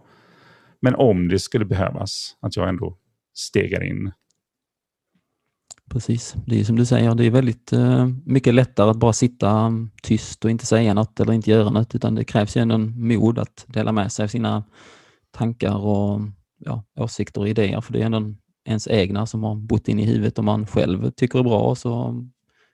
Men 0.81 0.95
om 0.95 1.29
det 1.29 1.39
skulle 1.39 1.65
behövas, 1.65 2.37
att 2.41 2.57
jag 2.57 2.69
ändå 2.69 2.97
stegar 3.35 3.85
in. 3.85 4.13
Precis, 5.91 6.35
det 6.47 6.61
är 6.61 6.65
som 6.65 6.77
du 6.77 6.87
säger, 6.87 7.15
det 7.15 7.25
är 7.25 7.31
väldigt 7.31 7.73
uh, 7.73 8.09
mycket 8.25 8.55
lättare 8.55 8.91
att 8.91 8.97
bara 8.97 9.13
sitta 9.13 9.73
tyst 10.03 10.45
och 10.45 10.51
inte 10.51 10.67
säga 10.67 10.95
något 10.95 11.21
eller 11.21 11.33
inte 11.33 11.51
göra 11.51 11.71
något, 11.71 11.95
utan 11.95 12.15
det 12.15 12.25
krävs 12.25 12.57
ju 12.57 12.61
ändå 12.61 12.75
en 12.75 13.09
mod 13.09 13.39
att 13.39 13.65
dela 13.69 13.93
med 13.93 14.13
sig 14.13 14.25
av 14.25 14.29
sina 14.29 14.65
tankar 15.31 15.77
och 15.77 16.21
ja, 16.59 16.85
åsikter 16.99 17.41
och 17.41 17.49
idéer, 17.49 17.81
för 17.81 17.93
det 17.93 18.01
är 18.01 18.07
ändå 18.07 18.35
ens 18.65 18.89
egna 18.89 19.27
som 19.27 19.45
har 19.45 19.55
bott 19.55 19.89
in 19.89 19.99
i 19.99 20.07
huvudet 20.07 20.39
och 20.39 20.45
man 20.45 20.67
själv 20.67 21.11
tycker 21.11 21.39
är 21.39 21.43
bra, 21.43 21.75
så 21.75 22.15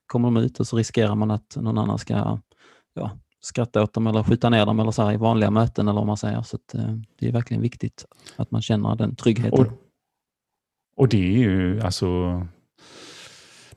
kommer 0.07 0.31
de 0.31 0.37
ut 0.37 0.61
och 0.61 0.66
så 0.66 0.77
riskerar 0.77 1.14
man 1.14 1.31
att 1.31 1.57
någon 1.57 1.79
annan 1.79 1.99
ska 1.99 2.38
ja, 2.95 3.19
skratta 3.40 3.83
åt 3.83 3.92
dem 3.92 4.07
eller 4.07 4.23
skjuta 4.23 4.51
ner 4.51 4.66
dem 4.66 4.81
eller 4.81 4.90
så 4.90 5.12
i 5.12 5.16
vanliga 5.16 5.51
möten 5.51 5.88
eller 5.88 5.99
vad 5.99 6.07
man 6.07 6.16
säger. 6.16 6.42
Så 6.42 6.57
att, 6.57 6.75
eh, 6.75 6.95
det 7.19 7.29
är 7.29 7.33
verkligen 7.33 7.62
viktigt 7.62 8.07
att 8.37 8.51
man 8.51 8.62
känner 8.62 8.97
den 8.97 9.16
tryggheten. 9.16 9.66
Och, 9.66 9.73
och 10.97 11.09
det 11.09 11.35
är 11.35 11.38
ju 11.38 11.81
alltså, 11.81 12.40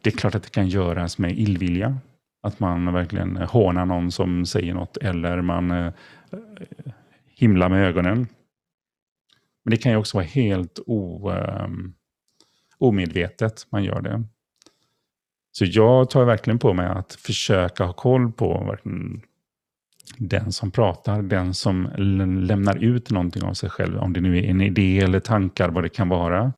det 0.01 0.13
är 0.13 0.17
klart 0.17 0.35
att 0.35 0.43
det 0.43 0.49
kan 0.49 0.67
göras 0.67 1.17
med 1.17 1.39
illvilja. 1.39 1.97
Att 2.41 2.59
man 2.59 2.93
verkligen 2.93 3.37
hånar 3.37 3.85
någon 3.85 4.11
som 4.11 4.45
säger 4.45 4.73
något 4.73 4.97
eller 4.97 5.41
man 5.41 5.71
eh, 5.71 5.93
himlar 7.25 7.69
med 7.69 7.87
ögonen. 7.87 8.27
Men 9.63 9.71
det 9.71 9.77
kan 9.77 9.91
ju 9.91 9.97
också 9.97 10.17
vara 10.17 10.25
helt 10.25 10.79
o, 10.85 11.31
eh, 11.31 11.67
omedvetet 12.77 13.67
man 13.69 13.83
gör 13.83 14.01
det. 14.01 14.23
Så 15.51 15.65
jag 15.65 16.09
tar 16.09 16.25
verkligen 16.25 16.59
på 16.59 16.73
mig 16.73 16.87
att 16.87 17.13
försöka 17.13 17.85
ha 17.85 17.93
koll 17.93 18.31
på 18.31 18.75
den 20.17 20.51
som 20.51 20.71
pratar, 20.71 21.21
den 21.21 21.53
som 21.53 21.89
lämnar 22.47 22.83
ut 22.83 23.11
någonting 23.11 23.43
av 23.43 23.53
sig 23.53 23.69
själv. 23.69 23.97
Om 23.97 24.13
det 24.13 24.21
nu 24.21 24.37
är 24.37 24.43
en 24.43 24.61
idé 24.61 24.99
eller 24.99 25.19
tankar, 25.19 25.69
vad 25.69 25.83
det 25.83 25.89
kan 25.89 26.09
vara. 26.09 26.53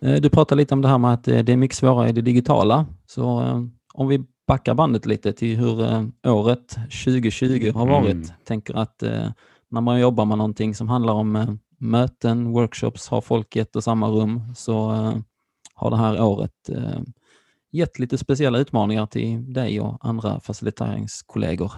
Eh, 0.00 0.20
du 0.20 0.30
pratade 0.30 0.60
lite 0.60 0.74
om 0.74 0.82
det 0.82 0.88
här 0.88 0.98
med 0.98 1.12
att 1.12 1.28
eh, 1.28 1.38
det 1.38 1.52
är 1.52 1.56
mycket 1.56 1.76
svårare 1.76 2.08
i 2.08 2.12
det 2.12 2.22
digitala. 2.22 2.86
Så 3.06 3.40
eh, 3.40 3.62
om 3.94 4.08
vi 4.08 4.24
backar 4.46 4.74
bandet 4.74 5.06
lite 5.06 5.32
till 5.32 5.56
hur 5.56 6.10
året 6.26 6.68
2020 7.04 7.72
har 7.74 7.86
varit. 7.86 8.12
Mm. 8.12 8.28
Tänker 8.44 8.74
att 8.74 9.02
när 9.70 9.80
man 9.80 10.00
jobbar 10.00 10.24
med 10.24 10.38
någonting 10.38 10.74
som 10.74 10.88
handlar 10.88 11.12
om 11.12 11.58
möten, 11.82 12.52
workshops 12.52 13.08
har 13.08 13.20
folk 13.20 13.56
i 13.56 13.60
ett 13.60 13.76
och 13.76 13.84
samma 13.84 14.08
rum 14.08 14.54
så 14.54 14.92
eh, 14.92 15.16
har 15.74 15.90
det 15.90 15.96
här 15.96 16.22
året 16.22 16.68
eh, 16.68 17.00
gett 17.72 17.98
lite 17.98 18.18
speciella 18.18 18.58
utmaningar 18.58 19.06
till 19.06 19.52
dig 19.52 19.80
och 19.80 19.98
andra 20.00 20.40
faciliteringskollegor. 20.40 21.72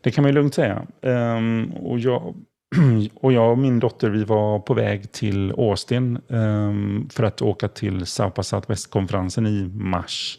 Det 0.00 0.10
kan 0.10 0.24
man 0.24 0.34
lugnt 0.34 0.54
säga. 0.54 0.86
Um, 1.02 1.72
och, 1.72 1.98
jag, 1.98 2.34
och 3.14 3.32
jag 3.32 3.50
och 3.50 3.58
min 3.58 3.80
dotter 3.80 4.10
vi 4.10 4.24
var 4.24 4.58
på 4.58 4.74
väg 4.74 5.12
till 5.12 5.50
Austin 5.50 6.18
um, 6.28 7.08
för 7.12 7.22
att 7.22 7.42
åka 7.42 7.68
till 7.68 8.06
South 8.06 8.40
Southwest-konferensen 8.40 9.46
i 9.46 9.68
mars. 9.74 10.38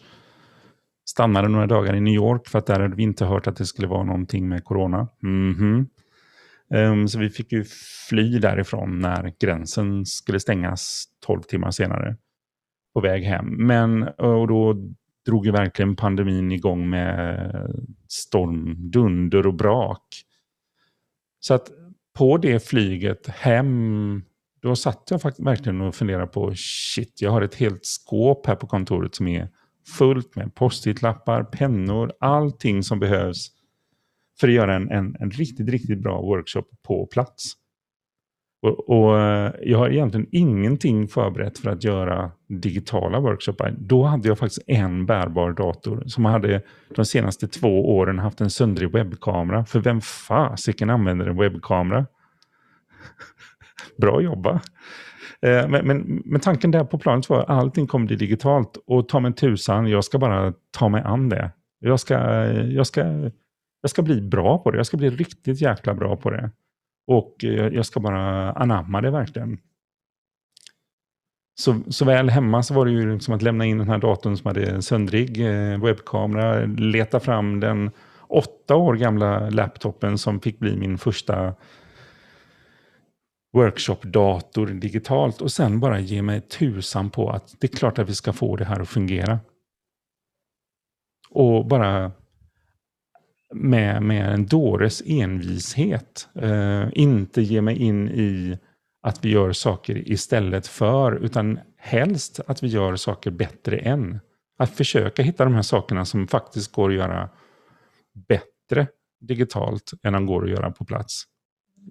Stannade 1.09 1.47
några 1.47 1.67
dagar 1.67 1.95
i 1.95 2.01
New 2.01 2.13
York 2.13 2.47
för 2.47 2.59
att 2.59 2.65
där 2.65 2.79
hade 2.79 2.95
vi 2.95 3.03
inte 3.03 3.25
hört 3.25 3.47
att 3.47 3.55
det 3.55 3.65
skulle 3.65 3.87
vara 3.87 4.03
någonting 4.03 4.49
med 4.49 4.63
corona. 4.63 5.07
Mm 5.23 5.53
-hmm. 5.53 5.87
Um, 6.69 7.07
så 7.07 7.19
vi 7.19 7.29
fick 7.29 7.51
ju 7.51 7.63
fly 8.09 8.39
därifrån 8.39 8.99
när 8.99 9.33
gränsen 9.39 10.05
skulle 10.05 10.39
stängas 10.39 11.05
12 11.25 11.41
timmar 11.41 11.71
senare 11.71 12.17
på 12.93 13.01
väg 13.01 13.23
hem. 13.23 13.45
Men 13.67 14.03
eh, 14.03 14.09
och 14.17 14.47
då 14.47 14.75
drog 15.25 15.45
ju 15.45 15.51
verkligen 15.51 15.95
pandemin 15.95 16.51
igång 16.51 16.89
med 16.89 17.51
storm, 18.07 18.75
dunder 18.91 19.47
och 19.47 19.53
brak. 19.53 20.07
Så 21.39 21.53
att 21.53 21.71
på 22.17 22.37
det 22.37 22.67
flyget 22.67 23.27
hem, 23.27 24.23
då 24.61 24.75
satt 24.75 25.07
jag 25.09 25.21
faktiskt 25.21 25.47
verkligen 25.47 25.81
och 25.81 25.95
funderade 25.95 26.27
på 26.27 26.53
shit, 26.55 27.21
jag 27.21 27.31
har 27.31 27.41
ett 27.41 27.55
helt 27.55 27.85
skåp 27.85 28.45
här 28.45 28.55
på 28.55 28.67
kontoret 28.67 29.15
som 29.15 29.27
är 29.27 29.49
fullt 29.97 30.35
med 30.35 30.55
post-it-lappar, 30.55 31.43
pennor, 31.43 32.13
allting 32.19 32.83
som 32.83 32.99
behövs 32.99 33.47
för 34.39 34.47
att 34.47 34.53
göra 34.53 34.75
en, 34.75 34.91
en, 34.91 35.15
en 35.19 35.31
riktigt, 35.31 35.69
riktigt 35.69 35.99
bra 36.03 36.21
workshop 36.21 36.65
på 36.87 37.05
plats. 37.05 37.53
Och, 38.63 38.89
och, 38.89 39.19
eh, 39.19 39.51
Jag 39.61 39.77
har 39.77 39.89
egentligen 39.89 40.27
ingenting 40.31 41.07
förberett 41.07 41.57
för 41.57 41.69
att 41.69 41.83
göra 41.83 42.31
digitala 42.47 43.19
workshoppar. 43.19 43.75
Då 43.79 44.03
hade 44.03 44.27
jag 44.27 44.37
faktiskt 44.37 44.63
en 44.67 45.05
bärbar 45.05 45.51
dator 45.51 46.03
som 46.05 46.25
hade 46.25 46.61
de 46.95 47.05
senaste 47.05 47.47
två 47.47 47.95
åren 47.97 48.19
haft 48.19 48.41
en 48.41 48.49
söndrig 48.49 48.91
webbkamera. 48.91 49.65
För 49.65 49.79
vem 49.79 50.01
fasiken 50.01 50.89
använder 50.89 51.25
en 51.25 51.37
webbkamera? 51.37 52.05
Bra 53.97 54.21
jobba! 54.21 54.61
Eh, 55.41 55.67
men, 55.67 55.87
men, 55.87 56.21
men, 56.25 56.41
tanken 56.41 56.71
där 56.71 56.83
på 56.83 56.97
planet 56.97 57.29
var 57.29 57.39
att 57.39 57.49
allting 57.49 57.87
kommer 57.87 58.07
bli 58.07 58.15
digitalt 58.15 58.77
och 58.85 59.07
ta 59.07 59.19
mig 59.19 59.33
tusan, 59.33 59.87
jag 59.87 60.03
ska 60.03 60.17
bara 60.17 60.53
ta 60.71 60.89
mig 60.89 61.01
an 61.05 61.29
det. 61.29 61.51
Jag 61.79 61.99
ska, 61.99 62.15
eh, 62.15 62.65
jag 62.65 62.87
ska, 62.87 63.03
jag 63.83 63.89
ska 63.89 64.01
bli 64.01 64.21
bra 64.21 64.57
på 64.57 64.71
det. 64.71 64.77
Jag 64.77 64.85
ska 64.85 64.97
bli 64.97 65.09
riktigt 65.09 65.61
jäkla 65.61 65.93
bra 65.93 66.15
på 66.15 66.29
det. 66.29 66.51
Och 67.07 67.43
eh, 67.43 67.67
jag 67.67 67.85
ska 67.85 67.99
bara 67.99 68.51
anamma 68.51 69.01
det 69.01 69.11
verkligen. 69.11 69.57
Så, 71.59 71.81
så 71.89 72.05
väl 72.05 72.29
hemma 72.29 72.63
så 72.63 72.73
var 72.73 72.85
det 72.85 72.91
ju 72.91 73.13
liksom 73.13 73.33
att 73.33 73.41
lämna 73.41 73.65
in 73.65 73.77
den 73.77 73.89
här 73.89 73.97
datorn 73.97 74.37
som 74.37 74.47
hade 74.47 74.65
en 74.65 74.81
söndrig 74.81 75.41
eh, 75.45 75.83
webbkamera, 75.83 76.65
leta 76.65 77.19
fram 77.19 77.59
den 77.59 77.91
åtta 78.27 78.75
år 78.75 78.95
gamla 78.95 79.49
laptopen 79.49 80.17
som 80.17 80.39
fick 80.39 80.59
bli 80.59 80.75
min 80.75 80.97
första 80.97 81.53
workshop-dator 83.53 84.67
digitalt 84.67 85.41
och 85.41 85.51
sen 85.51 85.79
bara 85.79 85.99
ge 85.99 86.21
mig 86.21 86.41
tusan 86.41 87.09
på 87.09 87.29
att 87.29 87.55
det 87.59 87.73
är 87.73 87.77
klart 87.77 87.99
att 87.99 88.09
vi 88.09 88.15
ska 88.15 88.33
få 88.33 88.55
det 88.55 88.65
här 88.65 88.79
att 88.79 88.89
fungera. 88.89 89.39
Och 91.29 91.65
bara 91.65 92.11
med, 93.53 94.03
med 94.03 94.33
en 94.33 94.45
dåres 94.45 95.03
envishet. 95.05 96.27
Eh, 96.35 96.87
inte 96.93 97.41
ge 97.41 97.61
mig 97.61 97.77
in 97.77 98.09
i 98.09 98.57
att 99.01 99.25
vi 99.25 99.29
gör 99.29 99.51
saker 99.51 100.11
istället 100.11 100.67
för, 100.67 101.11
utan 101.15 101.59
helst 101.77 102.39
att 102.47 102.63
vi 102.63 102.67
gör 102.67 102.95
saker 102.95 103.31
bättre 103.31 103.77
än. 103.77 104.19
Att 104.57 104.69
försöka 104.69 105.23
hitta 105.23 105.43
de 105.43 105.53
här 105.53 105.61
sakerna 105.61 106.05
som 106.05 106.27
faktiskt 106.27 106.71
går 106.71 106.89
att 106.89 106.95
göra 106.95 107.29
bättre 108.27 108.87
digitalt 109.21 109.91
än 110.03 110.13
de 110.13 110.25
går 110.25 110.43
att 110.43 110.49
göra 110.49 110.71
på 110.71 110.85
plats. 110.85 111.23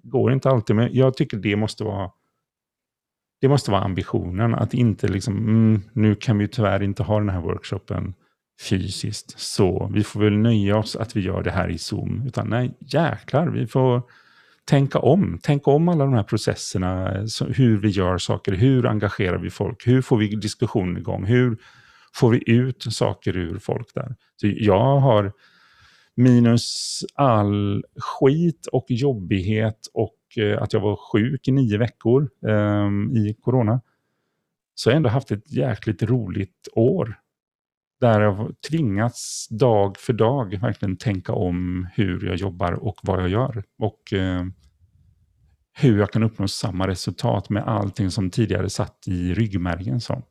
Går 0.03 0.33
inte 0.33 0.49
alltid, 0.49 0.75
men 0.75 0.89
jag 0.91 1.17
tycker 1.17 1.37
det 1.37 1.55
måste 1.55 1.83
vara 1.83 2.11
det 3.41 3.47
måste 3.47 3.71
vara 3.71 3.81
ambitionen, 3.81 4.55
att 4.55 4.73
inte 4.73 5.07
liksom, 5.07 5.37
mm, 5.37 5.81
nu 5.93 6.15
kan 6.15 6.37
vi 6.37 6.47
tyvärr 6.47 6.83
inte 6.83 7.03
ha 7.03 7.19
den 7.19 7.29
här 7.29 7.41
workshopen 7.41 8.13
fysiskt. 8.61 9.39
Så 9.39 9.91
vi 9.93 10.03
får 10.03 10.19
väl 10.19 10.33
nöja 10.33 10.77
oss 10.77 10.95
att 10.95 11.15
vi 11.15 11.21
gör 11.21 11.43
det 11.43 11.51
här 11.51 11.69
i 11.69 11.77
Zoom. 11.77 12.23
Utan 12.27 12.49
nej, 12.49 12.77
jäklar, 12.79 13.47
vi 13.47 13.67
får 13.67 14.01
tänka 14.65 14.99
om. 14.99 15.39
Tänka 15.43 15.71
om 15.71 15.89
alla 15.89 16.05
de 16.05 16.13
här 16.13 16.23
processerna, 16.23 17.09
hur 17.47 17.77
vi 17.77 17.89
gör 17.89 18.17
saker, 18.17 18.51
hur 18.51 18.85
engagerar 18.85 19.37
vi 19.37 19.49
folk, 19.49 19.87
hur 19.87 20.01
får 20.01 20.17
vi 20.17 20.27
diskussionen 20.27 20.97
igång, 20.97 21.25
hur 21.25 21.57
får 22.13 22.29
vi 22.29 22.51
ut 22.51 22.83
saker 22.89 23.37
ur 23.37 23.59
folk 23.59 23.93
där. 23.93 24.15
Så 24.35 24.47
jag 24.47 24.99
har 24.99 25.33
minus 26.15 26.99
all 27.15 27.83
skit 27.95 28.67
och 28.71 28.85
jobbighet 28.87 29.79
och 29.93 30.17
eh, 30.37 30.61
att 30.61 30.73
jag 30.73 30.79
var 30.79 30.95
sjuk 30.95 31.47
i 31.47 31.51
nio 31.51 31.77
veckor 31.77 32.29
um, 32.41 33.15
i 33.15 33.35
corona, 33.41 33.81
så 34.75 34.89
har 34.89 34.93
jag 34.93 34.97
ändå 34.97 35.09
haft 35.09 35.31
ett 35.31 35.51
jäkligt 35.51 36.03
roligt 36.03 36.67
år 36.73 37.19
där 38.03 38.21
jag 38.21 38.55
tvingats 38.69 39.47
dag 39.49 39.97
för 39.97 40.13
dag 40.13 40.57
verkligen 40.61 40.97
tänka 40.97 41.33
om 41.33 41.87
hur 41.93 42.25
jag 42.25 42.35
jobbar 42.35 42.71
och 42.71 42.99
vad 43.03 43.21
jag 43.21 43.29
gör. 43.29 43.63
Och 43.77 44.13
eh, 44.13 44.45
hur 45.73 45.99
jag 45.99 46.11
kan 46.11 46.23
uppnå 46.23 46.47
samma 46.47 46.87
resultat 46.87 47.49
med 47.49 47.63
allting 47.63 48.11
som 48.11 48.29
tidigare 48.29 48.69
satt 48.69 49.07
i 49.07 49.33
ryggmärgen. 49.33 50.01
Så. 50.01 50.23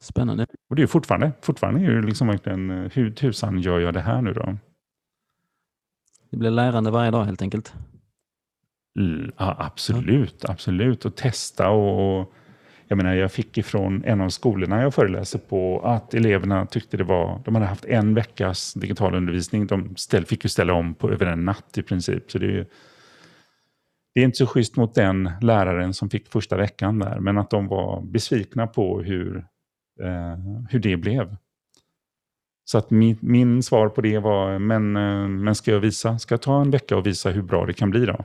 Spännande. 0.00 0.46
Och 0.68 0.76
det 0.76 0.82
är 0.82 0.86
fortfarande, 0.86 1.32
fortfarande 1.42 1.80
är 1.80 1.90
det 1.90 2.06
liksom 2.06 2.28
verkligen, 2.28 2.70
eh, 2.70 2.90
hur 2.92 3.10
tusan 3.10 3.60
gör 3.60 3.80
jag 3.80 3.94
det 3.94 4.00
här 4.00 4.22
nu 4.22 4.32
då? 4.32 4.56
Det 6.30 6.36
blir 6.36 6.50
lärande 6.50 6.90
varje 6.90 7.10
dag 7.10 7.24
helt 7.24 7.42
enkelt. 7.42 7.74
Ja, 9.36 9.56
absolut, 9.58 10.44
absolut. 10.44 11.04
Och 11.04 11.16
testa 11.16 11.70
och 11.70 12.32
jag 12.90 12.96
menar, 12.96 13.14
jag 13.14 13.32
fick 13.32 13.58
ifrån 13.58 14.04
en 14.04 14.20
av 14.20 14.28
skolorna 14.28 14.82
jag 14.82 14.94
föreläser 14.94 15.38
på 15.38 15.80
att 15.84 16.14
eleverna 16.14 16.66
tyckte 16.66 16.96
det 16.96 17.04
var, 17.04 17.40
de 17.44 17.54
hade 17.54 17.66
haft 17.66 17.84
en 17.84 18.14
veckas 18.14 18.74
digital 18.74 19.14
undervisning. 19.14 19.66
De 19.66 19.96
ställ, 19.96 20.24
fick 20.24 20.44
ju 20.44 20.48
ställa 20.48 20.72
om 20.72 20.94
på 20.94 21.10
över 21.10 21.26
en 21.26 21.44
natt 21.44 21.78
i 21.78 21.82
princip. 21.82 22.30
Så 22.30 22.38
det 22.38 22.46
är, 22.46 22.66
det 24.14 24.20
är 24.20 24.24
inte 24.24 24.36
så 24.36 24.46
schysst 24.46 24.76
mot 24.76 24.94
den 24.94 25.30
läraren 25.40 25.94
som 25.94 26.10
fick 26.10 26.28
första 26.28 26.56
veckan 26.56 26.98
där, 26.98 27.20
men 27.20 27.38
att 27.38 27.50
de 27.50 27.68
var 27.68 28.00
besvikna 28.02 28.66
på 28.66 29.02
hur, 29.02 29.36
eh, 30.02 30.38
hur 30.70 30.78
det 30.78 30.96
blev. 30.96 31.36
Så 32.64 32.78
att 32.78 32.90
min, 32.90 33.18
min 33.20 33.62
svar 33.62 33.88
på 33.88 34.00
det 34.00 34.18
var, 34.18 34.58
men, 34.58 34.96
eh, 34.96 35.28
men 35.28 35.54
ska 35.54 35.70
jag 35.70 35.80
visa? 35.80 36.18
Ska 36.18 36.32
jag 36.32 36.42
ta 36.42 36.60
en 36.60 36.70
vecka 36.70 36.96
och 36.96 37.06
visa 37.06 37.30
hur 37.30 37.42
bra 37.42 37.66
det 37.66 37.72
kan 37.72 37.90
bli 37.90 38.06
då? 38.06 38.16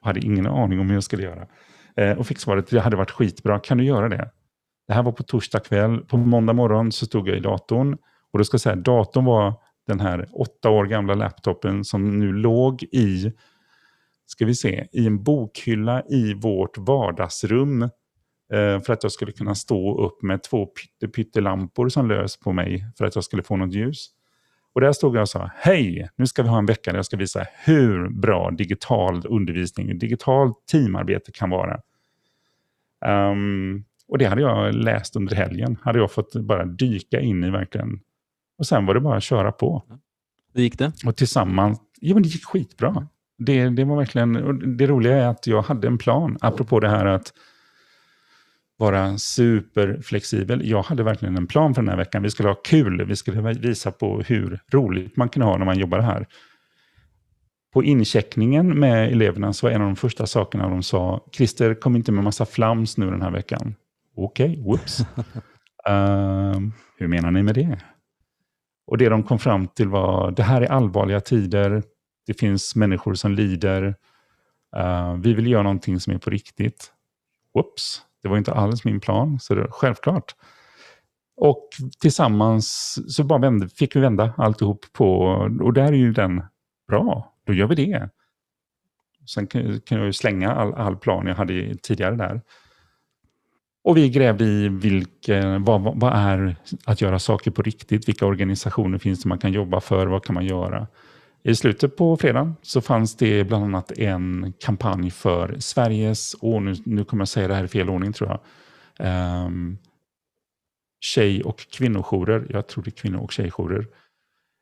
jag 0.00 0.06
hade 0.06 0.20
ingen 0.20 0.46
aning 0.46 0.80
om 0.80 0.88
hur 0.88 0.94
jag 0.94 1.04
skulle 1.04 1.22
göra. 1.22 1.46
Eh, 1.96 2.18
och 2.18 2.26
fick 2.26 2.38
svaret, 2.38 2.70
det 2.70 2.80
hade 2.80 2.96
varit 2.96 3.10
skitbra, 3.10 3.58
kan 3.58 3.78
du 3.78 3.84
göra 3.84 4.08
det? 4.08 4.30
Det 4.86 4.94
här 4.94 5.02
var 5.02 5.12
på 5.12 5.22
torsdag 5.22 5.60
kväll. 5.60 5.98
På 5.98 6.16
måndag 6.16 6.52
morgon 6.52 6.92
så 6.92 7.06
stod 7.06 7.28
jag 7.28 7.36
i 7.36 7.40
datorn. 7.40 7.96
Och 8.32 8.38
då 8.38 8.44
ska 8.44 8.54
jag 8.54 8.60
säga, 8.60 8.76
datorn 8.76 9.24
var 9.24 9.54
den 9.86 10.00
här 10.00 10.28
åtta 10.32 10.70
år 10.70 10.86
gamla 10.86 11.14
laptopen 11.14 11.84
som 11.84 12.18
nu 12.18 12.32
låg 12.32 12.82
i, 12.82 13.32
ska 14.26 14.46
vi 14.46 14.54
se, 14.54 14.86
i 14.92 15.06
en 15.06 15.22
bokhylla 15.22 16.02
i 16.10 16.34
vårt 16.34 16.78
vardagsrum. 16.78 17.82
Eh, 18.52 18.80
för 18.80 18.92
att 18.92 19.02
jag 19.02 19.12
skulle 19.12 19.32
kunna 19.32 19.54
stå 19.54 20.06
upp 20.06 20.22
med 20.22 20.42
två 20.42 20.68
pyttelampor 21.14 21.88
som 21.88 22.08
lös 22.08 22.40
på 22.40 22.52
mig 22.52 22.86
för 22.98 23.04
att 23.04 23.14
jag 23.14 23.24
skulle 23.24 23.42
få 23.42 23.56
något 23.56 23.74
ljus. 23.74 24.10
Och 24.74 24.80
där 24.80 24.92
stod 24.92 25.16
jag 25.16 25.22
och 25.22 25.28
sa, 25.28 25.50
hej, 25.56 26.08
nu 26.16 26.26
ska 26.26 26.42
vi 26.42 26.48
ha 26.48 26.58
en 26.58 26.66
vecka 26.66 26.90
där 26.90 26.98
jag 26.98 27.06
ska 27.06 27.16
visa 27.16 27.46
hur 27.64 28.08
bra 28.08 28.50
digital 28.50 29.22
undervisning, 29.26 29.98
digitalt 29.98 30.66
teamarbete 30.66 31.32
kan 31.32 31.50
vara. 31.50 31.80
Um, 33.06 33.84
och 34.08 34.18
det 34.18 34.24
hade 34.24 34.40
jag 34.42 34.74
läst 34.74 35.16
under 35.16 35.36
helgen. 35.36 35.76
Hade 35.82 35.98
jag 35.98 36.12
fått 36.12 36.34
bara 36.34 36.64
dyka 36.64 37.20
in 37.20 37.44
i 37.44 37.50
verkligen. 37.50 38.00
Och 38.58 38.66
sen 38.66 38.86
var 38.86 38.94
det 38.94 39.00
bara 39.00 39.16
att 39.16 39.22
köra 39.22 39.52
på. 39.52 39.82
Hur 40.54 40.62
gick 40.62 40.78
det? 40.78 40.92
Och 41.06 41.16
tillsammans, 41.16 41.80
ja 42.00 42.14
men 42.14 42.22
det 42.22 42.28
gick 42.28 42.44
skitbra. 42.44 43.08
Det, 43.38 43.68
det 43.68 43.84
var 43.84 43.96
verkligen, 43.96 44.76
det 44.76 44.86
roliga 44.86 45.16
är 45.16 45.28
att 45.28 45.46
jag 45.46 45.62
hade 45.62 45.86
en 45.86 45.98
plan, 45.98 46.38
apropå 46.40 46.80
det 46.80 46.88
här 46.88 47.06
att 47.06 47.32
vara 48.76 49.18
superflexibel. 49.18 50.68
Jag 50.68 50.82
hade 50.82 51.02
verkligen 51.02 51.36
en 51.36 51.46
plan 51.46 51.74
för 51.74 51.82
den 51.82 51.88
här 51.88 51.96
veckan. 51.96 52.22
Vi 52.22 52.30
skulle 52.30 52.48
ha 52.48 52.54
kul. 52.54 53.04
Vi 53.04 53.16
skulle 53.16 53.52
visa 53.52 53.90
på 53.90 54.20
hur 54.20 54.60
roligt 54.72 55.16
man 55.16 55.28
kan 55.28 55.42
ha 55.42 55.58
när 55.58 55.64
man 55.64 55.78
jobbar 55.78 55.98
här. 55.98 56.26
På 57.72 57.84
incheckningen 57.84 58.78
med 58.78 59.12
eleverna 59.12 59.52
så 59.52 59.66
var 59.66 59.72
en 59.72 59.82
av 59.82 59.86
de 59.86 59.96
första 59.96 60.26
sakerna 60.26 60.68
de 60.68 60.82
sa, 60.82 61.28
Christer, 61.32 61.74
kom 61.74 61.96
inte 61.96 62.12
med 62.12 62.24
massa 62.24 62.46
flams 62.46 62.98
nu 62.98 63.10
den 63.10 63.22
här 63.22 63.30
veckan. 63.30 63.74
Okej, 64.16 64.50
okay, 64.50 64.62
whoops. 64.62 65.00
uh, 65.00 66.60
hur 66.98 67.08
menar 67.08 67.30
ni 67.30 67.42
med 67.42 67.54
det? 67.54 67.78
Och 68.86 68.98
det 68.98 69.08
de 69.08 69.22
kom 69.22 69.38
fram 69.38 69.68
till 69.68 69.88
var, 69.88 70.30
det 70.30 70.42
här 70.42 70.62
är 70.62 70.66
allvarliga 70.66 71.20
tider. 71.20 71.82
Det 72.26 72.34
finns 72.34 72.76
människor 72.76 73.14
som 73.14 73.32
lider. 73.32 73.94
Uh, 74.76 75.14
vi 75.14 75.34
vill 75.34 75.46
göra 75.46 75.62
någonting 75.62 76.00
som 76.00 76.12
är 76.12 76.18
på 76.18 76.30
riktigt. 76.30 76.92
Whoops, 77.54 78.02
det 78.24 78.30
var 78.30 78.38
inte 78.38 78.52
alls 78.52 78.84
min 78.84 79.00
plan, 79.00 79.38
så 79.40 79.54
det, 79.54 79.66
självklart. 79.70 80.34
Och 81.36 81.68
tillsammans 82.00 82.98
så 83.16 83.24
bara 83.24 83.38
vände, 83.38 83.68
fick 83.68 83.96
vi 83.96 84.00
vända 84.00 84.32
alltihop 84.36 84.84
på, 84.92 85.20
och 85.60 85.72
där 85.72 85.86
är 85.86 85.92
ju 85.92 86.12
den 86.12 86.42
bra, 86.88 87.34
då 87.46 87.52
gör 87.52 87.66
vi 87.66 87.74
det. 87.74 88.10
Sen 89.26 89.46
kan, 89.46 89.80
kan 89.80 89.98
jag 89.98 90.06
ju 90.06 90.12
slänga 90.12 90.52
all, 90.52 90.74
all 90.74 90.96
plan 90.96 91.26
jag 91.26 91.34
hade 91.34 91.74
tidigare 91.74 92.16
där. 92.16 92.40
Och 93.84 93.96
vi 93.96 94.10
grävde 94.10 94.44
i 94.44 94.68
vilken, 94.68 95.64
vad, 95.64 96.00
vad, 96.00 96.12
är 96.12 96.56
att 96.84 97.00
göra 97.00 97.18
saker 97.18 97.50
på 97.50 97.62
riktigt? 97.62 98.08
Vilka 98.08 98.26
organisationer 98.26 98.98
finns 98.98 99.22
det 99.22 99.28
man 99.28 99.38
kan 99.38 99.52
jobba 99.52 99.80
för? 99.80 100.06
Vad 100.06 100.24
kan 100.24 100.34
man 100.34 100.46
göra? 100.46 100.86
I 101.44 101.54
slutet 101.54 101.96
på 101.96 102.16
fredagen 102.16 102.54
så 102.62 102.80
fanns 102.80 103.16
det 103.16 103.44
bland 103.44 103.64
annat 103.64 103.92
en 103.92 104.52
kampanj 104.60 105.10
för 105.10 105.56
Sveriges, 105.58 106.34
och 106.34 106.62
nu, 106.62 106.74
nu 106.84 107.04
kommer 107.04 107.20
jag 107.20 107.28
säga 107.28 107.48
det 107.48 107.54
här 107.54 107.64
i 107.64 107.68
fel 107.68 107.90
ordning 107.90 108.12
tror 108.12 108.30
jag, 108.30 109.46
um, 109.46 109.78
tjej 111.00 111.42
och 111.42 111.58
kvinnojourer, 111.58 112.46
jag 112.50 112.68
tror 112.68 112.84
det 112.84 112.88
är 112.88 112.92
kvinno 112.92 113.18
och 113.18 113.32
tjejjourer, 113.32 113.86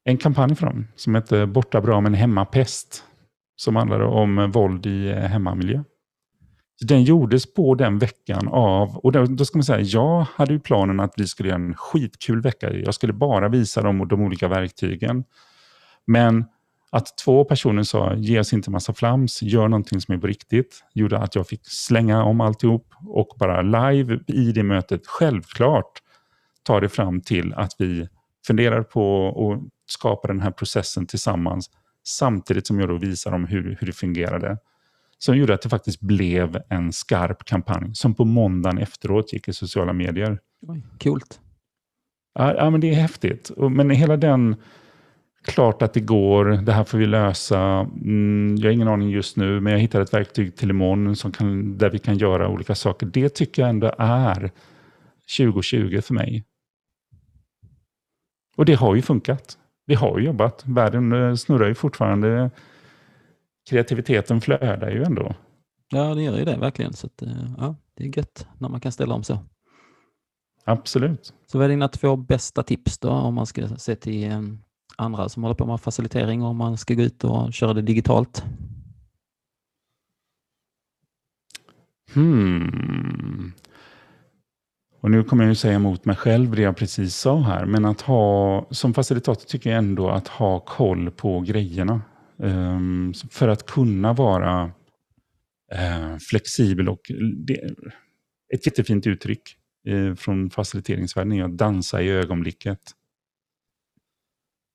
en 0.05 0.17
kampanj 0.17 0.55
för 0.55 0.67
dem 0.67 0.87
som 0.97 1.15
heter 1.15 1.47
Borta 1.47 1.81
bra 1.81 2.01
men 2.01 2.15
hemmapest. 2.15 3.05
Som 3.57 3.77
handlar 3.77 4.01
om 4.01 4.51
våld 4.51 4.87
i 4.87 5.09
eh, 5.09 5.15
hemmamiljö. 5.15 5.29
hemmamiljö. 5.29 5.83
Den 6.81 7.05
gjordes 7.05 7.55
på 7.55 7.75
den 7.75 7.99
veckan 7.99 8.49
av, 8.49 8.97
och 8.97 9.13
då, 9.13 9.25
då 9.25 9.45
ska 9.45 9.59
man 9.59 9.65
säga, 9.65 9.81
jag 9.81 10.27
hade 10.35 10.53
ju 10.53 10.61
planen 10.61 11.01
att 11.01 11.15
vi 11.17 11.27
skulle 11.27 11.49
göra 11.49 11.61
en 11.61 11.75
skitkul 11.75 12.41
vecka. 12.41 12.73
Jag 12.73 12.95
skulle 12.95 13.13
bara 13.13 13.49
visa 13.49 13.83
dem 13.83 14.09
de 14.09 14.23
olika 14.23 14.49
verktygen. 14.49 15.25
Men 16.07 16.45
att 16.93 17.17
två 17.25 17.45
personer 17.45 17.83
sa, 17.83 18.15
ge 18.15 18.41
oss 18.41 18.53
inte 18.53 18.71
massa 18.71 18.95
flams, 18.95 19.43
gör 19.43 19.69
någonting 19.69 20.01
som 20.01 20.15
är 20.15 20.19
på 20.19 20.27
riktigt, 20.27 20.85
gjorde 20.95 21.19
att 21.19 21.35
jag 21.35 21.49
fick 21.49 21.61
slänga 21.65 22.25
om 22.25 22.41
alltihop 22.41 22.87
och 23.07 23.37
bara 23.39 23.63
live 23.63 24.21
i 24.27 24.53
det 24.53 24.63
mötet, 24.63 25.07
självklart, 25.07 25.93
ta 26.63 26.81
det 26.81 26.89
fram 26.89 27.21
till 27.21 27.55
att 27.55 27.73
vi 27.79 28.09
funderar 28.47 28.83
på 28.83 29.29
att 29.29 29.71
skapa 29.93 30.29
den 30.29 30.41
här 30.41 30.51
processen 30.51 31.07
tillsammans, 31.07 31.71
samtidigt 32.05 32.67
som 32.67 32.81
jag 32.81 32.89
då 32.89 32.97
visar 32.97 33.31
dem 33.31 33.45
hur, 33.45 33.77
hur 33.81 33.87
det 33.87 33.93
fungerade. 33.93 34.59
Som 35.19 35.37
gjorde 35.37 35.55
att 35.55 35.63
det 35.63 35.69
faktiskt 35.69 36.01
blev 36.01 36.63
en 36.69 36.93
skarp 36.93 37.45
kampanj, 37.45 37.95
som 37.95 38.15
på 38.15 38.25
måndagen 38.25 38.79
efteråt 38.79 39.33
gick 39.33 39.49
i 39.49 39.53
sociala 39.53 39.93
medier. 39.93 40.39
Oj, 40.69 40.83
coolt. 41.03 41.41
Ja, 42.35 42.55
ja, 42.55 42.71
men 42.71 42.81
det 42.81 42.91
är 42.91 42.95
häftigt. 42.95 43.51
Men 43.57 43.91
hela 43.91 44.17
den 44.17 44.57
Klart 45.43 45.83
att 45.83 45.93
det 45.95 46.01
går, 46.01 46.45
det 46.45 46.73
här 46.73 46.85
får 46.85 46.99
vi 46.99 47.07
lösa. 47.07 47.61
Mm, 47.61 48.57
jag 48.57 48.65
har 48.65 48.73
ingen 48.73 48.89
aning 48.89 49.11
just 49.11 49.37
nu, 49.37 49.61
men 49.61 49.73
jag 49.73 49.81
hittar 49.81 50.01
ett 50.01 50.15
verktyg 50.15 50.57
till 50.57 50.71
imorgon 50.71 51.17
som 51.17 51.33
kan, 51.33 51.79
där 51.79 51.91
vi 51.91 51.99
kan 51.99 52.19
göra 52.19 52.49
olika 52.49 52.75
saker. 52.75 53.07
Det 53.07 53.29
tycker 53.29 53.63
jag 53.63 53.69
ändå 53.69 53.95
är 53.99 54.51
2020 55.39 56.01
för 56.01 56.15
mig. 56.15 56.45
Och 58.57 58.65
det 58.65 58.75
har 58.75 58.95
ju 58.95 59.03
funkat. 59.03 59.59
Vi 59.87 59.95
har 59.95 60.19
ju 60.19 60.25
jobbat. 60.25 60.63
Världen 60.67 61.13
eh, 61.13 61.35
snurrar 61.35 61.69
ju 61.69 61.75
fortfarande. 61.75 62.51
Kreativiteten 63.71 64.41
flödar 64.41 64.91
ju 64.91 65.03
ändå. 65.03 65.35
Ja, 65.89 66.15
det 66.15 66.23
gör 66.23 66.39
ju 66.39 66.45
det 66.45 66.57
verkligen. 66.57 66.93
Så 66.93 67.07
att, 67.07 67.23
eh, 67.23 67.53
ja, 67.59 67.77
det 67.97 68.05
är 68.05 68.19
gött 68.19 68.47
när 68.59 68.69
man 68.69 68.81
kan 68.81 68.93
ställa 68.93 69.15
om 69.15 69.23
så. 69.23 69.39
Absolut. 70.65 71.35
Så 71.47 71.59
vad 71.59 71.65
är 71.65 71.69
dina 71.69 71.89
två 71.89 72.17
bästa 72.17 72.63
tips 72.63 72.99
då 72.99 73.11
om 73.11 73.35
man 73.35 73.47
ska 73.47 73.69
se 73.69 73.97
till 73.97 74.31
eh, 74.31 74.41
andra 74.97 75.29
som 75.29 75.43
håller 75.43 75.55
på 75.55 75.67
med 75.67 75.81
facilitering 75.81 76.43
och 76.43 76.49
om 76.49 76.57
man 76.57 76.79
ska 76.79 76.95
gå 76.95 77.03
ut 77.03 77.25
och 77.25 77.53
köra 77.53 77.73
det 77.73 77.83
digitalt? 77.83 78.45
Hmm. 82.15 83.53
Och 85.01 85.11
nu 85.11 85.25
kommer 85.25 85.45
jag 85.45 85.49
ju 85.49 85.55
säga 85.55 85.75
emot 85.75 86.05
mig 86.05 86.17
själv 86.17 86.57
det 86.57 86.63
jag 86.63 86.77
precis 86.77 87.17
sa 87.17 87.41
här, 87.41 87.67
men 87.67 87.85
att 87.85 88.01
ha, 88.01 88.67
som 88.71 88.95
facilitator 88.95 89.47
tycker 89.47 89.71
jag 89.71 89.79
ändå 89.79 90.09
att 90.09 90.29
ha 90.29 90.61
koll 90.61 91.11
på 91.11 91.41
grejerna. 91.41 92.03
Um, 92.37 93.15
för 93.31 93.49
att 93.49 93.67
kunna 93.67 94.13
vara 94.13 94.65
uh, 94.65 96.17
flexibel 96.31 96.89
och 96.89 97.01
det, 97.47 97.61
ett 98.55 98.67
jättefint 98.67 99.07
uttryck 99.07 99.43
uh, 99.89 100.15
från 100.15 100.51
faciliteringsvärlden 100.51 101.33
är 101.33 101.45
att 101.45 101.59
dansa 101.59 102.03
i 102.03 102.11
ögonblicket 102.11 102.81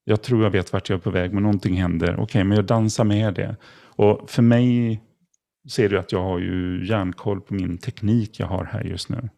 jag 0.10 0.22
tror 0.22 0.44
jag 0.44 0.50
vet 0.50 0.74
vart 0.74 0.90
jag 0.90 0.98
är 0.98 1.02
på 1.02 1.10
väg, 1.10 1.34
men 1.34 1.44
någonting 1.44 1.82
händer. 1.82 2.14
Okej, 2.14 2.24
okay, 2.24 2.44
men 2.44 2.56
jag 2.56 2.66
dansar 2.66 3.04
med 3.04 3.34
det. 3.34 3.56
Och 3.86 4.30
för 4.30 4.42
mig 4.42 5.02
ser 5.70 5.90
du 5.90 6.00
att 6.00 6.12
jag 6.12 6.24
har 6.24 6.40
ju 6.40 6.86
järnkoll 6.86 7.42
på 7.42 7.54
min 7.54 7.78
teknik 7.78 8.40
jag 8.40 8.48
har 8.48 8.66
här 8.66 8.84
just 8.84 9.10
nu. 9.10 9.30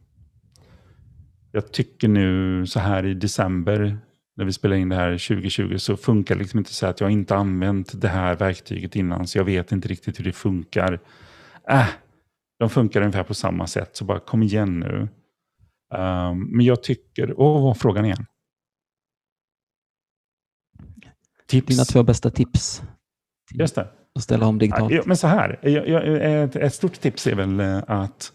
Jag 1.52 1.72
tycker 1.72 2.08
nu 2.08 2.66
så 2.66 2.80
här 2.80 3.06
i 3.06 3.14
december, 3.14 3.98
när 4.36 4.46
vi 4.46 4.54
spelar 4.54 4.76
in 4.76 4.90
det 4.90 4.96
här 4.96 5.12
2020, 5.12 5.78
så 5.78 5.98
funkar 5.98 6.36
det 6.36 6.42
liksom 6.42 6.58
inte 6.58 6.74
så 6.74 6.86
att 6.86 7.02
jag 7.02 7.12
inte 7.12 7.36
använt 7.36 8.02
det 8.02 8.08
här 8.08 8.36
verktyget 8.36 8.96
innan, 8.96 9.28
så 9.28 9.38
jag 9.38 9.46
vet 9.46 9.72
inte 9.72 9.88
riktigt 9.88 10.20
hur 10.20 10.24
det 10.24 10.34
funkar. 10.34 11.00
Äh, 11.70 11.88
de 12.60 12.70
funkar 12.70 13.02
ungefär 13.02 13.24
på 13.24 13.34
samma 13.34 13.68
sätt, 13.68 13.96
så 13.96 14.06
bara 14.06 14.20
kom 14.20 14.44
igen 14.44 14.80
nu. 14.80 15.08
Um, 16.00 16.58
men 16.58 16.66
jag 16.66 16.84
tycker, 16.84 17.40
åh, 17.40 17.74
frågan 17.74 18.06
igen? 18.06 18.26
Tips. 21.50 21.68
Dina 21.68 21.84
två 21.84 22.04
bästa 22.04 22.30
tips. 22.30 22.82
Just 23.54 23.76
det. 23.76 23.88
Att 24.16 24.24
ställa 24.24 24.46
om 24.46 24.60
digitalt. 24.60 24.94
Ja, 24.94 25.02
men 25.06 25.18
så 25.18 25.28
här, 25.28 25.60
ett, 25.64 26.56
ett 26.56 26.74
stort 26.74 27.02
tips 27.02 27.28
är 27.28 27.36
väl 27.36 27.60
eh, 27.60 27.84
att 27.88 28.32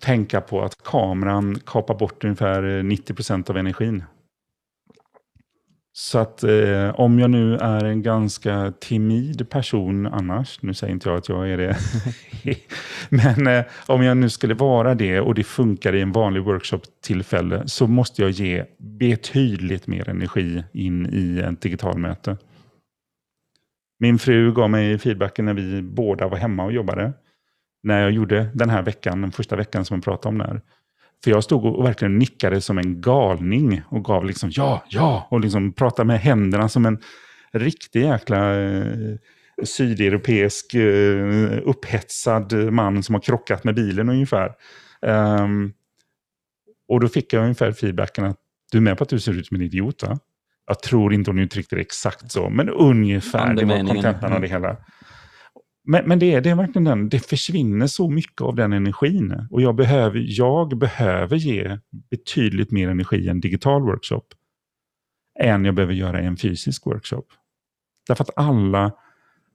tänka 0.00 0.40
på 0.40 0.62
att 0.62 0.82
kameran 0.82 1.58
kapar 1.66 1.94
bort 1.94 2.24
ungefär 2.24 2.82
90 2.82 3.14
procent 3.14 3.50
av 3.50 3.56
energin. 3.56 4.04
Så 5.96 6.18
att 6.18 6.42
eh, 6.42 7.00
om 7.00 7.18
jag 7.18 7.30
nu 7.30 7.56
är 7.56 7.84
en 7.84 8.02
ganska 8.02 8.72
timid 8.80 9.50
person 9.50 10.06
annars, 10.06 10.62
nu 10.62 10.74
säger 10.74 10.92
inte 10.92 11.08
jag 11.08 11.18
att 11.18 11.28
jag 11.28 11.50
är 11.50 11.56
det, 11.56 11.76
men 13.08 13.46
eh, 13.46 13.64
om 13.86 14.02
jag 14.02 14.16
nu 14.16 14.30
skulle 14.30 14.54
vara 14.54 14.94
det 14.94 15.20
och 15.20 15.34
det 15.34 15.44
funkar 15.44 15.94
i 15.94 16.00
en 16.00 16.12
vanlig 16.12 16.42
workshop-tillfälle 16.42 17.62
så 17.66 17.86
måste 17.86 18.22
jag 18.22 18.30
ge 18.30 18.64
betydligt 18.78 19.86
mer 19.86 20.08
energi 20.08 20.64
in 20.72 21.06
i 21.12 21.38
ett 21.38 21.60
digitalmöte. 21.60 22.36
Min 23.98 24.18
fru 24.18 24.52
gav 24.52 24.70
mig 24.70 24.98
feedbacken 24.98 25.44
när 25.44 25.54
vi 25.54 25.82
båda 25.82 26.28
var 26.28 26.36
hemma 26.36 26.64
och 26.64 26.72
jobbade. 26.72 27.12
När 27.82 28.00
jag 28.00 28.10
gjorde 28.10 28.50
den 28.54 28.70
här 28.70 28.82
veckan, 28.82 29.20
den 29.20 29.32
första 29.32 29.56
veckan 29.56 29.84
som 29.84 29.94
jag 29.94 30.04
pratade 30.04 30.28
om 30.28 30.38
där. 30.38 30.60
För 31.24 31.30
jag 31.30 31.44
stod 31.44 31.64
och 31.64 31.84
verkligen 31.84 32.18
nickade 32.18 32.60
som 32.60 32.78
en 32.78 33.00
galning 33.00 33.82
och 33.88 34.04
gav 34.04 34.24
liksom 34.24 34.50
ja, 34.52 34.84
ja 34.88 35.26
och 35.30 35.40
liksom 35.40 35.72
pratade 35.72 36.06
med 36.06 36.20
händerna 36.20 36.68
som 36.68 36.86
en 36.86 36.98
riktig 37.52 38.02
jäkla 38.02 38.60
eh, 38.60 38.86
sydeuropeisk 39.64 40.74
eh, 40.74 41.58
upphetsad 41.64 42.72
man 42.72 43.02
som 43.02 43.14
har 43.14 43.22
krockat 43.22 43.64
med 43.64 43.74
bilen 43.74 44.08
ungefär. 44.08 44.52
Um, 45.02 45.72
och 46.88 47.00
då 47.00 47.08
fick 47.08 47.32
jag 47.32 47.42
ungefär 47.42 47.72
feedbacken 47.72 48.24
att 48.24 48.36
du 48.72 48.78
är 48.78 48.82
med 48.82 48.98
på 48.98 49.04
att 49.04 49.10
du 49.10 49.20
ser 49.20 49.32
ut 49.32 49.46
som 49.46 49.54
en 49.54 49.62
idiot 49.62 50.02
va? 50.02 50.18
Jag 50.66 50.82
tror 50.82 51.14
inte 51.14 51.30
hon 51.30 51.38
uttryckte 51.38 51.76
det 51.76 51.82
exakt 51.82 52.32
så, 52.32 52.50
men 52.50 52.68
ungefär. 52.68 53.54
Det 53.54 53.64
var 53.64 53.86
kontentan 53.86 54.32
av 54.32 54.40
det 54.40 54.48
hela. 54.48 54.76
Men, 55.84 56.08
men 56.08 56.18
det, 56.18 56.34
är, 56.34 56.40
det 56.40 56.50
är 56.50 56.54
verkligen 56.54 56.84
den, 56.84 57.08
det 57.08 57.18
försvinner 57.18 57.86
så 57.86 58.10
mycket 58.10 58.40
av 58.40 58.54
den 58.54 58.72
energin. 58.72 59.46
Och 59.50 59.62
jag 59.62 59.74
behöver, 59.74 60.24
jag 60.28 60.78
behöver 60.78 61.36
ge 61.36 61.78
betydligt 62.10 62.70
mer 62.70 62.88
energi 62.88 63.16
i 63.16 63.28
en 63.28 63.40
digital 63.40 63.82
workshop 63.82 64.24
än 65.40 65.64
jag 65.64 65.74
behöver 65.74 65.94
göra 65.94 66.22
i 66.22 66.26
en 66.26 66.36
fysisk 66.36 66.86
workshop. 66.86 67.24
Därför 68.08 68.24
att 68.24 68.30
alla 68.36 68.92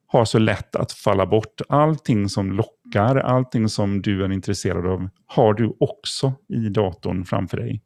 har 0.07 0.25
så 0.25 0.39
lätt 0.39 0.75
att 0.75 0.91
falla 0.91 1.25
bort. 1.25 1.61
Allting 1.69 2.29
som 2.29 2.51
lockar, 2.51 3.15
allting 3.15 3.69
som 3.69 4.01
du 4.01 4.23
är 4.23 4.31
intresserad 4.31 4.87
av, 4.87 5.09
har 5.25 5.53
du 5.53 5.77
också 5.79 6.33
i 6.47 6.69
datorn 6.69 7.25
framför 7.25 7.57
dig. 7.57 7.83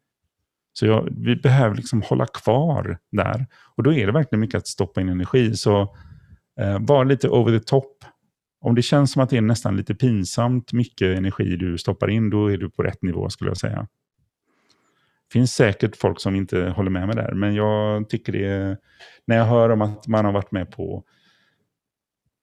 Så 0.73 0.85
jag, 0.85 1.09
vi 1.11 1.35
behöver 1.35 1.75
liksom 1.75 2.01
hålla 2.01 2.25
kvar 2.25 2.97
där. 3.11 3.45
Och 3.75 3.83
då 3.83 3.93
är 3.93 4.05
det 4.05 4.11
verkligen 4.11 4.39
mycket 4.39 4.57
att 4.57 4.67
stoppa 4.67 5.01
in 5.01 5.09
energi. 5.09 5.55
Så 5.55 5.81
eh, 6.59 6.79
var 6.79 7.05
lite 7.05 7.29
over 7.29 7.59
the 7.59 7.65
top 7.65 8.05
om 8.63 8.75
det 8.75 8.81
känns 8.81 9.11
som 9.11 9.21
att 9.21 9.29
det 9.29 9.37
är 9.37 9.41
nästan 9.41 9.77
lite 9.77 9.95
pinsamt 9.95 10.73
mycket 10.73 11.17
energi 11.17 11.55
du 11.55 11.77
stoppar 11.77 12.09
in, 12.09 12.29
då 12.29 12.51
är 12.51 12.57
du 12.57 12.69
på 12.69 12.83
rätt 12.83 13.01
nivå 13.01 13.29
skulle 13.29 13.49
jag 13.49 13.57
säga. 13.57 13.87
Det 15.27 15.33
finns 15.33 15.53
säkert 15.53 15.95
folk 15.95 16.19
som 16.19 16.35
inte 16.35 16.69
håller 16.69 16.91
med 16.91 17.07
mig 17.07 17.15
där, 17.15 17.33
men 17.33 17.55
jag 17.55 18.09
tycker 18.09 18.31
det 18.31 18.45
är, 18.45 18.77
när 19.25 19.37
jag 19.37 19.45
hör 19.45 19.69
om 19.69 19.81
att 19.81 20.07
man 20.07 20.25
har 20.25 20.31
varit 20.31 20.51
med 20.51 20.71
på 20.71 21.03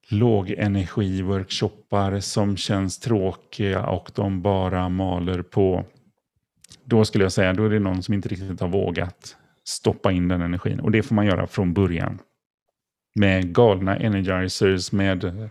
lågenergi-workshoppar 0.09 2.19
som 2.19 2.57
känns 2.57 2.99
tråkiga 2.99 3.85
och 3.85 4.11
de 4.15 4.41
bara 4.41 4.89
maler 4.89 5.41
på, 5.41 5.85
då 6.85 7.05
skulle 7.05 7.25
jag 7.25 7.31
säga, 7.31 7.53
då 7.53 7.65
är 7.65 7.69
det 7.69 7.79
någon 7.79 8.03
som 8.03 8.13
inte 8.13 8.29
riktigt 8.29 8.59
har 8.59 8.67
vågat 8.67 9.37
stoppa 9.63 10.11
in 10.11 10.27
den 10.27 10.41
energin. 10.41 10.79
Och 10.79 10.91
det 10.91 11.03
får 11.03 11.15
man 11.15 11.25
göra 11.25 11.47
från 11.47 11.73
början. 11.73 12.19
Med 13.15 13.55
galna 13.55 13.97
energizers, 13.97 14.91
med 14.91 15.49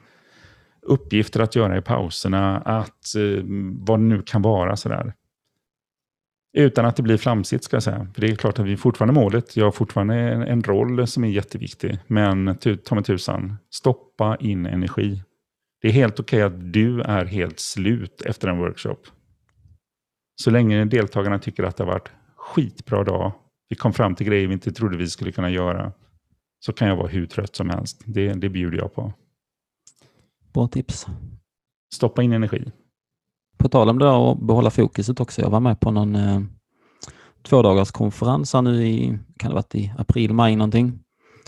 uppgifter 0.91 1.41
att 1.41 1.57
göra 1.57 1.79
i 1.79 1.83
pauserna, 1.83 2.59
att 2.59 3.15
eh, 3.17 3.45
vad 3.73 3.99
det 3.99 4.05
nu 4.05 4.23
kan 4.23 4.43
vara. 4.43 4.77
sådär. 4.77 5.15
Utan 6.53 6.87
att 6.87 6.97
det 6.97 7.03
blir 7.03 7.17
flamsigt 7.17 7.65
ska 7.65 7.77
jag 7.77 7.83
säga. 7.83 8.07
För 8.15 8.21
det 8.21 8.31
är 8.31 8.37
klart 8.37 8.59
att 8.59 8.67
vi 8.67 8.73
är 8.73 8.77
fortfarande 8.77 9.21
målet. 9.21 9.57
Jag 9.57 9.65
har 9.65 9.73
fortfarande 9.73 10.15
en, 10.15 10.43
en 10.43 10.63
roll 10.63 11.07
som 11.07 11.25
är 11.25 11.29
jätteviktig. 11.29 11.99
Men 12.07 12.59
ta 12.85 12.95
mig 12.95 13.05
tusan, 13.05 13.57
stoppa 13.71 14.37
in 14.41 14.67
energi. 14.67 15.23
Det 15.83 15.89
är 15.89 15.93
helt 15.93 16.21
okej 16.21 16.45
okay 16.45 16.57
att 16.57 16.73
du 16.73 17.01
är 17.01 17.25
helt 17.25 17.61
slut 17.61 18.23
efter 18.23 18.49
en 18.49 18.59
workshop. 18.59 18.97
Så 20.43 20.51
länge 20.51 20.85
deltagarna 20.85 21.39
tycker 21.39 21.63
att 21.63 21.77
det 21.77 21.85
har 21.85 21.93
varit 21.93 22.11
skitbra 22.37 23.05
dag, 23.05 23.33
vi 23.69 23.77
kom 23.77 23.93
fram 23.93 24.15
till 24.15 24.27
grejer 24.27 24.47
vi 24.47 24.53
inte 24.53 24.73
trodde 24.73 24.97
vi 24.97 25.07
skulle 25.07 25.33
kunna 25.33 25.51
göra, 25.51 25.93
så 26.61 26.73
kan 26.73 26.89
jag 26.89 26.97
vara 26.97 27.09
hur 27.09 27.27
trött 27.27 27.57
som 27.57 27.71
helst. 27.71 28.03
Det, 28.05 28.33
det 28.33 28.49
bjuder 28.49 28.79
jag 28.79 28.95
på. 28.95 29.13
Bra 30.53 30.69
tips. 30.69 31.07
Stoppa 31.95 32.23
in 32.23 32.33
energi. 32.33 32.65
På 33.59 33.69
tal 33.69 33.89
om 33.89 33.99
det 33.99 34.05
där 34.05 34.33
att 34.33 34.39
behålla 34.41 34.71
fokuset 34.71 35.21
också. 35.21 35.41
Jag 35.43 35.51
var 35.51 35.61
med 35.61 35.81
på 35.81 35.91
någon, 35.91 36.17
eh, 36.17 36.41
två 37.43 37.63
dagars 37.63 37.91
konferens 37.91 38.53
här 38.55 38.63
nu 38.63 38.87
i, 38.87 39.19
kan 39.39 39.51
det 39.51 39.55
varit 39.55 39.75
i 39.75 39.93
april, 39.99 40.35
maj 40.35 40.57
någonting. 40.57 40.99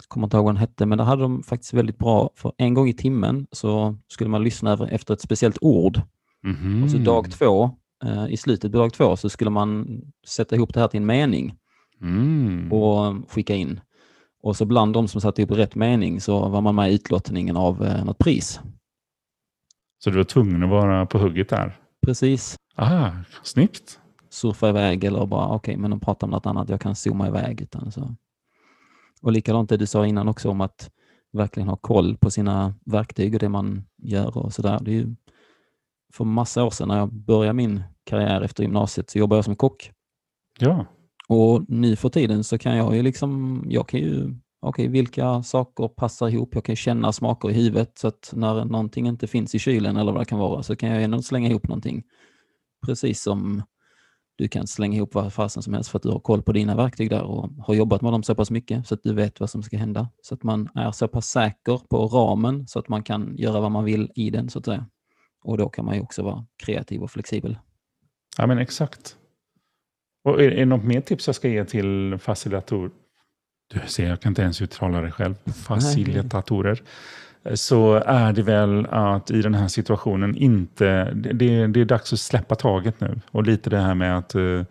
Kommer 0.08 0.26
inte 0.26 0.36
ihåg 0.36 0.44
vad 0.44 0.54
den 0.54 0.60
hette, 0.60 0.86
men 0.86 0.98
där 0.98 1.04
hade 1.04 1.22
de 1.22 1.42
faktiskt 1.42 1.74
väldigt 1.74 1.98
bra, 1.98 2.30
för 2.36 2.52
en 2.58 2.74
gång 2.74 2.88
i 2.88 2.92
timmen 2.92 3.46
så 3.52 3.96
skulle 4.08 4.30
man 4.30 4.44
lyssna 4.44 4.88
efter 4.90 5.14
ett 5.14 5.20
speciellt 5.20 5.58
ord. 5.60 6.00
Mhm. 6.42 6.84
Och 6.84 6.90
så 6.90 6.98
dag 6.98 7.30
två, 7.30 7.70
eh, 8.04 8.26
i 8.28 8.36
slutet 8.36 8.72
på 8.72 8.78
dag 8.78 8.92
två 8.92 9.16
så 9.16 9.28
skulle 9.28 9.50
man 9.50 10.00
sätta 10.28 10.56
ihop 10.56 10.74
det 10.74 10.80
här 10.80 10.88
till 10.88 11.00
en 11.00 11.06
mening 11.06 11.54
Mm. 12.00 12.72
och 12.72 13.30
skicka 13.30 13.54
in. 13.54 13.80
Och 14.42 14.56
så 14.56 14.64
bland 14.64 14.94
de 14.94 15.08
som 15.08 15.20
satte 15.20 15.42
ihop 15.42 15.58
rätt 15.58 15.74
mening 15.74 16.20
så 16.20 16.48
var 16.48 16.60
man 16.60 16.74
med 16.74 16.90
i 16.90 16.94
utlottningen 16.94 17.56
av 17.56 17.84
eh, 17.84 18.04
något 18.04 18.18
pris. 18.18 18.60
Så 20.04 20.10
du 20.10 20.16
var 20.16 20.24
tvungen 20.24 20.62
att 20.62 20.70
vara 20.70 21.06
på 21.06 21.18
hugget 21.18 21.48
där? 21.48 21.76
Precis. 22.06 22.56
Ah, 22.74 23.10
snyggt. 23.42 24.00
Surfa 24.30 24.68
iväg 24.68 25.04
eller 25.04 25.26
bara 25.26 25.48
okej, 25.48 25.76
men 25.76 25.90
de 25.90 26.00
pratar 26.00 26.26
om 26.26 26.30
något 26.30 26.46
annat, 26.46 26.68
jag 26.68 26.80
kan 26.80 26.94
zooma 26.94 27.28
iväg. 27.28 27.60
Utan 27.60 27.92
så. 27.92 28.14
Och 29.22 29.32
likadant 29.32 29.68
det 29.68 29.76
du 29.76 29.86
sa 29.86 30.06
innan 30.06 30.28
också 30.28 30.50
om 30.50 30.60
att 30.60 30.90
verkligen 31.32 31.68
ha 31.68 31.76
koll 31.76 32.16
på 32.16 32.30
sina 32.30 32.74
verktyg 32.84 33.34
och 33.34 33.40
det 33.40 33.48
man 33.48 33.84
gör 33.96 34.38
och 34.38 34.52
sådär. 34.52 34.78
Det 34.82 34.90
är 34.90 34.94
ju 34.94 35.14
för 36.12 36.24
massa 36.24 36.64
år 36.64 36.70
sedan 36.70 36.88
när 36.88 36.98
jag 36.98 37.12
började 37.12 37.52
min 37.54 37.82
karriär 38.04 38.40
efter 38.40 38.62
gymnasiet 38.62 39.10
så 39.10 39.18
jobbade 39.18 39.38
jag 39.38 39.44
som 39.44 39.56
kock. 39.56 39.90
Ja. 40.58 40.86
Och 41.28 41.64
nu 41.68 41.96
för 41.96 42.08
tiden 42.08 42.44
så 42.44 42.58
kan 42.58 42.76
jag 42.76 42.96
ju 42.96 43.02
liksom, 43.02 43.62
jag 43.68 43.88
kan 43.88 44.00
ju, 44.00 44.34
okej 44.62 44.88
vilka 44.88 45.42
saker 45.42 45.88
passar 45.88 46.28
ihop? 46.28 46.54
Jag 46.54 46.64
kan 46.64 46.76
känna 46.76 47.12
smaker 47.12 47.50
i 47.50 47.52
huvudet 47.52 47.98
så 47.98 48.08
att 48.08 48.32
när 48.36 48.64
någonting 48.64 49.06
inte 49.06 49.26
finns 49.26 49.54
i 49.54 49.58
kylen 49.58 49.96
eller 49.96 50.12
vad 50.12 50.20
det 50.20 50.24
kan 50.24 50.38
vara 50.38 50.62
så 50.62 50.76
kan 50.76 50.88
jag 50.88 51.02
ändå 51.02 51.22
slänga 51.22 51.48
ihop 51.48 51.68
någonting. 51.68 52.02
Precis 52.86 53.22
som 53.22 53.62
du 54.36 54.48
kan 54.48 54.66
slänga 54.66 54.96
ihop 54.96 55.14
vad 55.14 55.32
fasen 55.32 55.62
som 55.62 55.74
helst 55.74 55.90
för 55.90 55.98
att 55.98 56.02
du 56.02 56.08
har 56.08 56.20
koll 56.20 56.42
på 56.42 56.52
dina 56.52 56.76
verktyg 56.76 57.10
där 57.10 57.22
och 57.22 57.50
har 57.58 57.74
jobbat 57.74 58.02
med 58.02 58.12
dem 58.12 58.22
så 58.22 58.34
pass 58.34 58.50
mycket 58.50 58.86
så 58.86 58.94
att 58.94 59.02
du 59.02 59.14
vet 59.14 59.40
vad 59.40 59.50
som 59.50 59.62
ska 59.62 59.76
hända. 59.76 60.08
Så 60.22 60.34
att 60.34 60.42
man 60.42 60.68
är 60.74 60.92
så 60.92 61.08
pass 61.08 61.26
säker 61.26 61.80
på 61.90 62.06
ramen 62.06 62.68
så 62.68 62.78
att 62.78 62.88
man 62.88 63.02
kan 63.02 63.36
göra 63.36 63.60
vad 63.60 63.70
man 63.72 63.84
vill 63.84 64.10
i 64.14 64.30
den 64.30 64.50
så 64.50 64.58
att 64.58 64.64
säga. 64.64 64.86
Och 65.44 65.58
då 65.58 65.68
kan 65.68 65.84
man 65.84 65.94
ju 65.94 66.00
också 66.00 66.22
vara 66.22 66.46
kreativ 66.56 67.02
och 67.02 67.10
flexibel. 67.10 67.58
ja, 68.38 68.46
men 68.46 68.58
exakt. 68.58 69.16
Och 70.24 70.42
är, 70.42 70.50
är 70.50 70.56
det 70.56 70.64
något 70.64 70.84
mer 70.84 71.00
tips 71.00 71.26
jag 71.26 71.36
ska 71.36 71.48
ge 71.48 71.64
till 71.64 72.18
facilitator? 72.18 72.90
Du 73.72 73.80
ser, 73.86 74.08
jag 74.08 74.20
kan 74.20 74.30
inte 74.30 74.42
ens 74.42 74.62
uttala 74.62 75.00
det 75.00 75.10
själv. 75.10 75.34
Facilitatorer. 75.66 76.82
Så 77.54 77.94
är 77.94 78.32
det 78.32 78.42
väl 78.42 78.86
att 78.86 79.30
i 79.30 79.42
den 79.42 79.54
här 79.54 79.68
situationen 79.68 80.36
inte... 80.36 81.12
Det, 81.14 81.66
det 81.66 81.80
är 81.80 81.84
dags 81.84 82.12
att 82.12 82.18
släppa 82.18 82.54
taget 82.54 83.00
nu. 83.00 83.20
Och 83.30 83.42
lite 83.42 83.70
det 83.70 83.78
här 83.78 83.94
med 83.94 84.18
att 84.18 84.34
eh, 84.34 84.64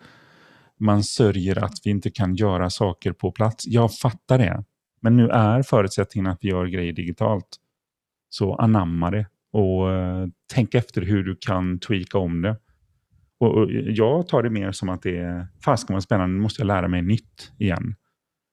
man 0.78 1.04
sörjer 1.04 1.64
att 1.64 1.74
vi 1.84 1.90
inte 1.90 2.10
kan 2.10 2.34
göra 2.34 2.70
saker 2.70 3.12
på 3.12 3.32
plats. 3.32 3.66
Jag 3.66 3.94
fattar 3.94 4.38
det. 4.38 4.64
Men 5.00 5.16
nu 5.16 5.28
är 5.28 5.62
förutsättningen 5.62 6.30
att 6.30 6.38
vi 6.40 6.48
gör 6.48 6.66
grejer 6.66 6.92
digitalt. 6.92 7.48
Så 8.28 8.54
anamma 8.54 9.10
det 9.10 9.26
och 9.52 9.92
eh, 9.92 10.26
tänk 10.54 10.74
efter 10.74 11.02
hur 11.02 11.24
du 11.24 11.36
kan 11.40 11.78
tweaka 11.78 12.18
om 12.18 12.42
det. 12.42 12.56
Och, 13.38 13.58
och 13.58 13.70
jag 13.70 14.28
tar 14.28 14.42
det 14.42 14.50
mer 14.50 14.72
som 14.72 14.88
att 14.88 15.02
det 15.02 15.18
är, 15.18 15.46
fasken 15.64 15.94
vad 15.94 16.02
spännande, 16.02 16.34
nu 16.34 16.42
måste 16.42 16.60
jag 16.60 16.66
lära 16.66 16.88
mig 16.88 17.02
nytt 17.02 17.52
igen. 17.58 17.94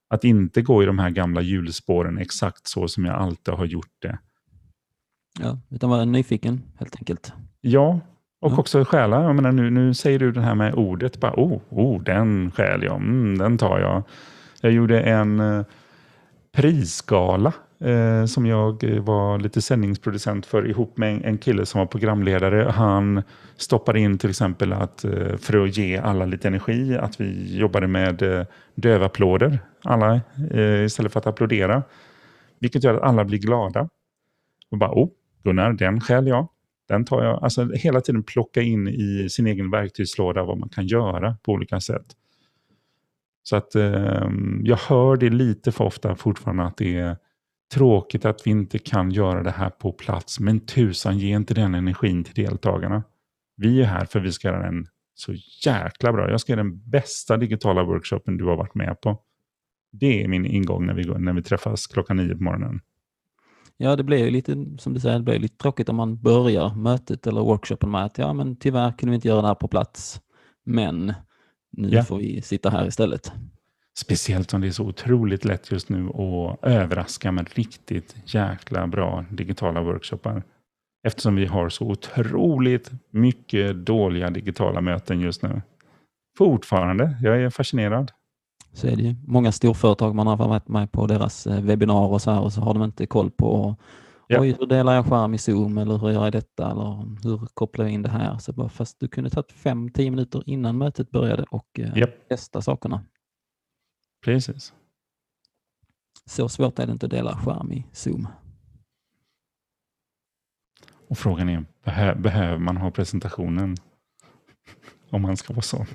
Att 0.10 0.24
inte 0.24 0.62
gå 0.62 0.84
i 0.84 0.86
de 0.86 1.00
här 1.00 1.10
gamla 1.10 1.42
hjulspåren 1.42 2.18
exakt 2.18 2.68
så 2.68 2.88
som 2.88 3.06
jag 3.06 3.16
alltid 3.16 3.54
har 3.54 3.66
gjort 3.66 3.94
det. 4.02 4.20
Ja, 5.40 5.58
utan 5.70 5.90
vara 5.90 6.06
nyfiken 6.06 6.62
helt 6.80 6.96
enkelt. 6.96 7.34
Ja, 7.62 8.00
och 8.42 8.52
Ja. 8.52 8.58
också 8.58 8.86
stjäla. 8.86 9.24
Jag 9.24 9.36
menar, 9.36 9.52
nu, 9.52 9.70
nu 9.70 9.94
säger 9.94 10.20
du 10.20 10.32
det 10.32 10.42
här 10.42 10.56
med 10.56 10.74
ordet. 10.74 11.20
Bara, 11.20 11.34
oh, 11.38 11.62
oh, 11.70 12.04
den 12.04 12.52
stjäl 12.52 12.84
jag. 12.84 12.96
Mm, 12.96 13.38
den 13.38 13.58
tar 13.58 13.80
jag. 13.80 14.04
Jag 14.62 14.72
gjorde 14.72 15.02
en 15.02 15.40
eh, 15.40 15.66
prisgala 16.52 17.54
eh, 17.80 18.26
som 18.26 18.46
jag 18.46 18.84
var 18.84 19.40
lite 19.40 19.62
sändningsproducent 19.62 20.46
för 20.46 20.68
ihop 20.68 20.98
med 20.98 21.26
en, 21.26 21.38
kille 21.38 21.66
som 21.66 21.80
var 21.80 21.86
programledare. 21.86 22.72
Han 22.72 23.24
stoppade 23.58 24.00
in 24.00 24.18
till 24.18 24.30
exempel 24.30 24.74
att 24.74 25.04
eh, 25.04 25.38
för 25.38 25.64
att 25.64 25.78
ge 25.78 25.98
alla 25.98 26.26
lite 26.26 26.48
energi 26.48 26.98
att 26.98 27.22
vi 27.22 27.58
jobbade 27.58 27.88
med 27.88 28.22
eh, 28.22 28.46
dövapplåder 28.76 29.60
alla 29.84 30.22
eh, 30.52 30.84
istället 30.84 31.14
för 31.14 31.20
att 31.20 31.28
applådera. 31.28 31.84
Vilket 32.60 32.84
gör 32.84 32.94
att 32.94 33.02
alla 33.02 33.26
blir 33.26 33.40
glada. 33.40 33.90
Och 34.72 34.78
bara, 34.78 34.92
oh, 34.92 35.10
Gunnar, 35.44 35.74
den 35.74 36.02
stjäl 36.02 36.28
jag. 36.28 36.48
Den 36.88 37.06
tar 37.06 37.24
jag. 37.24 37.44
Alltså 37.44 37.72
hela 37.74 38.02
tiden 38.02 38.24
plocka 38.24 38.62
in 38.62 38.88
i 38.88 39.28
sin 39.30 39.48
egen 39.48 39.72
verktygslåda 39.72 40.44
vad 40.44 40.58
man 40.58 40.70
kan 40.70 40.88
göra 40.88 41.38
på 41.44 41.52
olika 41.52 41.80
sätt. 41.80 42.06
Så 43.44 43.56
att 43.56 43.76
eh, 43.76 44.30
jag 44.64 44.78
hör 44.78 45.18
det 45.18 45.30
lite 45.30 45.72
för 45.72 45.84
ofta 45.84 46.16
fortfarande 46.16 46.64
att 46.64 46.78
det 46.78 46.98
är 46.98 47.18
tråkigt 47.74 48.26
att 48.26 48.48
vi 48.48 48.52
inte 48.52 48.80
kan 48.80 49.12
göra 49.12 49.44
det 49.44 49.52
här 49.52 49.70
på 49.70 49.92
plats. 49.92 50.40
Men 50.40 50.60
tusan, 50.60 51.18
ge 51.20 51.36
inte 51.36 51.54
den 51.54 51.76
energin 51.76 52.24
till 52.24 52.44
deltagarna. 52.44 53.04
Vi 53.58 53.82
är 53.82 53.86
här 53.86 54.06
för 54.06 54.20
vi 54.20 54.32
ska 54.32 54.48
göra 54.48 54.66
den 54.72 54.88
så 55.16 55.34
jäkla 55.66 56.14
bra. 56.14 56.30
Jag 56.32 56.42
ska 56.42 56.52
göra 56.52 56.64
den 56.64 56.90
bästa 56.90 57.38
digitala 57.38 57.84
workshopen 57.84 58.38
du 58.38 58.46
har 58.46 58.56
varit 58.56 58.76
med 58.76 59.02
på. 59.02 59.22
Det 59.92 60.24
är 60.24 60.28
min 60.28 60.46
ingång 60.46 60.86
när 60.86 60.94
vi, 60.94 61.04
går, 61.04 61.18
när 61.20 61.34
vi 61.34 61.44
träffas 61.44 61.88
klockan 61.88 62.18
nio 62.18 62.36
på 62.36 62.44
morgonen. 62.44 62.80
Ja, 63.78 63.96
det 63.96 64.04
blir 64.04 64.18
ju 64.26 64.32
lite, 64.32 64.66
som 64.80 64.94
du 64.94 65.00
säger, 65.00 65.18
det 65.18 65.24
blir 65.24 65.40
lite 65.40 65.58
tråkigt 65.58 65.90
om 65.90 65.96
man 65.96 66.22
börjar 66.22 66.76
mötet 66.76 67.28
eller 67.28 67.42
workshopen 67.42 67.92
med 67.92 68.06
att 68.06 68.18
ja, 68.18 68.34
men 68.34 68.56
tyvärr 68.56 68.92
kunde 68.92 69.12
vi 69.12 69.16
inte 69.16 69.28
göra 69.28 69.42
det 69.42 69.48
här 69.48 69.56
på 69.56 69.68
plats, 69.68 70.22
men 70.66 71.14
nu 71.72 71.90
Ja. 71.90 72.04
får 72.04 72.18
vi 72.18 72.42
sitta 72.42 72.70
här 72.70 72.88
istället. 72.88 73.32
Speciellt 74.02 74.50
som 74.50 74.62
det 74.62 74.68
är 74.68 74.72
så 74.72 74.86
otroligt 74.86 75.46
lätt 75.46 75.72
just 75.72 75.90
nu 75.90 76.10
att 76.10 76.60
överraska 76.62 77.32
med 77.32 77.50
riktigt 77.54 78.16
jäkla 78.26 78.88
bra 78.88 79.26
digitala 79.32 79.82
workshoppar. 79.82 80.44
Eftersom 81.08 81.36
vi 81.36 81.46
har 81.46 81.70
så 81.70 81.86
otroligt 81.86 82.92
mycket 83.12 83.76
dåliga 83.76 84.30
digitala 84.30 84.82
möten 84.82 85.20
just 85.20 85.44
nu. 85.44 85.62
Fortfarande. 86.38 87.18
Jag 87.22 87.42
är 87.42 87.50
fascinerad. 87.50 88.12
Så 88.74 88.88
är 88.88 88.96
det 88.96 89.04
ju. 89.04 89.16
Många 89.28 89.52
storföretag, 89.52 90.16
man 90.16 90.28
har 90.28 90.38
varit 90.38 90.68
med 90.68 90.92
på 90.92 91.08
deras 91.08 91.48
eh, 91.48 91.62
webbinarier 91.62 92.14
och 92.14 92.22
så 92.22 92.32
här 92.32 92.42
och 92.42 92.54
så 92.54 92.62
har 92.62 92.74
de 92.74 92.84
inte 92.84 93.06
koll 93.06 93.32
på 93.32 93.76
Ja. 94.32 94.42
Oj, 94.42 94.56
hur 94.60 94.66
delar 94.66 94.96
jag 94.96 95.06
skärm 95.06 95.34
i 95.34 95.38
Zoom 95.38 95.78
eller 95.78 95.98
hur 95.98 96.10
gör 96.10 96.24
jag 96.24 96.32
detta 96.32 96.72
eller 96.72 97.06
hur 97.24 97.48
kopplar 97.54 97.86
jag 97.86 97.94
in 97.94 98.02
det 98.02 98.10
här? 98.10 98.38
Så 98.38 98.54
bara, 98.54 98.70
fast 98.70 99.00
du 99.00 99.08
kunde 99.08 99.30
tagit 99.30 99.52
fem, 99.52 99.92
tio 99.92 100.12
minuter 100.12 100.44
innan 100.46 100.78
mötet 100.78 101.12
började 101.12 101.46
och 101.50 101.80
eh, 101.80 102.08
testa 102.30 102.62
sakerna. 102.62 103.02
Precis. 104.22 104.74
Så 106.26 106.50
svårt 106.50 106.80
är 106.80 106.86
det 106.86 106.92
inte 106.92 107.06
att 107.06 107.12
dela 107.12 107.38
skärm 107.38 107.72
i 107.72 107.86
Zoom. 107.92 108.28
Och 111.10 111.18
frågan 111.18 111.50
är, 111.50 111.66
behö 111.84 112.16
behöver 112.16 112.58
man 112.58 112.78
ha 112.78 112.92
presentationen? 112.92 113.76
Om 115.10 115.22
man 115.22 115.38
ska 115.38 115.54
vara 115.54 115.62
sån. 115.62 115.86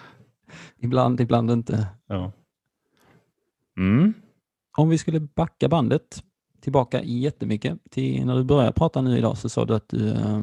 Ibland, 0.78 1.20
ibland 1.20 1.50
inte. 1.50 1.86
Ja. 2.06 2.32
Mm. 3.78 4.14
Om 4.76 4.88
vi 4.88 4.98
skulle 4.98 5.20
backa 5.20 5.68
bandet 5.68 6.22
tillbaka 6.60 7.02
jättemycket 7.02 7.78
till 7.90 8.26
när 8.26 8.36
du 8.36 8.44
började 8.44 8.72
prata 8.72 9.02
nu 9.02 9.18
idag 9.18 9.38
så 9.38 9.48
sa 9.48 9.64
du 9.64 9.74
att 9.74 9.88
du 9.88 10.10
eh, 10.10 10.42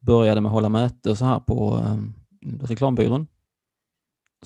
började 0.00 0.40
med 0.40 0.48
att 0.48 0.54
hålla 0.54 0.68
möte 0.68 1.16
så 1.16 1.24
här 1.24 1.40
på 1.40 1.78
eh, 1.78 1.98
reklambyrån 2.66 3.26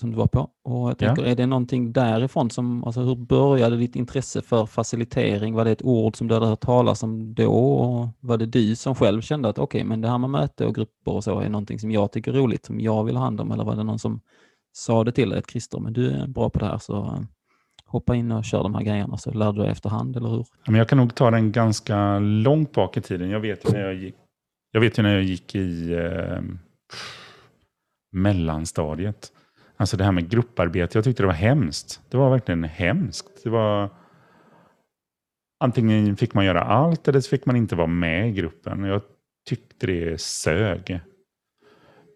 som 0.01 0.11
du 0.11 0.17
var 0.17 0.27
på. 0.27 0.41
Och 0.65 0.81
jag 0.81 0.91
Ja. 0.91 0.95
tänker, 0.95 1.23
är 1.25 1.35
det 1.35 1.47
någonting 1.47 1.93
därifrån 1.93 2.51
som, 2.51 2.85
alltså 2.85 3.01
hur 3.01 3.15
började 3.15 3.77
ditt 3.77 3.97
intresse 3.97 4.43
för 4.43 4.67
facilitering? 4.67 5.55
Var 5.55 5.65
det 5.65 5.71
ett 5.71 5.83
ord 5.83 6.17
som 6.17 6.29
du 6.29 6.35
hade 6.35 6.47
hört 6.47 6.61
talas 6.61 7.03
om 7.03 7.35
då? 7.35 7.53
Och 7.53 8.09
var 8.21 8.39
det 8.39 8.47
du 8.47 8.77
som 8.77 8.95
själv 8.95 9.21
kände 9.21 9.49
att 9.49 9.59
okej, 9.59 9.85
men 9.85 10.01
det 10.01 10.09
här 10.09 10.19
med 10.19 10.31
möte 10.31 10.67
och 10.67 10.75
grupper 10.75 11.13
och 11.13 11.25
så 11.25 11.41
är 11.41 11.49
någonting 11.49 11.79
som 11.79 11.91
jag 11.91 12.13
tycker 12.13 12.33
är 12.33 12.37
roligt, 12.37 12.67
som 12.67 12.81
jag 12.81 13.05
vill 13.05 13.17
ha 13.17 13.25
hand 13.25 13.41
om? 13.41 13.51
Eller 13.53 13.65
var 13.65 13.77
det 13.77 13.83
någon 13.85 13.99
som 13.99 14.21
sa 14.73 15.05
det 15.05 15.13
till 15.13 15.29
dig, 15.31 15.39
att 15.39 15.51
Christer, 15.51 15.81
men 15.81 15.93
du 15.93 16.11
är 16.11 16.27
bra 16.27 16.51
på 16.51 16.59
det 16.59 16.67
här 16.67 16.79
så 16.79 16.97
eh, 16.97 17.21
hoppa 17.87 18.15
in 18.17 18.33
och 18.33 18.45
kör 18.45 18.63
de 18.63 18.75
här 18.75 18.83
grejerna 18.83 19.17
så 19.19 19.31
lär 19.31 19.53
du 19.53 19.63
dig 19.63 19.71
efterhand, 19.71 20.17
eller 20.17 20.29
hur? 20.29 20.47
Ja, 20.67 20.77
jag 20.77 20.89
kan 20.89 20.99
nog 20.99 21.15
ta 21.15 21.31
den 21.31 21.53
ganska 21.53 22.19
långt 22.19 22.73
bak 22.73 22.97
i 22.97 23.01
tiden. 23.01 23.31
Jag 23.31 23.41
vet 23.41 23.65
ju 23.69 23.73
när 23.73 23.81
jag 23.81 23.95
gick, 23.95 24.15
jag 24.73 24.81
vet 24.81 24.99
när 24.99 25.15
jag 25.15 25.23
gick 25.23 25.55
i 25.55 25.93
eh, 25.95 26.41
mellanstadiet. 28.13 29.33
Alltså 29.83 29.97
det 29.97 30.05
här 30.05 30.13
med 30.13 30.31
grupparbete. 30.31 30.99
Jag 30.99 31.05
tyckte 31.05 31.23
det 31.23 31.27
var 31.27 31.33
hemskt. 31.35 32.01
Det 32.11 32.17
var 32.17 32.31
verkligen 32.31 32.65
hemskt. 32.65 33.41
Det 33.45 33.51
var... 33.51 33.91
Antingen 35.61 36.17
fick 36.17 36.35
man 36.35 36.45
göra 36.45 36.63
allt 36.63 37.09
eller 37.09 37.21
så 37.21 37.29
fick 37.29 37.47
man 37.47 37.57
inte 37.57 37.77
vara 37.77 37.87
med 37.87 38.29
i 38.29 38.33
gruppen. 38.33 38.85
Jag 38.85 39.03
tyckte 39.49 39.87
det 39.87 40.21
sög. 40.21 41.01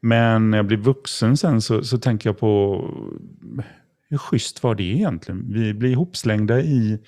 Men 0.02 0.50
när 0.50 0.58
jag 0.58 0.66
blev 0.66 0.80
vuxen 0.80 1.36
sen 1.36 1.62
så, 1.62 1.82
så 1.82 1.98
tänker 1.98 2.28
jag 2.28 2.38
på 2.38 2.84
hur 4.08 4.18
schysst 4.18 4.62
var 4.62 4.74
det 4.74 4.82
egentligen? 4.82 5.52
Vi 5.52 5.74
blev 5.74 5.92
ihopslängda 5.92 6.60
i 6.60 6.98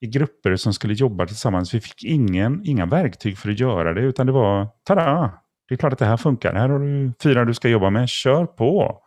i 0.00 0.06
grupper 0.06 0.56
som 0.56 0.72
skulle 0.72 0.94
jobba 0.94 1.26
tillsammans. 1.26 1.74
Vi 1.74 1.80
fick 1.80 2.04
ingen, 2.04 2.60
inga 2.64 2.86
verktyg 2.86 3.38
för 3.38 3.50
att 3.50 3.60
göra 3.60 3.94
det, 3.94 4.00
utan 4.00 4.26
det 4.26 4.32
var 4.32 4.68
tada! 4.84 5.32
Det 5.68 5.74
är 5.74 5.78
klart 5.78 5.92
att 5.92 5.98
det 5.98 6.04
här 6.04 6.16
funkar. 6.16 6.54
Här 6.54 6.68
har 6.68 6.78
du 6.78 7.12
fyra 7.22 7.44
du 7.44 7.54
ska 7.54 7.68
jobba 7.68 7.90
med. 7.90 8.08
Kör 8.08 8.46
på! 8.46 9.00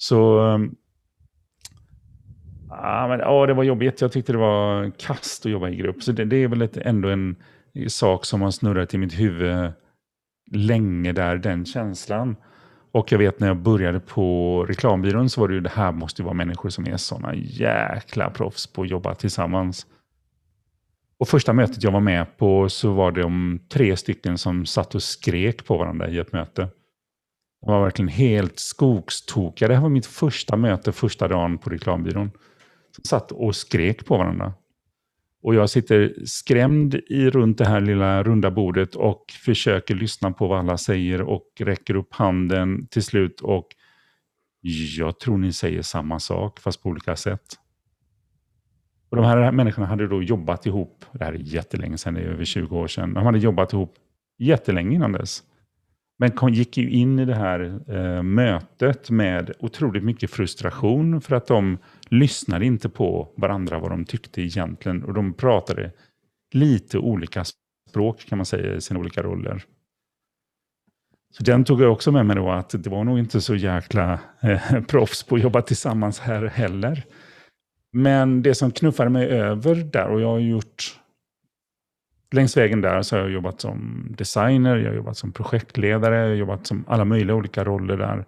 Så 0.00 0.40
ehm, 0.40 0.74
Ja, 2.70 3.06
men, 3.08 3.20
ja, 3.20 3.46
det 3.46 3.54
var 3.54 3.62
jobbigt. 3.62 4.00
Jag 4.00 4.12
tyckte 4.12 4.32
det 4.32 4.38
var 4.38 4.90
kast 4.90 5.46
att 5.46 5.52
jobba 5.52 5.68
i 5.68 5.76
grupp. 5.76 6.02
Så 6.02 6.12
det, 6.12 6.24
det 6.24 6.36
är 6.36 6.48
väl 6.48 6.62
ett, 6.62 6.76
ändå 6.76 7.08
en 7.08 7.36
sak 7.88 8.24
som 8.24 8.42
har 8.42 8.50
snurrat 8.50 8.94
i 8.94 8.98
mitt 8.98 9.20
huvud 9.20 9.72
länge 10.50 11.12
där, 11.12 11.36
den 11.36 11.64
känslan. 11.64 12.36
Och 12.92 13.12
jag 13.12 13.18
vet 13.18 13.40
när 13.40 13.46
jag 13.46 13.56
började 13.56 14.00
på 14.00 14.64
reklambyrån 14.68 15.30
så 15.30 15.40
var 15.40 15.48
det 15.48 15.54
ju 15.54 15.60
det 15.60 15.70
här 15.70 15.92
måste 15.92 16.22
ju 16.22 16.24
vara 16.24 16.34
människor 16.34 16.68
som 16.68 16.86
är 16.86 16.96
sådana 16.96 17.34
jäkla 17.34 18.30
proffs 18.30 18.66
på 18.66 18.82
att 18.82 18.90
jobba 18.90 19.14
tillsammans. 19.14 19.86
Och 21.18 21.28
första 21.28 21.52
mötet 21.52 21.82
jag 21.82 21.92
var 21.92 22.00
med 22.00 22.36
på 22.38 22.68
så 22.68 22.92
var 22.92 23.12
det 23.12 23.24
om 23.24 23.60
tre 23.68 23.96
stycken 23.96 24.38
som 24.38 24.66
satt 24.66 24.94
och 24.94 25.02
skrek 25.02 25.66
på 25.66 25.76
varandra 25.78 26.08
i 26.08 26.18
ett 26.18 26.32
möte. 26.32 26.68
De 27.60 27.70
var 27.70 27.82
verkligen 27.82 28.08
helt 28.08 28.58
skogstokiga. 28.58 29.68
Det 29.68 29.74
här 29.74 29.82
var 29.82 29.88
mitt 29.88 30.06
första 30.06 30.56
möte 30.56 30.92
första 30.92 31.28
dagen 31.28 31.58
på 31.58 31.70
reklambyrån. 31.70 32.30
Som 32.96 33.04
satt 33.04 33.32
och 33.32 33.56
skrek 33.56 34.06
på 34.06 34.18
varandra. 34.18 34.54
Och 35.42 35.54
jag 35.54 35.70
sitter 35.70 36.14
skrämd 36.24 36.94
i 36.94 37.30
runt 37.30 37.58
det 37.58 37.68
här 37.68 37.80
lilla 37.80 38.22
runda 38.22 38.50
bordet 38.50 38.94
och 38.94 39.24
försöker 39.44 39.94
lyssna 39.94 40.32
på 40.32 40.46
vad 40.46 40.58
alla 40.58 40.78
säger 40.78 41.22
och 41.22 41.46
räcker 41.60 41.94
upp 41.94 42.14
handen 42.14 42.86
till 42.86 43.02
slut 43.02 43.40
och 43.40 43.66
jag 44.98 45.18
tror 45.18 45.38
ni 45.38 45.52
säger 45.52 45.82
samma 45.82 46.20
sak 46.20 46.58
fast 46.60 46.82
på 46.82 46.88
olika 46.88 47.16
sätt. 47.16 47.58
Och 49.10 49.16
De 49.16 49.24
här 49.24 49.52
människorna 49.52 49.86
hade 49.86 50.08
då 50.08 50.22
jobbat 50.22 50.66
ihop, 50.66 51.04
det 51.12 51.24
här 51.24 51.32
är 51.32 51.38
jättelänge 51.38 51.98
sedan, 51.98 52.14
det 52.14 52.20
är 52.20 52.24
över 52.24 52.44
20 52.44 52.78
år 52.78 52.86
sedan, 52.86 53.14
de 53.14 53.24
hade 53.24 53.38
jobbat 53.38 53.72
ihop 53.72 53.94
jättelänge 54.38 54.94
innan 54.94 55.12
dess. 55.12 55.42
Men 56.20 56.30
kom, 56.30 56.52
gick 56.54 56.76
ju 56.76 56.90
in 56.90 57.18
i 57.18 57.24
det 57.24 57.34
här 57.34 57.80
eh, 57.88 58.22
mötet 58.22 59.10
med 59.10 59.52
otroligt 59.58 60.04
mycket 60.04 60.30
frustration 60.30 61.20
för 61.20 61.36
att 61.36 61.46
de 61.46 61.78
lyssnade 62.08 62.66
inte 62.66 62.88
på 62.88 63.28
varandra 63.36 63.78
vad 63.78 63.90
de 63.90 64.04
tyckte 64.04 64.42
egentligen. 64.42 65.02
Och 65.04 65.14
de 65.14 65.34
pratade 65.34 65.92
lite 66.54 66.98
olika 66.98 67.44
språk 67.88 68.26
kan 68.28 68.38
man 68.38 68.46
säga 68.46 68.74
i 68.74 68.80
sina 68.80 69.00
olika 69.00 69.22
roller. 69.22 69.64
Så 71.30 71.42
den 71.42 71.64
tog 71.64 71.80
jag 71.80 71.92
också 71.92 72.12
med 72.12 72.26
mig 72.26 72.36
då, 72.36 72.50
att 72.50 72.70
det 72.70 72.90
var 72.90 73.04
nog 73.04 73.18
inte 73.18 73.40
så 73.40 73.54
jäkla 73.54 74.20
eh, 74.40 74.80
proffs 74.88 75.22
på 75.22 75.34
att 75.34 75.42
jobba 75.42 75.62
tillsammans 75.62 76.20
här 76.20 76.46
heller. 76.46 77.04
Men 77.92 78.42
det 78.42 78.54
som 78.54 78.70
knuffade 78.70 79.10
mig 79.10 79.26
över 79.26 79.74
där, 79.74 80.08
och 80.08 80.20
jag 80.20 80.28
har 80.28 80.38
gjort 80.38 80.99
längs 82.30 82.56
vägen 82.56 82.80
där 82.80 83.02
så 83.02 83.16
har 83.16 83.22
jag 83.22 83.30
jobbat 83.30 83.60
som 83.60 84.06
designer, 84.18 84.76
jag 84.76 84.88
har 84.88 84.96
jobbat 84.96 85.16
som 85.16 85.32
projektledare, 85.32 86.16
jag 86.16 86.28
har 86.28 86.34
jobbat 86.34 86.66
som 86.66 86.84
alla 86.88 87.04
möjliga 87.04 87.36
olika 87.36 87.64
roller 87.64 87.96
där. 87.96 88.24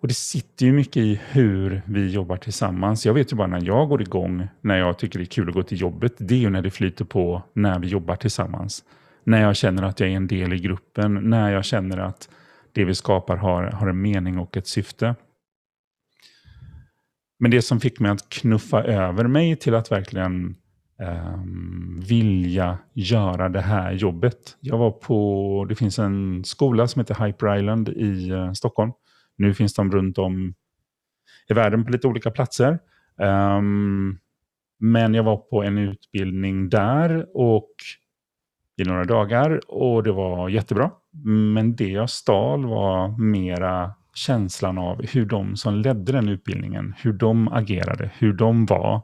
Och 0.00 0.08
det 0.08 0.14
sitter 0.14 0.66
ju 0.66 0.72
mycket 0.72 0.96
i 0.96 1.20
hur 1.30 1.82
vi 1.86 2.10
jobbar 2.10 2.36
tillsammans. 2.36 3.06
Jag 3.06 3.14
vet 3.14 3.32
ju 3.32 3.36
bara 3.36 3.46
när 3.46 3.66
jag 3.66 3.88
går 3.88 4.02
igång, 4.02 4.48
när 4.60 4.78
jag 4.78 4.98
tycker 4.98 5.18
det 5.18 5.22
är 5.24 5.26
kul 5.26 5.48
att 5.48 5.54
gå 5.54 5.62
till 5.62 5.80
jobbet, 5.80 6.14
det 6.18 6.34
är 6.34 6.38
ju 6.38 6.50
när 6.50 6.62
det 6.62 6.70
flyter 6.70 7.04
på 7.04 7.42
när 7.52 7.78
vi 7.78 7.88
jobbar 7.88 8.16
tillsammans. 8.16 8.84
När 9.24 9.42
jag 9.42 9.56
känner 9.56 9.82
att 9.82 10.00
jag 10.00 10.10
är 10.10 10.16
en 10.16 10.26
del 10.26 10.52
i 10.52 10.58
gruppen, 10.58 11.30
när 11.30 11.52
jag 11.52 11.64
känner 11.64 11.98
att 11.98 12.28
det 12.72 12.84
vi 12.84 12.94
skapar 12.94 13.36
har, 13.36 13.62
har 13.64 13.88
en 13.88 14.02
mening 14.02 14.38
och 14.38 14.56
ett 14.56 14.66
syfte. 14.66 15.14
Men 17.38 17.50
det 17.50 17.62
som 17.62 17.80
fick 17.80 18.00
mig 18.00 18.10
att 18.10 18.28
knuffa 18.28 18.82
över 18.82 19.24
mig 19.24 19.56
till 19.56 19.74
att 19.74 19.92
verkligen 19.92 20.56
um, 20.98 22.00
vilja 22.08 22.78
göra 22.94 23.48
det 23.48 23.60
här 23.60 23.92
jobbet. 23.92 24.56
Jag 24.60 24.78
var 24.78 24.90
på, 24.90 25.66
det 25.68 25.74
finns 25.74 25.98
en 25.98 26.44
skola 26.44 26.86
som 26.88 27.00
heter 27.00 27.26
Hyper 27.26 27.56
Island 27.56 27.88
i 27.88 28.32
uh, 28.32 28.52
Stockholm. 28.52 28.92
Nu 29.36 29.54
finns 29.54 29.74
de 29.74 29.90
runt 29.90 30.18
om 30.18 30.54
i 31.48 31.54
världen 31.54 31.84
på 31.84 31.90
lite 31.90 32.06
olika 32.06 32.30
platser. 32.30 32.78
Um, 33.16 34.18
men 34.78 35.14
jag 35.14 35.22
var 35.22 35.36
på 35.36 35.62
en 35.62 35.78
utbildning 35.78 36.68
där 36.68 37.26
och 37.34 37.70
i 38.76 38.84
några 38.84 39.04
dagar 39.04 39.60
och 39.68 40.02
det 40.02 40.12
var 40.12 40.48
jättebra. 40.48 40.90
Men 41.54 41.76
det 41.76 41.88
jag 41.88 42.10
stal 42.10 42.66
var 42.66 43.18
mera 43.18 43.92
känslan 44.14 44.78
av 44.78 45.06
hur 45.06 45.26
de 45.26 45.56
som 45.56 45.74
ledde 45.74 46.12
den 46.12 46.28
utbildningen, 46.28 46.94
hur 46.98 47.12
de 47.12 47.48
agerade, 47.48 48.10
hur 48.18 48.32
de 48.32 48.66
var 48.66 49.02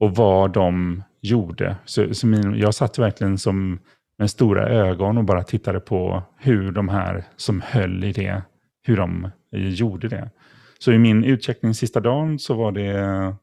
och 0.00 0.16
vad 0.16 0.52
de 0.52 1.02
gjorde. 1.20 1.76
Så, 1.84 2.14
så 2.14 2.26
min, 2.26 2.54
jag 2.54 2.74
satt 2.74 2.98
verkligen 2.98 3.38
som 3.38 3.78
med 4.18 4.30
stora 4.30 4.68
ögon 4.68 5.18
och 5.18 5.24
bara 5.24 5.42
tittade 5.42 5.80
på 5.80 6.22
hur 6.38 6.72
de 6.72 6.88
här 6.88 7.24
som 7.36 7.60
höll 7.60 8.04
i 8.04 8.12
det, 8.12 8.42
hur 8.82 8.96
de 8.96 9.30
eh, 9.52 9.68
gjorde 9.68 10.08
det. 10.08 10.30
Så 10.78 10.92
i 10.92 10.98
min 10.98 11.24
utcheckning 11.24 11.74
sista 11.74 12.00
dagen 12.00 12.38
så 12.38 12.54
var 12.54 12.72
det, 12.72 12.92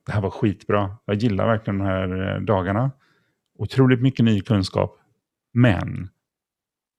det 0.06 0.12
här 0.12 0.22
var 0.22 0.30
skitbra. 0.30 0.98
Jag 1.06 1.16
gillar 1.16 1.48
verkligen 1.48 1.78
de 1.78 1.86
här 1.86 2.36
eh, 2.36 2.42
dagarna. 2.42 2.92
Otroligt 3.60 4.02
mycket 4.02 4.26
ny 4.26 4.42
kunskap. 4.42 5.00
Men 5.54 6.10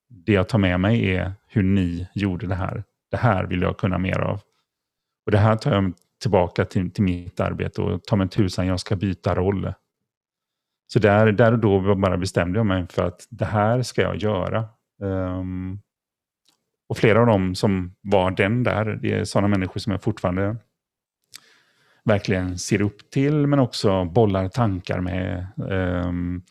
det 0.09 0.33
jag 0.33 0.49
tar 0.49 0.59
med 0.59 0.81
mig 0.81 1.15
är 1.15 1.33
hur 1.49 1.63
ni 1.63 2.09
gjorde 2.15 2.47
det 2.47 2.55
här. 2.55 2.85
Det 3.11 3.17
här 3.17 3.47
vill 3.47 3.63
jag 3.63 3.79
kunna 3.79 3.99
mer 3.99 4.19
av. 4.19 4.41
Och 5.27 5.33
det 5.33 5.39
här 5.39 5.57
tar 5.57 5.73
jag 5.73 5.93
tillbaka 6.25 6.65
till, 6.65 6.91
till 6.91 7.05
mitt 7.05 7.41
arbete 7.41 7.83
och 7.83 8.05
ta 8.05 8.17
mig 8.17 8.29
tusan 8.29 8.67
jag 8.67 8.81
ska 8.81 8.97
byta 8.97 9.35
roll. 9.35 9.73
Så 10.87 10.99
där, 10.99 11.33
där 11.33 11.53
och 11.53 11.59
då 11.59 11.95
bara 11.95 12.17
bestämde 12.17 12.59
jag 12.59 12.67
mig 12.67 12.87
för 12.91 13.03
att 13.07 13.27
det 13.31 13.45
här 13.45 13.83
ska 13.83 14.03
jag 14.03 14.17
göra. 14.17 14.69
Um, 15.01 15.81
och 16.89 16.97
flera 16.97 17.21
av 17.21 17.27
dem 17.27 17.55
som 17.55 17.95
var 18.01 18.31
den 18.31 18.63
där, 18.63 18.85
det 19.03 19.13
är 19.13 19.25
sådana 19.25 19.49
människor 19.49 19.81
som 19.81 19.93
jag 19.93 20.03
fortfarande 20.03 20.57
verkligen 22.05 22.59
ser 22.59 22.83
upp 22.83 23.11
till, 23.11 23.47
men 23.47 23.59
också 23.59 24.05
bollar 24.05 24.49
tankar 24.49 25.01
med. 25.01 25.47
Um, 25.57 26.43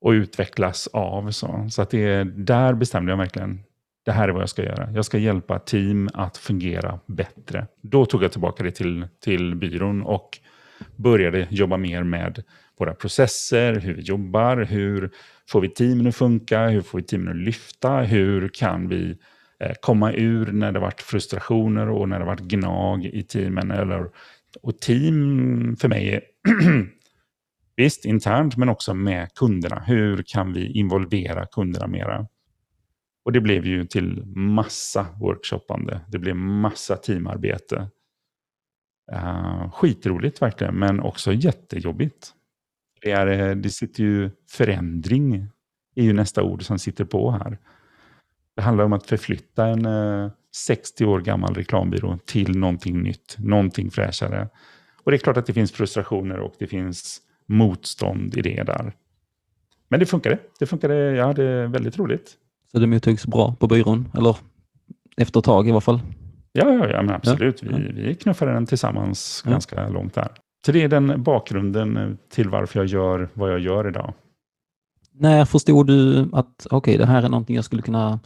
och 0.00 0.10
utvecklas 0.10 0.86
av. 0.86 1.30
Så, 1.30 1.68
så 1.70 1.82
att 1.82 1.90
det, 1.90 2.24
där 2.24 2.74
bestämde 2.74 3.12
jag 3.12 3.16
verkligen, 3.18 3.62
det 4.06 4.12
här 4.12 4.28
är 4.28 4.32
vad 4.32 4.42
jag 4.42 4.48
ska 4.48 4.64
göra. 4.64 4.88
Jag 4.94 5.04
ska 5.04 5.18
hjälpa 5.18 5.58
team 5.58 6.08
att 6.14 6.36
fungera 6.36 7.00
bättre. 7.06 7.66
Då 7.80 8.06
tog 8.06 8.22
jag 8.24 8.32
tillbaka 8.32 8.62
det 8.62 8.70
till, 8.70 9.06
till 9.24 9.54
byrån 9.54 10.02
och 10.02 10.38
började 10.96 11.46
jobba 11.50 11.76
mer 11.76 12.02
med 12.02 12.42
våra 12.78 12.94
processer, 12.94 13.74
hur 13.74 13.94
vi 13.94 14.02
jobbar, 14.02 14.56
hur 14.56 15.10
får 15.48 15.60
vi 15.60 15.68
teamen 15.68 16.06
att 16.06 16.16
funka, 16.16 16.68
hur 16.68 16.82
får 16.82 16.98
vi 16.98 17.04
teamen 17.04 17.28
att 17.28 17.36
lyfta, 17.36 18.00
hur 18.00 18.48
kan 18.48 18.88
vi 18.88 19.18
eh, 19.60 19.72
komma 19.80 20.12
ur 20.12 20.52
när 20.52 20.72
det 20.72 20.80
varit 20.80 21.00
frustrationer 21.00 21.88
och 21.88 22.08
när 22.08 22.18
det 22.18 22.24
varit 22.24 22.40
gnag 22.40 23.04
i 23.04 23.22
teamen. 23.22 23.70
Eller, 23.70 24.10
och 24.62 24.80
team 24.80 25.76
för 25.80 25.88
mig 25.88 26.08
är 26.10 26.20
visst 27.76 28.04
internt 28.04 28.56
men 28.56 28.68
också 28.68 28.94
med 28.94 29.34
kunderna. 29.34 29.82
Hur 29.86 30.22
kan 30.26 30.52
vi 30.52 30.72
involvera 30.72 31.46
kunderna 31.46 31.86
mera? 31.86 32.26
Och 33.26 33.32
det 33.32 33.40
blev 33.40 33.66
ju 33.66 33.84
till 33.84 34.22
massa 34.26 35.06
workshoppande. 35.20 36.00
Det 36.08 36.18
blev 36.18 36.36
massa 36.36 36.96
teamarbete. 36.96 37.88
Uh, 39.12 39.70
skitroligt 39.70 40.42
verkligen, 40.42 40.74
men 40.74 41.00
också 41.00 41.32
jättejobbigt. 41.32 42.32
Det, 43.02 43.10
är, 43.10 43.26
eh, 43.26 43.56
det 43.56 43.70
sitter 43.70 44.02
ju 44.02 44.30
förändring, 44.50 45.48
är 45.94 46.04
ju 46.04 46.12
nästa 46.12 46.42
ord 46.42 46.62
som 46.62 46.78
sitter 46.78 47.04
på 47.04 47.30
här. 47.30 47.58
Det 48.56 48.62
handlar 48.62 48.84
om 48.84 48.92
att 48.92 49.06
förflytta 49.06 49.66
en 49.66 49.86
eh, 49.86 50.24
uh, 50.24 50.30
60 50.56 51.04
år 51.04 51.20
gammal 51.20 51.54
reklambyrå 51.54 52.18
till 52.24 52.58
någonting 52.58 53.02
nytt, 53.02 53.36
någonting 53.38 53.90
fräschare. 53.90 54.48
Och 55.02 55.10
det 55.10 55.16
är 55.16 55.18
klart 55.18 55.36
att 55.36 55.46
det 55.46 55.52
finns 55.52 55.72
frustrationer 55.72 56.38
och 56.38 56.54
det 56.58 56.66
finns 56.66 57.20
motstånd 57.46 58.36
i 58.36 58.42
det 58.42 58.62
där. 58.62 58.92
Men 59.88 60.00
det 60.00 60.06
funkade. 60.06 60.38
Det 60.58 60.66
funkade, 60.66 60.94
jag 60.94 61.26
hade 61.26 61.66
väldigt 61.66 61.98
roligt. 61.98 62.38
Så 62.76 62.80
det 62.80 62.86
mottogs 62.86 63.26
bra 63.26 63.54
på 63.54 63.66
byrån, 63.66 64.08
eller 64.14 64.36
efter 65.16 65.38
ett 65.38 65.44
tag 65.44 65.68
i 65.68 65.70
alla 65.70 65.80
fall? 65.80 66.00
Ja, 66.52 66.72
ja, 66.72 66.90
ja 66.90 67.02
men 67.02 67.14
absolut. 67.14 67.62
Ja. 67.62 67.76
Vi, 67.76 68.02
vi 68.02 68.14
knuffade 68.14 68.52
den 68.52 68.66
tillsammans 68.66 69.42
ja. 69.44 69.50
ganska 69.50 69.88
långt 69.88 70.14
där. 70.14 70.28
Så 70.66 70.72
det 70.72 70.82
är 70.82 70.88
den 70.88 71.22
bakgrunden 71.22 72.18
till 72.30 72.48
varför 72.48 72.80
jag 72.80 72.86
gör 72.86 73.28
vad 73.34 73.52
jag 73.52 73.58
gör 73.60 73.88
idag. 73.88 74.14
När 75.12 75.44
förstod 75.44 75.86
du 75.86 76.28
att 76.32 76.66
okej, 76.66 76.76
okay, 76.76 76.96
det 76.96 77.06
här 77.06 77.22
är 77.22 77.28
någonting 77.28 77.56
jag 77.56 77.64
skulle 77.64 77.82
kunna 77.82 78.20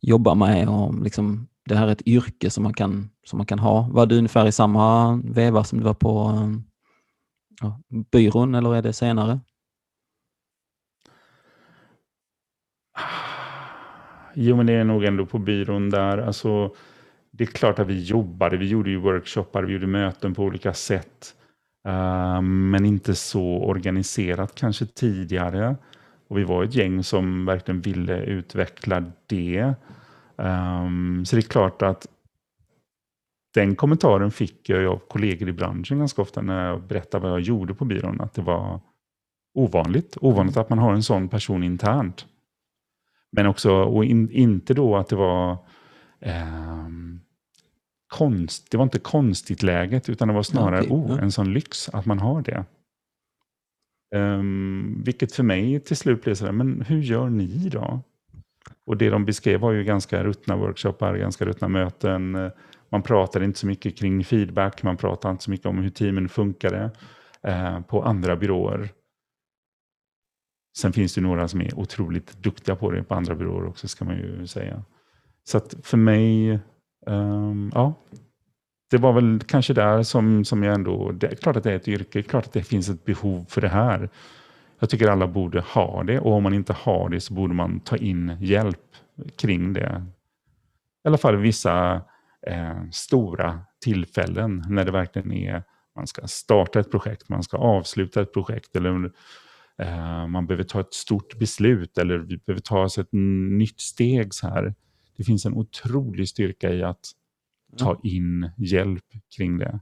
jobba 0.00 0.34
med 0.34 0.68
och 0.68 1.02
liksom, 1.02 1.46
det 1.68 1.74
här 1.74 1.88
är 1.88 1.92
ett 1.92 2.06
yrke 2.06 2.50
som 2.50 2.62
man 2.62 2.74
kan, 2.74 3.10
som 3.24 3.36
man 3.36 3.46
kan 3.46 3.58
ha? 3.58 3.88
Var 3.92 4.06
du 4.06 4.18
ungefär 4.18 4.46
i 4.46 4.52
samma 4.52 5.16
veva 5.24 5.64
som 5.64 5.78
du 5.78 5.84
var 5.84 5.94
på 5.94 6.32
ja, 7.60 7.80
byrån 8.12 8.54
eller 8.54 8.74
är 8.74 8.82
det 8.82 8.92
senare? 8.92 9.40
Jo, 14.38 14.56
men 14.56 14.66
det 14.66 14.72
är 14.72 14.84
nog 14.84 15.04
ändå 15.04 15.26
på 15.26 15.38
byrån 15.38 15.90
där. 15.90 16.18
Alltså, 16.18 16.74
det 17.30 17.44
är 17.44 17.48
klart 17.48 17.78
att 17.78 17.86
vi 17.86 18.02
jobbade. 18.02 18.56
Vi 18.56 18.66
gjorde 18.66 18.90
ju 18.90 18.96
workshoppar, 18.96 19.62
vi 19.62 19.72
gjorde 19.72 19.86
möten 19.86 20.34
på 20.34 20.42
olika 20.42 20.74
sätt. 20.74 21.34
Uh, 21.88 22.40
men 22.40 22.84
inte 22.84 23.14
så 23.14 23.44
organiserat 23.44 24.54
kanske 24.54 24.86
tidigare. 24.86 25.76
Och 26.28 26.38
vi 26.38 26.44
var 26.44 26.64
ett 26.64 26.74
gäng 26.74 27.04
som 27.04 27.46
verkligen 27.46 27.80
ville 27.80 28.24
utveckla 28.24 29.04
det. 29.26 29.74
Um, 30.36 31.24
så 31.24 31.36
det 31.36 31.40
är 31.40 31.48
klart 31.48 31.82
att 31.82 32.06
den 33.54 33.76
kommentaren 33.76 34.30
fick 34.30 34.68
jag 34.68 34.86
av 34.86 34.98
kollegor 35.08 35.48
i 35.48 35.52
branschen 35.52 35.98
ganska 35.98 36.22
ofta 36.22 36.42
när 36.42 36.66
jag 36.68 36.82
berättade 36.82 37.22
vad 37.22 37.32
jag 37.32 37.40
gjorde 37.40 37.74
på 37.74 37.84
byrån. 37.84 38.20
Att 38.20 38.34
det 38.34 38.42
var 38.42 38.80
ovanligt. 39.54 40.16
Ovanligt 40.20 40.56
att 40.56 40.70
man 40.70 40.78
har 40.78 40.92
en 40.92 41.02
sån 41.02 41.28
person 41.28 41.62
internt. 41.62 42.26
Men 43.32 43.46
också, 43.46 43.72
och 43.72 44.04
in, 44.04 44.30
inte 44.30 44.74
då 44.74 44.96
att 44.96 45.08
det 45.08 45.16
var 45.16 45.52
eh, 46.20 46.88
konst, 48.06 48.70
det 48.70 48.76
var 48.76 48.84
inte 48.84 48.98
konstigt 48.98 49.62
läget, 49.62 50.08
utan 50.08 50.28
det 50.28 50.34
var 50.34 50.42
snarare 50.42 50.82
okay. 50.82 51.16
oh, 51.16 51.22
en 51.22 51.32
sån 51.32 51.52
lyx 51.52 51.88
att 51.88 52.06
man 52.06 52.18
har 52.18 52.42
det. 52.42 52.64
Um, 54.14 55.02
vilket 55.04 55.32
för 55.32 55.42
mig 55.42 55.80
till 55.80 55.96
slut 55.96 56.22
blev 56.22 56.34
sådär, 56.34 56.52
men 56.52 56.80
hur 56.80 57.02
gör 57.02 57.28
ni 57.28 57.68
då? 57.68 58.00
Och 58.86 58.96
det 58.96 59.10
de 59.10 59.24
beskrev 59.24 59.60
var 59.60 59.72
ju 59.72 59.84
ganska 59.84 60.24
ruttna 60.24 60.56
workshoppar, 60.56 61.16
ganska 61.16 61.44
ruttna 61.44 61.68
möten. 61.68 62.50
Man 62.88 63.02
pratade 63.02 63.44
inte 63.44 63.58
så 63.58 63.66
mycket 63.66 63.98
kring 63.98 64.24
feedback, 64.24 64.82
man 64.82 64.96
pratade 64.96 65.32
inte 65.32 65.44
så 65.44 65.50
mycket 65.50 65.66
om 65.66 65.78
hur 65.78 65.90
teamen 65.90 66.28
funkade 66.28 66.90
eh, 67.42 67.80
på 67.80 68.02
andra 68.02 68.36
byråer. 68.36 68.88
Sen 70.76 70.92
finns 70.92 71.14
det 71.14 71.20
några 71.20 71.48
som 71.48 71.60
är 71.60 71.78
otroligt 71.78 72.42
duktiga 72.42 72.76
på 72.76 72.90
det 72.90 73.02
på 73.02 73.14
andra 73.14 73.34
byråer 73.34 73.66
också, 73.66 73.88
ska 73.88 74.04
man 74.04 74.16
ju 74.16 74.46
säga. 74.46 74.82
Så 75.44 75.56
att 75.58 75.74
för 75.82 75.96
mig, 75.96 76.58
um, 77.06 77.70
ja, 77.74 77.94
det 78.90 78.96
var 78.96 79.12
väl 79.12 79.40
kanske 79.46 79.74
där 79.74 80.02
som, 80.02 80.44
som 80.44 80.62
jag 80.62 80.74
ändå, 80.74 81.12
det 81.12 81.26
är 81.26 81.34
klart 81.34 81.56
att 81.56 81.64
det 81.64 81.72
är 81.72 81.76
ett 81.76 81.88
yrke, 81.88 82.22
klart 82.22 82.46
att 82.46 82.52
det 82.52 82.62
finns 82.62 82.88
ett 82.88 83.04
behov 83.04 83.44
för 83.48 83.60
det 83.60 83.68
här. 83.68 84.10
Jag 84.78 84.90
tycker 84.90 85.08
alla 85.08 85.26
borde 85.26 85.60
ha 85.60 86.02
det 86.02 86.20
och 86.20 86.32
om 86.32 86.42
man 86.42 86.54
inte 86.54 86.72
har 86.72 87.08
det 87.08 87.20
så 87.20 87.34
borde 87.34 87.54
man 87.54 87.80
ta 87.80 87.96
in 87.96 88.36
hjälp 88.40 88.96
kring 89.36 89.72
det. 89.72 90.04
I 91.04 91.08
alla 91.08 91.18
fall 91.18 91.36
vissa 91.36 92.02
eh, 92.46 92.90
stora 92.92 93.60
tillfällen 93.80 94.64
när 94.68 94.84
det 94.84 94.92
verkligen 94.92 95.32
är 95.32 95.62
man 95.96 96.06
ska 96.06 96.26
starta 96.26 96.80
ett 96.80 96.90
projekt, 96.90 97.28
man 97.28 97.42
ska 97.42 97.56
avsluta 97.56 98.22
ett 98.22 98.32
projekt 98.32 98.76
eller 98.76 99.10
man 100.28 100.46
behöver 100.46 100.64
ta 100.64 100.80
ett 100.80 100.94
stort 100.94 101.38
beslut 101.38 101.98
eller 101.98 102.18
vi 102.18 102.36
behöver 102.36 102.60
ta 102.60 102.82
oss 102.82 102.98
ett 102.98 103.12
nytt 103.12 103.80
steg. 103.80 104.34
så 104.34 104.48
här. 104.48 104.74
Det 105.16 105.24
finns 105.24 105.46
en 105.46 105.54
otrolig 105.54 106.28
styrka 106.28 106.72
i 106.72 106.82
att 106.82 107.12
ta 107.78 108.00
in 108.02 108.50
hjälp 108.56 109.04
kring 109.36 109.58
det. 109.58 109.80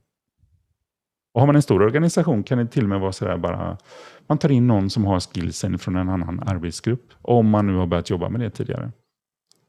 Och 1.35 1.41
har 1.41 1.47
man 1.47 1.57
en 1.57 1.63
stor 1.63 1.83
organisation 1.83 2.43
kan 2.43 2.59
det 2.59 2.67
till 2.67 2.83
och 2.83 2.89
med 2.89 3.01
vara 3.01 3.13
sådär 3.13 3.39
bara, 3.39 3.79
man 4.27 4.39
tar 4.39 4.51
in 4.51 4.67
någon 4.67 4.91
som 4.91 5.05
har 5.05 5.21
skillsen 5.21 5.79
från 5.79 5.97
en 5.97 6.09
annan 6.09 6.41
arbetsgrupp, 6.41 7.13
om 7.23 7.51
man 7.51 7.67
nu 7.67 7.75
har 7.75 7.87
börjat 7.87 8.11
jobba 8.11 8.29
med 8.29 8.41
det 8.41 8.51
tidigare. 8.51 8.93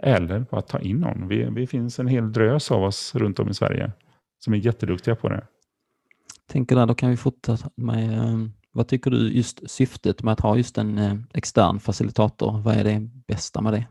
Eller 0.04 0.40
bara 0.40 0.62
ta 0.62 0.80
in 0.80 0.98
någon. 0.98 1.28
Vi, 1.28 1.50
vi 1.50 1.68
finns 1.68 2.00
en 2.00 2.08
hel 2.08 2.32
drös 2.32 2.72
av 2.72 2.84
oss 2.84 3.16
runt 3.16 3.40
om 3.40 3.50
i 3.50 3.54
Sverige 3.54 3.92
som 4.40 4.54
är 4.54 4.58
jätteduktiga 4.58 5.16
på 5.16 5.30
det. 5.30 5.48
Tänker 6.48 6.76
där, 6.76 6.86
då 6.86 6.96
kan 6.96 7.10
vi 7.10 7.18
fortsätta 7.18 7.70
med, 7.76 8.18
eh, 8.18 8.38
vad 8.76 8.88
tycker 8.88 9.12
du 9.12 9.32
just 9.32 9.72
syftet 9.72 10.24
med 10.24 10.32
att 10.32 10.40
ha 10.40 10.58
just 10.58 10.78
en 10.78 10.98
eh, 10.98 11.16
extern 11.34 11.80
facilitator? 11.80 12.60
Vad 12.60 12.76
är 12.76 12.84
det 12.84 13.10
bästa 13.28 13.62
med 13.62 13.74
det? 13.74 13.88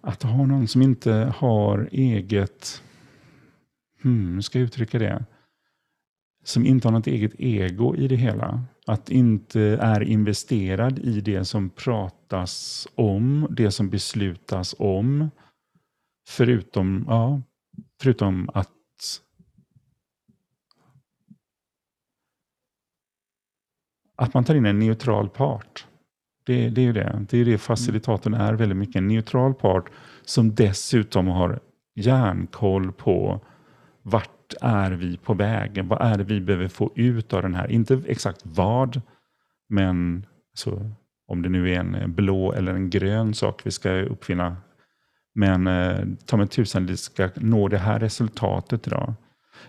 Att 0.00 0.22
ha 0.22 0.46
någon 0.46 0.68
som 0.68 0.82
inte 0.82 1.32
har 1.36 1.88
eget, 1.92 2.82
hmm, 4.02 4.34
hur 4.34 4.40
ska 4.40 4.58
jag 4.58 4.64
uttrycka 4.66 4.98
det? 4.98 5.24
Som 6.44 6.66
inte 6.66 6.88
har 6.88 6.92
något 6.92 7.06
eget 7.06 7.34
ego 7.38 7.96
i 7.96 8.08
det 8.08 8.16
hela. 8.16 8.64
Att 8.86 9.10
inte 9.10 9.60
är 9.80 10.02
investerad 10.02 10.98
i 10.98 11.20
det 11.20 11.44
som 11.44 11.70
pratas 11.70 12.86
om, 12.94 13.46
det 13.50 13.70
som 13.70 13.90
beslutas 13.90 14.74
om. 14.78 15.30
Förutom, 16.28 17.04
ja, 17.08 17.42
förutom 18.02 18.50
att 18.54 18.70
att 24.16 24.34
man 24.34 24.44
tar 24.44 24.54
in 24.54 24.66
en 24.66 24.78
neutral 24.78 25.28
part. 25.28 25.86
Det, 26.46 26.68
det 26.68 26.80
är 26.80 26.84
ju 26.84 26.92
det. 26.92 27.26
Det 27.30 27.38
är 27.38 27.44
det 27.44 27.58
facilitatorn 27.58 28.34
är 28.34 28.54
väldigt 28.54 28.78
mycket. 28.78 28.96
En 28.96 29.08
neutral 29.08 29.54
part 29.54 29.90
som 30.24 30.54
dessutom 30.54 31.26
har 31.26 31.60
järnkoll 31.94 32.92
på 32.92 33.40
vart 34.02 34.54
är 34.60 34.90
vi 34.90 35.16
på 35.16 35.34
väg? 35.34 35.84
Vad 35.84 36.00
är 36.00 36.18
det 36.18 36.24
vi 36.24 36.40
behöver 36.40 36.68
få 36.68 36.90
ut 36.94 37.32
av 37.32 37.42
den 37.42 37.54
här? 37.54 37.70
Inte 37.70 38.02
exakt 38.06 38.40
vad, 38.42 39.00
men 39.68 40.26
så, 40.54 40.90
om 41.28 41.42
det 41.42 41.48
nu 41.48 41.72
är 41.72 41.80
en 41.80 42.14
blå 42.14 42.52
eller 42.52 42.74
en 42.74 42.90
grön 42.90 43.34
sak 43.34 43.60
vi 43.64 43.70
ska 43.70 43.92
uppfinna. 43.92 44.56
Men 45.34 45.66
eh, 45.66 45.98
ta 46.26 46.36
mig 46.36 46.48
tusan, 46.48 46.86
vi 46.86 46.96
ska 46.96 47.28
nå 47.34 47.68
det 47.68 47.78
här 47.78 48.00
resultatet 48.00 48.86
idag. 48.86 49.14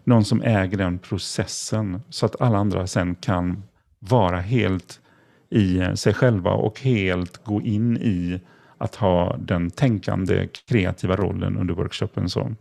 Någon 0.04 0.26
som 0.26 0.42
äger 0.42 0.78
den 0.78 1.00
processen 1.00 2.02
så 2.10 2.26
att 2.26 2.42
alla 2.42 2.58
andra 2.58 2.88
sen 2.88 3.16
kan 3.16 3.64
vara 4.10 4.40
helt 4.40 5.00
i 5.50 5.80
eh, 5.80 5.94
sig 5.94 6.14
själva 6.14 6.52
och 6.52 6.80
helt 6.80 7.44
gå 7.44 7.62
in 7.62 7.98
i 7.98 8.42
att 8.78 8.96
ha 8.96 9.38
den 9.38 9.72
tänkande 9.72 10.48
kreativa 10.48 11.16
rollen 11.16 11.58
under 11.58 11.74
workshopen. 11.74 12.30
Så 12.30 12.56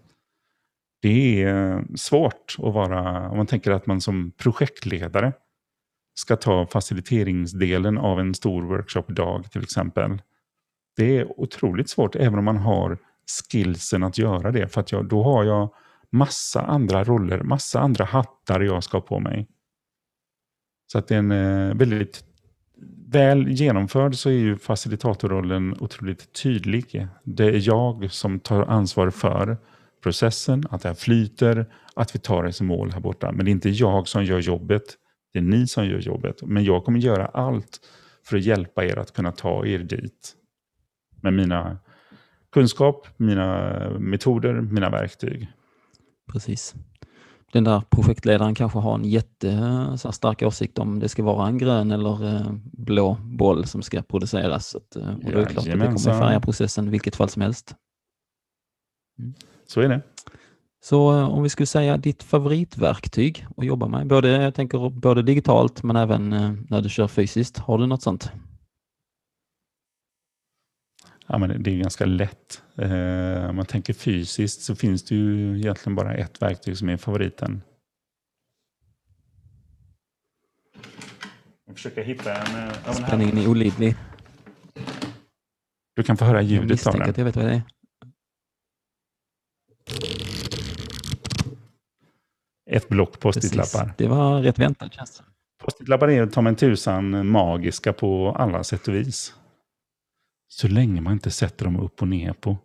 det 1.03 1.43
är 1.43 1.73
eh, 1.73 1.81
svårt 1.95 2.57
att 2.59 2.75
vara, 2.75 3.31
om 3.31 3.37
man 3.37 3.47
tänker 3.47 3.71
att 3.71 3.87
man 3.87 4.01
som 4.01 4.33
projektledare 4.37 5.33
ska 6.15 6.37
ta 6.37 6.67
faciliteringsdelen 6.67 7.99
av 7.99 8.21
en 8.21 8.35
stor 8.35 8.63
workshopdag 8.63 9.51
till 9.51 9.63
exempel. 9.63 10.23
Det 10.97 11.19
är 11.19 11.41
otroligt 11.41 11.91
svårt 11.91 12.17
även 12.17 12.39
om 12.39 12.45
man 12.45 12.57
har 12.57 12.99
skillsen 13.51 14.03
att 14.03 14.19
göra 14.19 14.53
det. 14.53 14.69
För 14.69 14.81
att 14.81 14.93
jag, 14.93 15.09
då 15.09 15.23
har 15.23 15.45
jag 15.45 15.75
massa 16.11 16.63
andra 16.63 17.05
roller, 17.05 17.43
massa 17.43 17.81
andra 17.81 18.05
hattar 18.05 18.61
jag 18.61 18.85
ska 18.85 18.97
ha 18.97 19.03
på 19.03 19.21
mig. 19.21 19.49
Så 20.87 20.99
att 20.99 21.09
det 21.09 21.15
är 21.15 21.19
en 21.19 21.33
eh, 21.33 21.75
väldigt 21.75 22.25
väl 23.09 23.49
genomförd 23.49 24.15
så 24.15 24.29
är 24.29 24.33
ju 24.33 24.57
facilitatorrollen 24.57 25.77
otroligt 25.81 26.33
tydlig. 26.33 27.09
Det 27.25 27.45
är 27.45 27.69
jag 27.69 28.11
som 28.11 28.41
tar 28.41 28.63
ansvar 28.63 29.11
för 29.11 29.59
processen, 30.03 30.65
att 30.71 30.83
det 30.83 30.89
här 30.89 30.95
flyter, 30.95 31.67
att 31.97 32.15
vi 32.15 32.19
tar 32.19 32.43
det 32.43 32.53
som 32.53 32.67
mål 32.67 32.93
här 32.93 33.01
borta. 33.01 33.33
Men 33.33 33.45
det 33.45 33.51
är 33.51 33.53
inte 33.53 33.69
jag 33.69 34.09
som 34.09 34.25
gör 34.25 34.39
jobbet, 34.39 34.83
det 35.33 35.39
är 35.39 35.43
ni 35.43 35.67
som 35.67 35.87
gör 35.87 35.99
jobbet. 35.99 36.43
Men 36.43 36.65
jag 36.65 36.85
kommer 36.85 36.99
göra 36.99 37.27
allt 37.27 37.81
för 38.25 38.37
att 38.37 38.43
hjälpa 38.43 38.85
er 38.85 38.99
att 38.99 39.13
kunna 39.13 39.33
ta 39.33 39.67
er 39.67 39.79
dit. 39.79 40.35
Med 41.23 41.33
mina 41.33 41.79
kunskap, 42.53 43.09
mina 43.17 43.71
metoder, 43.99 44.61
mina 44.61 44.91
verktyg. 44.91 45.49
Precis 46.33 46.75
den 47.55 47.65
där 47.65 47.83
projektledaren 47.91 48.55
kanske 48.55 48.79
har 48.79 48.95
en 48.95 49.05
jättestark 49.05 50.43
åsikt 50.43 50.79
om 50.79 50.99
det 50.99 51.09
ska 51.09 51.23
vara 51.23 51.49
en 51.49 51.59
grön 51.59 51.91
eller 51.91 52.35
eh, 52.35 52.53
blå 52.63 53.17
boll 53.23 53.67
som 53.67 53.83
ska 53.83 54.03
produceras. 54.03 54.69
Så 54.69 54.79
att, 54.79 54.97
eh, 54.97 55.15
och 55.15 55.33
då 55.33 55.39
är 55.39 55.45
det 55.45 55.47
klart 55.47 55.59
att 55.59 55.65
det 55.65 55.87
kommer 55.87 55.99
färga 55.99 56.41
processen 56.41 56.91
vilket 56.91 57.17
fall 57.17 57.29
som 57.29 57.43
helst. 57.43 57.75
Mm. 59.19 59.35
Så 59.67 59.81
är 59.81 59.89
det. 59.89 60.01
Så 60.85 61.19
eh, 61.19 61.29
om 61.29 61.43
vi 61.43 61.49
skulle 61.49 61.67
säga 61.67 61.97
ditt 61.97 62.23
favoritverktyg 62.23 63.47
att 63.57 63.67
jobba 63.67 63.89
med, 63.89 64.07
både, 64.07 64.29
jag 64.29 64.55
tänker 64.55 64.91
både 64.91 65.23
digitalt 65.23 65.83
men 65.83 65.97
även 65.97 66.29
när 66.71 66.81
du 66.81 66.89
kör 66.89 67.09
fysiskt, 67.09 67.59
har 67.59 67.79
du 67.79 67.87
något 67.87 68.03
sånt? 68.03 68.33
Ja, 71.27 71.39
men 71.39 71.63
det 71.63 71.71
är 71.71 71.77
ganska 71.77 72.05
lätt. 72.05 72.63
Eh, 72.77 73.51
om 73.51 73.57
man 73.57 73.67
tänker 73.67 73.93
fysiskt 73.93 74.63
så 74.63 74.75
finns 74.77 75.05
det 75.05 75.15
ju 75.15 75.59
egentligen 75.59 75.97
bara 75.97 76.15
ett 76.15 76.43
verktyg 76.43 76.79
som 76.79 76.89
är 76.89 76.97
favoriten. 76.97 77.63
Jag 81.67 81.77
försöker 81.77 82.05
hitta 82.05 82.35
en... 82.35 82.69
Eh, 82.69 82.93
Spänningen 82.93 83.39
är 83.39 83.49
olidlig. 83.49 83.97
Du 85.97 86.03
kan 86.03 86.17
få 86.17 86.25
höra 86.25 86.43
ljudet 86.43 86.87
av 86.87 86.99
den. 86.99 87.15
jag 87.17 87.25
vet 87.25 87.37
vad 87.37 87.45
det 87.45 87.53
är. 87.53 87.63
Ett 92.71 92.89
block 92.89 93.21
post-it-lappar. 93.21 93.95
Det 93.99 94.09
var 94.09 94.43
rätt 94.43 94.59
väntat 94.59 94.93
känns 94.93 95.19
det. 95.19 95.25
Post-it-lappar 95.65 96.11
är 96.11 96.27
ta 96.27 96.41
mig 96.41 96.57
tusan 96.57 97.27
magiska 97.29 97.93
på 97.93 98.31
alla 98.39 98.65
sätt 98.65 98.89
och 98.89 98.95
vis. 98.95 99.35
Så 100.57 100.69
länge 100.69 101.01
man 101.01 101.13
inte 101.13 101.31
sätter 101.31 101.65
dem 101.65 101.81
upp 101.81 102.03
och 102.03 102.09
ner 102.09 102.33
på. 102.33 102.59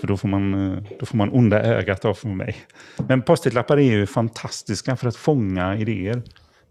För 0.00 0.06
då 0.06 0.16
får 0.16 0.28
man, 0.28 0.54
eh, 0.54 0.82
då 1.00 1.06
får 1.06 1.16
man 1.16 1.30
onda 1.30 1.62
ögat 1.62 2.04
av 2.04 2.14
för 2.14 2.28
mig. 2.28 2.56
Men 3.08 3.22
post-it-lappar 3.22 3.76
är 3.76 3.92
ju 3.92 4.06
fantastiska 4.06 4.96
för 4.96 5.08
att 5.08 5.16
fånga 5.16 5.76
idéer. 5.76 6.22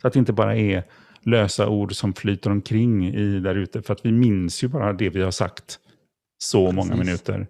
Så 0.02 0.08
att 0.08 0.14
det 0.14 0.20
inte 0.20 0.34
bara 0.34 0.56
är 0.56 0.84
lösa 1.22 1.70
ord 1.70 1.96
som 1.96 2.14
flyter 2.14 2.50
omkring 2.50 3.08
i 3.08 3.40
där 3.40 3.56
ute. 3.56 3.82
För 3.82 3.94
att 3.94 4.06
vi 4.06 4.12
minns 4.12 4.64
ju 4.64 4.68
bara 4.68 4.94
det 4.94 5.10
vi 5.10 5.22
har 5.22 5.32
sagt 5.32 5.80
så 6.38 6.66
Precis. 6.66 6.76
många 6.76 7.04
minuter. 7.04 7.48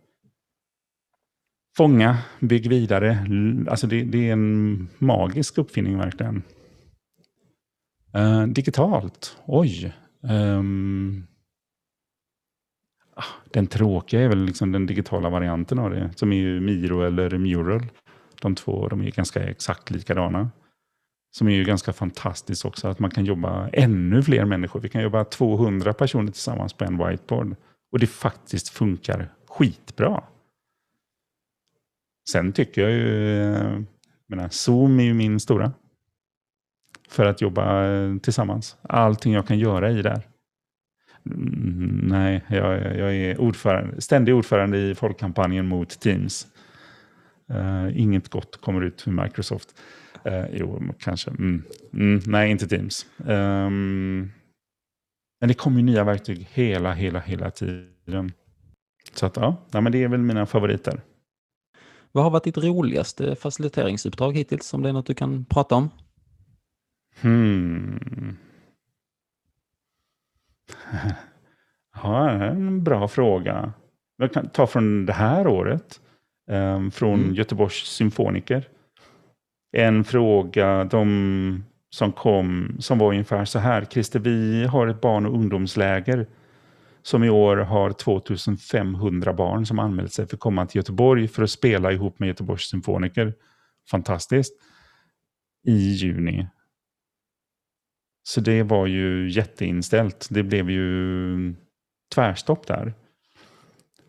Fånga, 1.78 2.18
bygg 2.40 2.70
vidare. 2.70 3.18
Alltså 3.70 3.88
det, 3.88 4.04
det 4.04 4.30
är 4.30 4.34
en 4.34 4.90
magisk 4.98 5.58
uppfinning 5.58 5.98
verkligen. 5.98 6.44
Uh, 8.18 8.48
digitalt, 8.48 9.38
oj. 9.46 9.94
Um, 10.24 11.28
den 13.52 13.68
tråkiga 13.68 14.22
är 14.22 14.28
väl 14.28 14.46
liksom 14.46 14.72
den 14.72 14.86
digitala 14.86 15.30
varianten 15.30 15.80
av 15.80 15.90
det, 15.90 16.10
som 16.16 16.32
är 16.32 16.38
ju 16.38 16.60
Miro 16.60 17.02
eller 17.02 17.38
Mural. 17.38 17.86
De 18.42 18.56
två 18.56 18.88
de 18.88 19.02
är 19.02 19.12
ganska 19.12 19.44
exakt 19.44 19.92
likadana. 19.92 20.50
Som 21.32 21.48
är 21.48 21.52
ju 21.52 21.64
ganska 21.64 21.94
fantastiskt 21.94 22.66
också, 22.66 22.88
att 22.88 23.00
man 23.00 23.12
kan 23.12 23.26
jobba 23.26 23.70
ännu 23.74 24.24
fler 24.24 24.46
människor. 24.46 24.80
Vi 24.80 24.90
kan 24.90 25.02
jobba 25.02 25.24
200 25.24 25.94
personer 25.94 26.32
tillsammans 26.32 26.74
på 26.74 26.86
en 26.86 26.98
whiteboard. 26.98 27.56
Och 27.92 28.00
det 28.00 28.08
faktiskt 28.08 28.70
funkar 28.70 29.30
skitbra. 29.48 30.24
Sen 32.30 32.54
tycker 32.54 32.82
jag 32.82 32.92
ju, 32.92 33.86
menar, 34.28 34.50
Zoom 34.50 35.00
är 35.00 35.04
ju 35.04 35.14
min 35.14 35.40
stora. 35.40 35.72
För 37.10 37.26
att 37.26 37.42
jobba 37.42 37.86
eh, 37.86 38.18
tillsammans. 38.18 38.78
Allting 38.82 39.34
jag 39.34 39.48
kan 39.48 39.60
göra 39.60 39.92
i 39.92 40.02
där. 40.02 40.31
Mm, 41.26 42.00
nej, 42.04 42.44
jag, 42.50 42.98
jag 42.98 43.16
är 43.16 43.42
ordförande, 43.42 44.02
ständig 44.02 44.36
ordförande 44.36 44.78
i 44.78 44.96
folkkampanjen 44.96 45.68
mot 45.68 46.00
Teams. 46.00 46.48
Uh, 47.52 48.00
inget 48.00 48.30
gott 48.30 48.62
kommer 48.62 48.82
ut 48.82 49.08
ur 49.08 49.12
Microsoft. 49.12 49.82
Uh, 50.28 50.46
jo, 50.54 50.94
kanske. 51.00 51.30
Mm. 51.30 51.64
Mm, 51.94 52.22
nej, 52.26 52.52
inte 52.52 52.68
Teams. 52.68 53.06
Um, 53.18 54.32
men 55.40 55.48
det 55.48 55.54
kommer 55.54 55.78
ju 55.78 55.84
nya 55.84 56.04
verktyg 56.04 56.48
hela, 56.52 56.94
hela, 56.94 57.20
hela 57.20 57.52
tiden. 57.52 58.32
Så 59.14 59.26
att, 59.26 59.38
ja, 59.38 59.56
nej, 59.72 59.82
men 59.82 59.92
det 59.92 60.04
är 60.04 60.08
väl 60.08 60.20
mina 60.20 60.46
favoriter. 60.46 61.02
Vad 62.12 62.24
har 62.24 62.32
varit 62.32 62.44
ditt 62.44 62.58
roligaste 62.58 63.36
faciliteringsuppdrag 63.36 64.38
hittills, 64.38 64.74
om 64.74 64.82
det 64.82 64.90
är 64.90 64.94
något 64.94 65.06
du 65.06 65.14
kan 65.14 65.46
prata 65.46 65.76
om? 65.76 65.90
Hmm. 67.22 68.38
Ja, 72.04 72.30
en 72.30 72.84
bra 72.84 73.08
fråga. 73.08 73.74
Jag 74.18 74.34
kan 74.34 74.50
ta 74.50 74.68
från 74.68 75.06
det 75.06 75.14
här 75.14 75.48
året. 75.48 76.00
Um, 76.52 76.92
från 76.92 77.20
mm. 77.20 77.36
Göteborgs 77.36 77.76
symfoniker. 77.76 78.68
En 79.78 80.04
fråga 80.04 80.84
de 80.84 81.64
som 81.90 82.12
kom 82.12 82.76
som 82.80 83.00
var 83.00 83.10
ungefär 83.10 83.46
så 83.46 83.60
här. 83.60 83.86
Christer, 83.86 84.20
vi 84.20 84.66
har 84.66 84.88
ett 84.88 85.02
barn 85.02 85.26
och 85.26 85.34
ungdomsläger 85.34 86.28
som 87.02 87.24
i 87.24 87.30
år 87.30 87.58
har 87.58 87.92
2500 87.92 89.34
barn 89.34 89.66
som 89.66 89.80
anmält 89.80 90.14
sig 90.14 90.28
för 90.28 90.36
att 90.36 90.40
komma 90.40 90.66
till 90.66 90.80
Göteborg 90.80 91.28
för 91.28 91.44
att 91.44 91.50
spela 91.50 91.92
ihop 91.92 92.20
med 92.20 92.28
Göteborgs 92.28 92.70
symfoniker. 92.70 93.34
Fantastiskt. 93.92 94.54
I 95.68 95.74
juni. 95.74 96.48
Så 98.24 98.42
det 98.42 98.64
var 98.64 98.88
ju 98.88 99.30
jätteinställt. 99.30 100.28
Det 100.30 100.44
blev 100.44 100.70
ju 100.70 101.54
tvärstopp 102.16 102.68
där. 102.68 102.94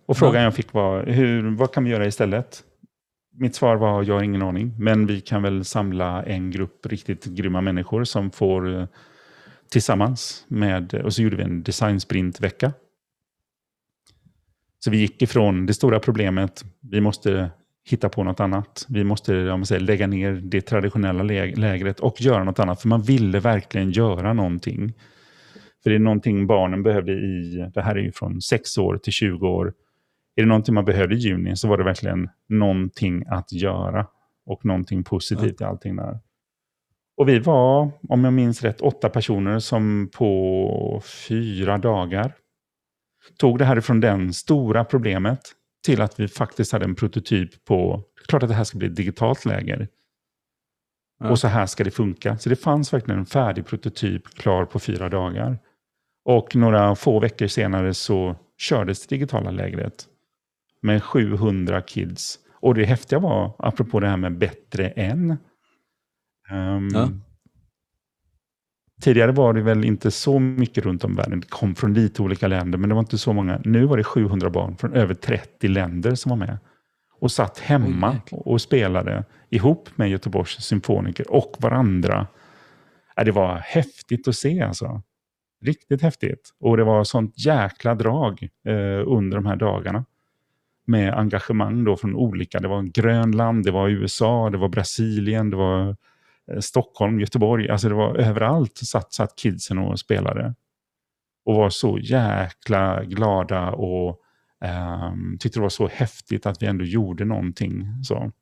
Och 0.06 0.16
frågan 0.16 0.40
ja. 0.42 0.46
jag 0.46 0.54
fick 0.54 0.72
var, 0.72 1.06
hur, 1.06 1.50
vad 1.50 1.72
kan 1.72 1.84
vi 1.84 1.90
göra 1.90 2.06
istället? 2.06 2.64
Mitt 3.34 3.54
svar 3.54 3.76
var, 3.76 4.02
jag 4.02 4.14
har 4.14 4.22
ingen 4.22 4.42
aning. 4.42 4.74
Men 4.78 5.06
vi 5.06 5.20
kan 5.20 5.42
väl 5.42 5.64
samla 5.64 6.22
en 6.22 6.50
grupp 6.50 6.86
riktigt 6.86 7.24
grymma 7.24 7.60
människor 7.60 8.04
som 8.04 8.30
får 8.30 8.80
eh, 8.80 8.86
tillsammans 9.70 10.44
med, 10.48 10.94
och 10.94 11.14
så 11.14 11.22
gjorde 11.22 11.36
vi 11.36 11.42
en 11.42 11.62
designsprint-vecka. 11.62 12.72
Så 14.78 14.90
vi 14.90 14.96
gick 14.96 15.22
ifrån 15.22 15.66
det 15.66 15.74
stora 15.74 16.00
problemet, 16.00 16.64
vi 16.80 17.00
måste 17.00 17.50
hitta 17.84 18.08
på 18.08 18.24
något 18.24 18.40
annat. 18.40 18.86
Vi 18.88 19.04
måste 19.04 19.50
om 19.50 19.64
säger, 19.64 19.80
lägga 19.80 20.06
ner 20.06 20.32
det 20.32 20.60
traditionella 20.60 21.22
lägret 21.22 22.00
och 22.00 22.20
göra 22.20 22.44
något 22.44 22.58
annat. 22.58 22.80
För 22.80 22.88
man 22.88 23.02
ville 23.02 23.40
verkligen 23.40 23.90
göra 23.90 24.32
någonting. 24.32 24.92
För 25.82 25.90
det 25.90 25.96
är 25.96 26.00
någonting 26.00 26.46
barnen 26.46 26.82
behövde 26.82 27.12
i, 27.12 27.70
det 27.74 27.82
här 27.82 27.96
är 27.96 28.00
ju 28.00 28.12
från 28.12 28.40
6 28.40 28.78
år 28.78 28.96
till 28.96 29.12
20 29.12 29.48
år. 29.48 29.74
Är 30.36 30.42
det 30.42 30.48
någonting 30.48 30.74
man 30.74 30.84
behövde 30.84 31.14
i 31.14 31.18
juni 31.18 31.56
så 31.56 31.68
var 31.68 31.78
det 31.78 31.84
verkligen 31.84 32.28
någonting 32.48 33.24
att 33.26 33.52
göra. 33.52 34.06
Och 34.46 34.64
någonting 34.64 35.04
positivt 35.04 35.60
i 35.60 35.64
allting 35.64 35.96
där. 35.96 36.20
Och 37.16 37.28
vi 37.28 37.38
var, 37.38 37.90
om 38.08 38.24
jag 38.24 38.32
minns 38.32 38.62
rätt, 38.62 38.80
åtta 38.80 39.08
personer 39.08 39.58
som 39.58 40.10
på 40.14 41.02
fyra 41.28 41.78
dagar 41.78 42.34
tog 43.38 43.58
det 43.58 43.64
här 43.64 43.78
ifrån 43.78 44.00
den 44.00 44.32
stora 44.32 44.84
problemet 44.84 45.40
till 45.82 46.00
att 46.00 46.20
vi 46.20 46.28
faktiskt 46.28 46.72
hade 46.72 46.84
en 46.84 46.94
prototyp 46.94 47.64
på, 47.64 48.02
klart 48.28 48.42
att 48.42 48.48
det 48.48 48.54
här 48.54 48.64
ska 48.64 48.78
bli 48.78 48.88
ett 48.88 48.96
digitalt 48.96 49.44
läger. 49.44 49.88
Ja. 51.20 51.30
Och 51.30 51.38
så 51.38 51.48
här 51.48 51.66
ska 51.66 51.84
det 51.84 51.90
funka. 51.90 52.38
Så 52.38 52.48
det 52.48 52.56
fanns 52.56 52.92
verkligen 52.92 53.20
en 53.20 53.26
färdig 53.26 53.66
prototyp 53.66 54.28
klar 54.34 54.64
på 54.64 54.78
fyra 54.78 55.08
dagar. 55.08 55.58
Och 56.24 56.56
några 56.56 56.94
få 56.94 57.20
veckor 57.20 57.46
senare 57.46 57.94
så 57.94 58.36
kördes 58.58 59.06
det 59.06 59.16
digitala 59.16 59.50
lägret 59.50 60.06
med 60.82 61.02
700 61.02 61.82
kids. 61.82 62.38
Och 62.60 62.74
det 62.74 62.84
häftiga 62.84 63.18
var, 63.18 63.54
apropå 63.58 64.00
det 64.00 64.08
här 64.08 64.16
med 64.16 64.38
bättre 64.38 64.88
än. 64.88 65.30
Um, 66.50 66.88
ja. 66.94 67.08
Tidigare 69.02 69.32
var 69.32 69.52
det 69.52 69.62
väl 69.62 69.84
inte 69.84 70.10
så 70.10 70.38
mycket 70.38 70.84
runt 70.84 71.04
om 71.04 71.12
i 71.12 71.16
världen. 71.16 71.40
Det 71.40 71.46
kom 71.46 71.74
från 71.74 71.94
lite 71.94 72.22
olika 72.22 72.48
länder, 72.48 72.78
men 72.78 72.88
det 72.88 72.94
var 72.94 73.00
inte 73.00 73.18
så 73.18 73.32
många. 73.32 73.60
Nu 73.64 73.84
var 73.84 73.96
det 73.96 74.04
700 74.04 74.50
barn 74.50 74.76
från 74.76 74.92
över 74.92 75.14
30 75.14 75.68
länder 75.68 76.14
som 76.14 76.30
var 76.30 76.36
med. 76.36 76.58
Och 77.20 77.32
satt 77.32 77.58
hemma 77.58 78.20
och 78.30 78.60
spelade 78.60 79.24
ihop 79.50 79.88
med 79.96 80.10
Göteborgs 80.10 80.50
symfoniker 80.50 81.32
och 81.32 81.56
varandra. 81.58 82.26
Det 83.24 83.30
var 83.30 83.56
häftigt 83.56 84.28
att 84.28 84.36
se 84.36 84.60
alltså. 84.60 85.02
Riktigt 85.64 86.02
häftigt. 86.02 86.50
Och 86.60 86.76
det 86.76 86.84
var 86.84 87.04
sånt 87.04 87.46
jäkla 87.46 87.94
drag 87.94 88.48
eh, 88.66 89.02
under 89.06 89.36
de 89.36 89.46
här 89.46 89.56
dagarna. 89.56 90.04
Med 90.86 91.14
engagemang 91.14 91.84
då 91.84 91.96
från 91.96 92.14
olika, 92.14 92.60
det 92.60 92.68
var 92.68 92.82
Grönland, 92.82 93.64
det 93.64 93.70
var 93.70 93.88
USA, 93.88 94.50
det 94.50 94.58
var 94.58 94.68
Brasilien, 94.68 95.50
det 95.50 95.56
var 95.56 95.96
Eh, 96.50 96.60
Stockholm, 96.60 97.20
Göteborg, 97.20 97.70
alltså 97.70 97.88
det 97.88 97.94
var 97.94 98.16
överallt 98.16 98.76
satt, 98.76 99.12
satt 99.12 99.36
kidsen 99.36 99.78
och 99.78 99.98
spelade. 99.98 100.54
Och 101.44 101.54
var 101.54 101.70
så 101.70 101.98
jäkla 101.98 103.04
glada 103.04 103.70
och 103.70 104.20
um, 105.10 105.38
tyckte 105.40 105.58
det 105.58 105.62
var 105.62 105.68
så 105.68 105.88
häftigt 105.88 106.46
att 106.46 106.62
vi 106.62 106.66
ändå 106.66 106.84
gjorde 106.84 107.24
någonting. 107.24 107.86
Så. 108.04 108.32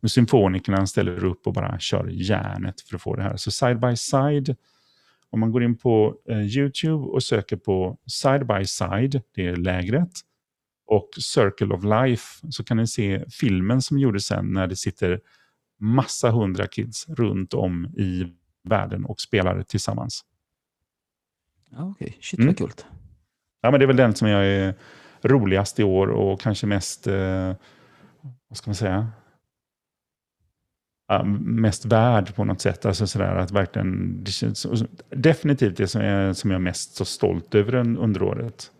Men 0.00 0.08
symfonikerna 0.08 0.86
ställer 0.86 1.24
upp 1.24 1.46
och 1.46 1.52
bara 1.52 1.78
kör 1.78 2.08
järnet 2.10 2.80
för 2.80 2.96
att 2.96 3.02
få 3.02 3.16
det 3.16 3.22
här. 3.22 3.36
Så 3.36 3.50
side 3.50 3.80
by 3.80 3.96
side, 3.96 4.56
om 5.30 5.40
man 5.40 5.52
går 5.52 5.62
in 5.62 5.78
på 5.78 6.14
uh, 6.30 6.46
YouTube 6.46 7.04
och 7.04 7.22
söker 7.22 7.56
på 7.56 7.98
side 8.06 8.46
by 8.46 8.64
side, 8.64 9.22
det 9.34 9.46
är 9.46 9.56
lägret, 9.56 10.10
och 10.86 11.08
Circle 11.20 11.74
of 11.74 11.84
Life, 11.84 12.46
så 12.50 12.64
kan 12.64 12.76
ni 12.76 12.86
se 12.86 13.24
filmen 13.30 13.82
som 13.82 13.98
gjordes 13.98 14.26
sen 14.26 14.52
när 14.52 14.66
det 14.66 14.76
sitter 14.76 15.20
massa 15.78 16.30
hundra 16.30 16.66
kids 16.66 17.08
runt 17.08 17.54
om 17.54 17.86
i 17.86 18.34
världen 18.64 19.04
och 19.04 19.20
spelar 19.20 19.62
tillsammans. 19.62 20.24
Ja, 21.70 21.84
Okej, 21.84 22.06
okay. 22.06 22.22
shit 22.22 22.38
vad 22.38 22.44
mm. 22.44 22.54
coolt. 22.54 22.86
Ja, 23.60 23.70
men 23.70 23.80
det 23.80 23.84
är 23.84 23.86
väl 23.86 23.96
den 23.96 24.14
som 24.14 24.28
jag 24.28 24.46
är 24.46 24.74
roligast 25.22 25.80
i 25.80 25.84
år 25.84 26.08
och 26.08 26.40
kanske 26.40 26.66
mest, 26.66 27.06
eh, 27.06 27.54
vad 28.48 28.56
ska 28.56 28.70
man 28.70 28.74
säga, 28.74 29.12
ja, 31.08 31.24
mest 31.24 31.84
värd 31.84 32.34
på 32.34 32.44
något 32.44 32.60
sätt. 32.60 32.86
Alltså 32.86 33.06
sådär 33.06 33.34
att 33.34 33.50
verkligen, 33.50 34.24
det 34.24 34.30
känns, 34.30 34.66
definitivt 35.10 35.76
det 35.76 35.88
som 35.88 36.04
jag, 36.04 36.36
som 36.36 36.50
jag 36.50 36.58
är 36.58 36.62
mest 36.62 36.94
så 36.94 37.04
stolt 37.04 37.54
över 37.54 37.74
under 37.74 38.22
året. 38.22 38.72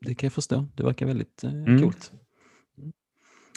Det 0.00 0.14
kan 0.14 0.26
jag 0.26 0.32
förstå. 0.32 0.66
Det 0.74 0.82
verkar 0.82 1.06
väldigt 1.06 1.44
eh, 1.44 1.52
mm. 1.52 1.82
coolt. 1.82 2.12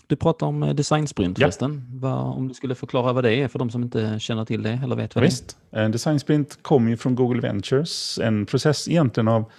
Du 0.09 0.15
pratar 0.15 0.47
om 0.47 0.63
eh, 0.63 0.73
designsprint 0.73 1.39
förresten. 1.39 1.99
Ja. 2.01 2.21
om 2.21 2.47
du 2.47 2.53
skulle 2.53 2.75
förklara 2.75 3.13
vad 3.13 3.23
det 3.23 3.33
är 3.33 3.47
för 3.47 3.59
de 3.59 3.69
som 3.69 3.83
inte 3.83 4.19
känner 4.19 4.45
till 4.45 4.63
det 4.63 4.79
eller 4.83 4.95
vet 4.95 5.15
vad 5.15 5.23
Visst. 5.23 5.57
det 5.69 5.77
är. 5.77 5.89
Designsprint 5.89 6.59
kommer 6.61 6.89
ju 6.89 6.97
från 6.97 7.15
Google 7.15 7.41
Ventures. 7.41 8.19
En 8.19 8.45
process 8.45 8.87
egentligen 8.87 9.27
av 9.27 9.51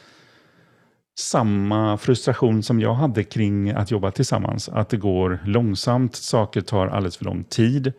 samma 1.19 1.99
frustration 1.99 2.63
som 2.63 2.81
jag 2.81 2.95
hade 2.95 3.25
kring 3.25 3.71
att 3.71 3.91
jobba 3.91 4.11
tillsammans. 4.11 4.69
Att 4.69 4.89
det 4.89 4.97
går 4.97 5.39
långsamt, 5.45 6.17
saker 6.17 6.61
tar 6.61 6.87
alldeles 6.87 7.17
för 7.17 7.25
lång 7.25 7.45
tid. 7.45 7.93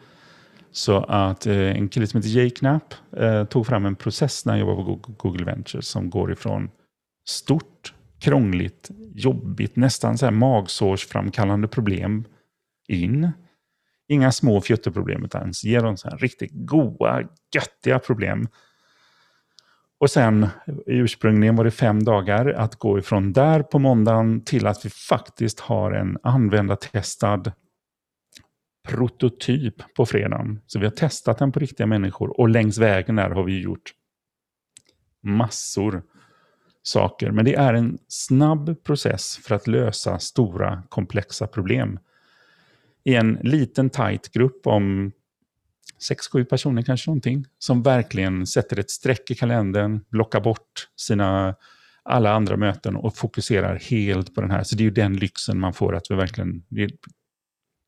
Så 0.71 0.97
att 0.97 1.45
eh, 1.45 1.55
en 1.55 1.89
kille 1.89 2.07
som 2.07 2.17
heter 2.17 2.29
Jay 2.29 2.49
Knapp 2.49 2.93
eh, 3.17 3.43
tog 3.43 3.67
fram 3.67 3.85
en 3.85 3.95
process 3.95 4.45
när 4.45 4.57
jag 4.57 4.59
jobbade 4.59 4.99
på 5.01 5.13
Google 5.17 5.45
Ventures 5.45 5.87
som 5.87 6.09
går 6.09 6.31
ifrån 6.31 6.69
stort, 7.29 7.93
krångligt, 8.19 8.89
jobbigt, 9.15 9.75
nästan 9.75 10.17
så 10.17 10.25
här 10.25 10.31
magsårsframkallande 10.31 11.67
problem 11.67 12.25
in. 12.91 13.31
Inga 14.07 14.31
små 14.31 14.61
fjutterproblem, 14.61 15.25
utan 15.25 15.51
ge 15.63 15.79
dem 15.79 15.97
så 15.97 16.09
här 16.09 16.17
riktigt 16.17 16.51
goa, 16.53 17.23
göttiga 17.55 17.99
problem. 17.99 18.47
Och 19.99 20.09
sen 20.09 20.47
ursprungligen 20.85 21.55
var 21.55 21.63
det 21.63 21.71
fem 21.71 22.03
dagar 22.03 22.45
att 22.45 22.75
gå 22.75 22.99
ifrån 22.99 23.33
där 23.33 23.63
på 23.63 23.79
måndagen 23.79 24.43
till 24.43 24.67
att 24.67 24.85
vi 24.85 24.89
faktiskt 24.89 25.59
har 25.59 25.91
en 25.91 26.17
användartestad 26.23 27.51
prototyp 28.87 29.93
på 29.95 30.05
fredagen. 30.05 30.61
Så 30.67 30.79
vi 30.79 30.85
har 30.85 30.91
testat 30.91 31.37
den 31.37 31.51
på 31.51 31.59
riktiga 31.59 31.87
människor 31.87 32.39
och 32.39 32.49
längs 32.49 32.77
vägen 32.77 33.15
där 33.15 33.29
har 33.29 33.43
vi 33.43 33.61
gjort 33.61 33.93
massor 35.23 36.03
saker. 36.83 37.31
Men 37.31 37.45
det 37.45 37.55
är 37.55 37.73
en 37.73 37.97
snabb 38.07 38.83
process 38.83 39.37
för 39.37 39.55
att 39.55 39.67
lösa 39.67 40.19
stora 40.19 40.83
komplexa 40.89 41.47
problem. 41.47 41.99
I 43.03 43.15
en 43.15 43.39
liten 43.43 43.89
tight 43.89 44.31
grupp 44.31 44.67
om 44.67 45.11
6-7 46.09 46.43
personer 46.45 46.81
kanske 46.81 47.09
någonting, 47.09 47.45
som 47.59 47.83
verkligen 47.83 48.47
sätter 48.47 48.79
ett 48.79 48.91
streck 48.91 49.31
i 49.31 49.35
kalendern, 49.35 50.03
blockar 50.09 50.41
bort 50.41 50.89
sina 50.95 51.55
alla 52.03 52.31
andra 52.33 52.57
möten 52.57 52.95
och 52.95 53.15
fokuserar 53.15 53.75
helt 53.75 54.35
på 54.35 54.41
den 54.41 54.51
här. 54.51 54.63
Så 54.63 54.75
det 54.75 54.81
är 54.81 54.85
ju 54.85 54.91
den 54.91 55.17
lyxen 55.17 55.59
man 55.59 55.73
får, 55.73 55.95
att 55.95 56.11
vi 56.11 56.15
verkligen 56.15 56.63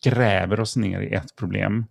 gräver 0.03 0.59
oss 0.59 0.76
ner 0.76 1.01
i 1.01 1.14
ett 1.14 1.36
problem. 1.36 1.86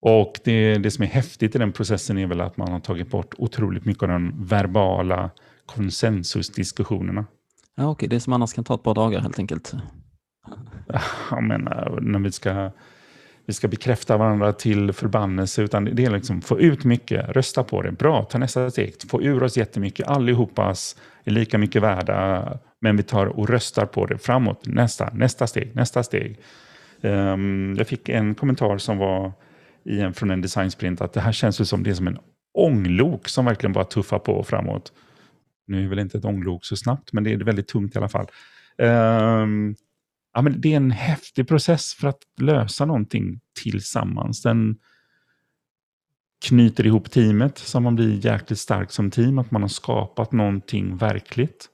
Och 0.00 0.40
det, 0.44 0.74
det 0.74 0.90
som 0.90 1.04
är 1.04 1.08
häftigt 1.08 1.54
i 1.54 1.58
den 1.58 1.72
processen 1.72 2.18
är 2.18 2.26
väl 2.26 2.40
att 2.40 2.56
man 2.56 2.72
har 2.72 2.80
tagit 2.80 3.10
bort 3.10 3.34
otroligt 3.38 3.84
mycket 3.84 4.02
av 4.02 4.08
de 4.08 4.46
verbala 4.46 5.30
konsensusdiskussionerna. 5.66 7.26
Ja, 7.74 7.82
okej, 7.82 7.92
okay. 7.92 8.08
det 8.08 8.20
som 8.20 8.32
annars 8.32 8.52
kan 8.52 8.64
ta 8.64 8.74
ett 8.74 8.82
par 8.82 8.94
dagar 8.94 9.20
helt 9.20 9.38
enkelt. 9.38 9.74
Jag 11.30 11.42
menar, 11.42 11.98
när 12.02 12.18
vi 12.18 12.32
ska, 12.32 12.70
vi 13.46 13.54
ska 13.54 13.68
bekräfta 13.68 14.16
varandra 14.16 14.52
till 14.52 14.92
förbannelse, 14.92 15.62
utan 15.62 15.84
det 15.84 16.04
är 16.04 16.10
liksom 16.10 16.40
få 16.40 16.60
ut 16.60 16.84
mycket, 16.84 17.28
rösta 17.28 17.64
på 17.64 17.82
det, 17.82 17.92
bra, 17.92 18.24
ta 18.24 18.38
nästa 18.38 18.70
steg, 18.70 18.94
få 19.10 19.22
ur 19.22 19.42
oss 19.42 19.56
jättemycket, 19.56 20.06
allihopas 20.06 20.96
är 21.24 21.30
lika 21.30 21.58
mycket 21.58 21.82
värda, 21.82 22.58
men 22.80 22.96
vi 22.96 23.02
tar 23.02 23.26
och 23.26 23.48
röstar 23.48 23.86
på 23.86 24.06
det 24.06 24.18
framåt, 24.18 24.66
nästa, 24.66 25.10
nästa 25.14 25.46
steg, 25.46 25.76
nästa 25.76 26.02
steg. 26.02 26.38
Um, 27.00 27.74
jag 27.78 27.86
fick 27.86 28.08
en 28.08 28.34
kommentar 28.34 28.78
som 28.78 28.98
var 28.98 29.32
i 29.84 30.00
en, 30.00 30.14
från 30.14 30.30
en 30.30 30.40
designsprint 30.40 31.00
att 31.00 31.12
det 31.12 31.20
här 31.20 31.32
känns 31.32 31.68
som 31.68 31.82
det 31.82 31.90
är 31.90 31.94
som 31.94 32.06
en 32.06 32.18
ånglok 32.54 33.28
som 33.28 33.44
verkligen 33.44 33.72
bara 33.72 33.84
tuffar 33.84 34.18
på 34.18 34.42
framåt. 34.42 34.92
Nu 35.66 35.84
är 35.84 35.88
väl 35.88 35.98
inte 35.98 36.18
ett 36.18 36.24
ånglok 36.24 36.64
så 36.64 36.76
snabbt, 36.76 37.12
men 37.12 37.24
det 37.24 37.32
är 37.32 37.36
väldigt 37.36 37.68
tungt 37.68 37.94
i 37.94 37.98
alla 37.98 38.08
fall. 38.08 38.26
Um, 38.78 39.76
ja, 40.38 40.42
men 40.42 40.60
det 40.60 40.72
är 40.72 40.76
en 40.76 40.90
häftig 40.90 41.48
process 41.48 41.94
för 41.94 42.08
att 42.08 42.18
lösa 42.40 42.84
någonting 42.84 43.40
tillsammans. 43.62 44.42
Den 44.42 44.76
knyter 46.44 46.86
ihop 46.86 47.10
teamet 47.10 47.58
så 47.58 47.80
man 47.80 47.94
blir 47.94 48.26
jäkligt 48.26 48.58
stark 48.58 48.90
som 48.90 49.10
team, 49.10 49.38
att 49.38 49.50
man 49.50 49.62
har 49.62 49.68
skapat 49.68 50.32
någonting 50.32 50.96
verkligt. 50.96 51.68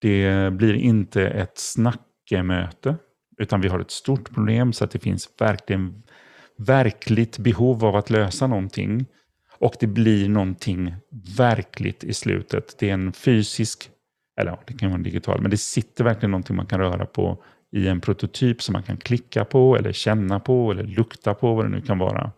Det 0.00 0.52
blir 0.52 0.74
inte 0.74 1.28
ett 1.28 1.58
snackemöte, 1.58 2.96
utan 3.38 3.60
vi 3.60 3.68
har 3.68 3.80
ett 3.80 3.90
stort 3.90 4.34
problem 4.34 4.72
så 4.72 4.84
att 4.84 4.90
det 4.90 4.98
finns 4.98 5.28
verkligen 5.38 6.02
verkligt 6.58 7.38
behov 7.38 7.84
av 7.84 7.96
att 7.96 8.10
lösa 8.10 8.46
någonting. 8.46 9.06
Och 9.58 9.74
det 9.80 9.86
blir 9.86 10.28
någonting 10.28 10.94
verkligt 11.36 12.04
i 12.04 12.14
slutet. 12.14 12.76
Det 12.78 12.90
är 12.90 12.94
en 12.94 13.12
fysisk, 13.12 13.90
eller 14.40 14.50
ja, 14.50 14.62
det 14.66 14.72
kan 14.72 14.88
vara 14.88 14.98
en 14.98 15.02
digital, 15.02 15.40
men 15.40 15.50
det 15.50 15.56
sitter 15.56 16.04
verkligen 16.04 16.30
någonting 16.30 16.56
man 16.56 16.66
kan 16.66 16.80
röra 16.80 17.06
på 17.06 17.44
i 17.74 17.88
en 17.88 18.00
prototyp 18.00 18.62
som 18.62 18.72
man 18.72 18.82
kan 18.82 18.96
klicka 18.96 19.44
på, 19.44 19.76
eller 19.76 19.92
känna 19.92 20.40
på, 20.40 20.70
eller 20.70 20.84
lukta 20.84 21.34
på, 21.34 21.54
vad 21.54 21.64
det 21.64 21.68
nu 21.68 21.80
kan 21.80 21.98
vara. 21.98 22.32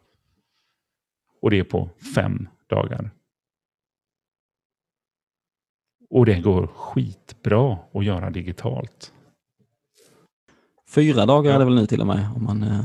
Och 1.42 1.50
det 1.50 1.58
är 1.58 1.64
på 1.64 1.90
fem 2.14 2.48
dagar. 2.70 3.10
Och 6.10 6.26
det 6.26 6.40
går 6.40 6.66
skitbra 6.66 7.78
att 7.92 8.04
göra 8.04 8.30
digitalt. 8.30 9.12
Fyra 10.90 11.26
dagar 11.26 11.54
är 11.54 11.58
det 11.58 11.64
väl 11.64 11.74
nu 11.74 11.86
till 11.86 12.00
och 12.00 12.06
med? 12.06 12.28
Om 12.36 12.44
man, 12.44 12.62
eh, 12.62 12.84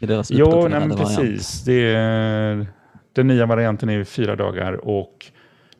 I 0.00 0.06
deras 0.06 0.30
ja, 0.30 0.68
nej, 0.68 0.96
precis. 0.96 1.64
Det 1.64 1.94
är, 1.94 2.66
den 3.12 3.26
nya 3.26 3.46
varianten 3.46 3.88
är 3.88 4.04
fyra 4.04 4.36
dagar 4.36 4.72
och 4.72 5.32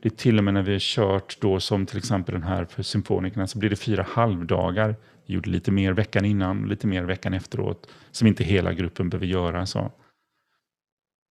det 0.03 0.09
är 0.09 0.17
till 0.17 0.39
och 0.39 0.45
med 0.45 0.55
när 0.55 0.63
vi 0.63 0.73
har 0.73 0.79
kört 0.79 1.41
då 1.41 1.61
som 1.61 1.87
till 1.87 1.99
exempel 1.99 2.33
den 2.33 2.43
här 2.43 2.65
för 2.65 2.83
symfonikerna 2.83 3.47
så 3.47 3.59
blir 3.59 3.71
det 3.71 3.77
fyra 3.77 4.07
halvdagar. 4.09 4.97
Gjorde 5.27 5.51
lite 5.51 5.73
mer 5.73 5.93
veckan 5.93 6.25
innan, 6.25 6.69
lite 6.69 6.87
mer 6.87 7.05
veckan 7.05 7.35
efteråt 7.35 7.89
som 8.11 8.29
inte 8.29 8.45
hela 8.45 8.73
gruppen 8.73 9.09
behöver 9.09 9.27
göra. 9.27 9.67
Så, 9.67 9.93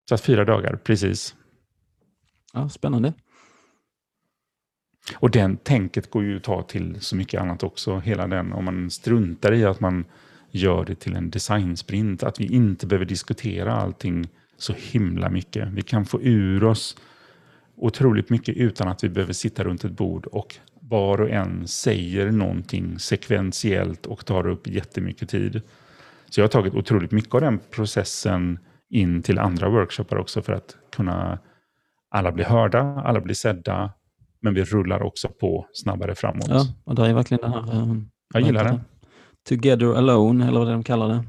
så 0.09 0.15
att 0.15 0.21
fyra 0.21 0.45
dagar, 0.45 0.75
precis. 0.75 1.35
Ja, 2.53 2.69
Spännande. 2.69 3.13
Och 5.15 5.31
den 5.31 5.57
tänket 5.57 6.11
går 6.11 6.23
ju 6.23 6.37
att 6.37 6.43
ta 6.43 6.63
till 6.63 7.01
så 7.01 7.15
mycket 7.15 7.41
annat 7.41 7.63
också. 7.63 7.99
Hela 7.99 8.27
den, 8.27 8.53
om 8.53 8.65
man 8.65 8.89
struntar 8.89 9.53
i 9.53 9.65
att 9.65 9.79
man 9.79 10.05
gör 10.51 10.85
det 10.85 10.95
till 10.95 11.15
en 11.15 11.29
designsprint. 11.29 12.23
Att 12.23 12.39
vi 12.39 12.45
inte 12.45 12.87
behöver 12.87 13.05
diskutera 13.05 13.73
allting 13.73 14.29
så 14.57 14.73
himla 14.77 15.29
mycket. 15.29 15.69
Vi 15.69 15.81
kan 15.81 16.05
få 16.05 16.21
ur 16.21 16.63
oss 16.63 16.97
otroligt 17.75 18.29
mycket 18.29 18.57
utan 18.57 18.87
att 18.87 19.03
vi 19.03 19.09
behöver 19.09 19.33
sitta 19.33 19.63
runt 19.63 19.83
ett 19.83 19.91
bord 19.91 20.25
och 20.25 20.55
var 20.89 21.21
och 21.21 21.29
en 21.29 21.67
säger 21.67 22.31
någonting 22.31 22.99
sekventiellt 22.99 24.05
och 24.05 24.25
tar 24.25 24.47
upp 24.47 24.67
jättemycket 24.67 25.29
tid. 25.29 25.61
Så 26.29 26.39
jag 26.39 26.43
har 26.43 26.49
tagit 26.49 26.73
otroligt 26.73 27.11
mycket 27.11 27.35
av 27.35 27.41
den 27.41 27.59
processen 27.71 28.59
in 28.89 29.21
till 29.21 29.39
andra 29.39 29.69
workshoppar 29.69 30.17
också 30.17 30.41
för 30.41 30.53
att 30.53 30.75
kunna 30.95 31.39
alla 32.09 32.31
bli 32.31 32.43
hörda, 32.43 32.81
alla 32.81 33.21
blir 33.21 33.35
sedda, 33.35 33.93
men 34.41 34.53
vi 34.53 34.63
rullar 34.63 35.03
också 35.03 35.29
på 35.29 35.65
snabbare 35.73 36.15
framåt. 36.15 36.47
Ja, 36.47 36.65
och 36.83 36.95
det 36.95 37.07
är 37.07 37.13
verkligen 37.13 37.41
det 37.41 37.49
här... 37.49 37.81
Um, 37.81 38.09
jag 38.33 38.43
gillar 38.43 38.63
det. 38.63 38.81
Together 39.49 39.93
alone, 39.93 40.47
eller 40.47 40.59
vad 40.59 40.67
de 40.67 40.83
kallar 40.83 41.09
det. 41.09 41.23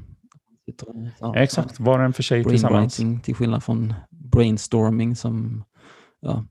Ja, 1.19 1.35
Exakt, 1.35 1.79
var 1.79 1.99
och 1.99 2.05
en 2.05 2.13
för 2.13 2.23
sig 2.23 2.43
tillsammans. 2.43 3.01
Till 3.23 3.35
skillnad 3.35 3.63
från 3.63 3.93
brainstorming 4.09 5.15
som 5.15 5.63
ja, 6.21 6.45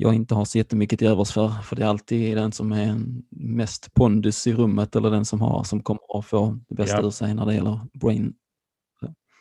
jag 0.00 0.14
inte 0.14 0.34
har 0.34 0.44
så 0.44 0.58
jättemycket 0.58 0.98
till 0.98 1.08
övers 1.08 1.32
för, 1.32 1.48
för 1.48 1.76
det 1.76 1.82
är 1.82 1.86
alltid 1.86 2.36
den 2.36 2.52
som 2.52 2.72
är 2.72 3.00
mest 3.30 3.94
pondus 3.94 4.46
i 4.46 4.52
rummet 4.52 4.96
eller 4.96 5.10
den 5.10 5.24
som 5.24 5.40
har 5.40 5.64
som 5.64 5.82
kommer 5.82 6.18
att 6.18 6.26
få 6.26 6.58
det 6.68 6.74
bästa 6.74 6.96
ja. 6.96 7.06
ur 7.06 7.10
sig 7.10 7.34
när 7.34 7.46
det 7.46 7.54
gäller 7.54 7.80
brain. 8.00 8.34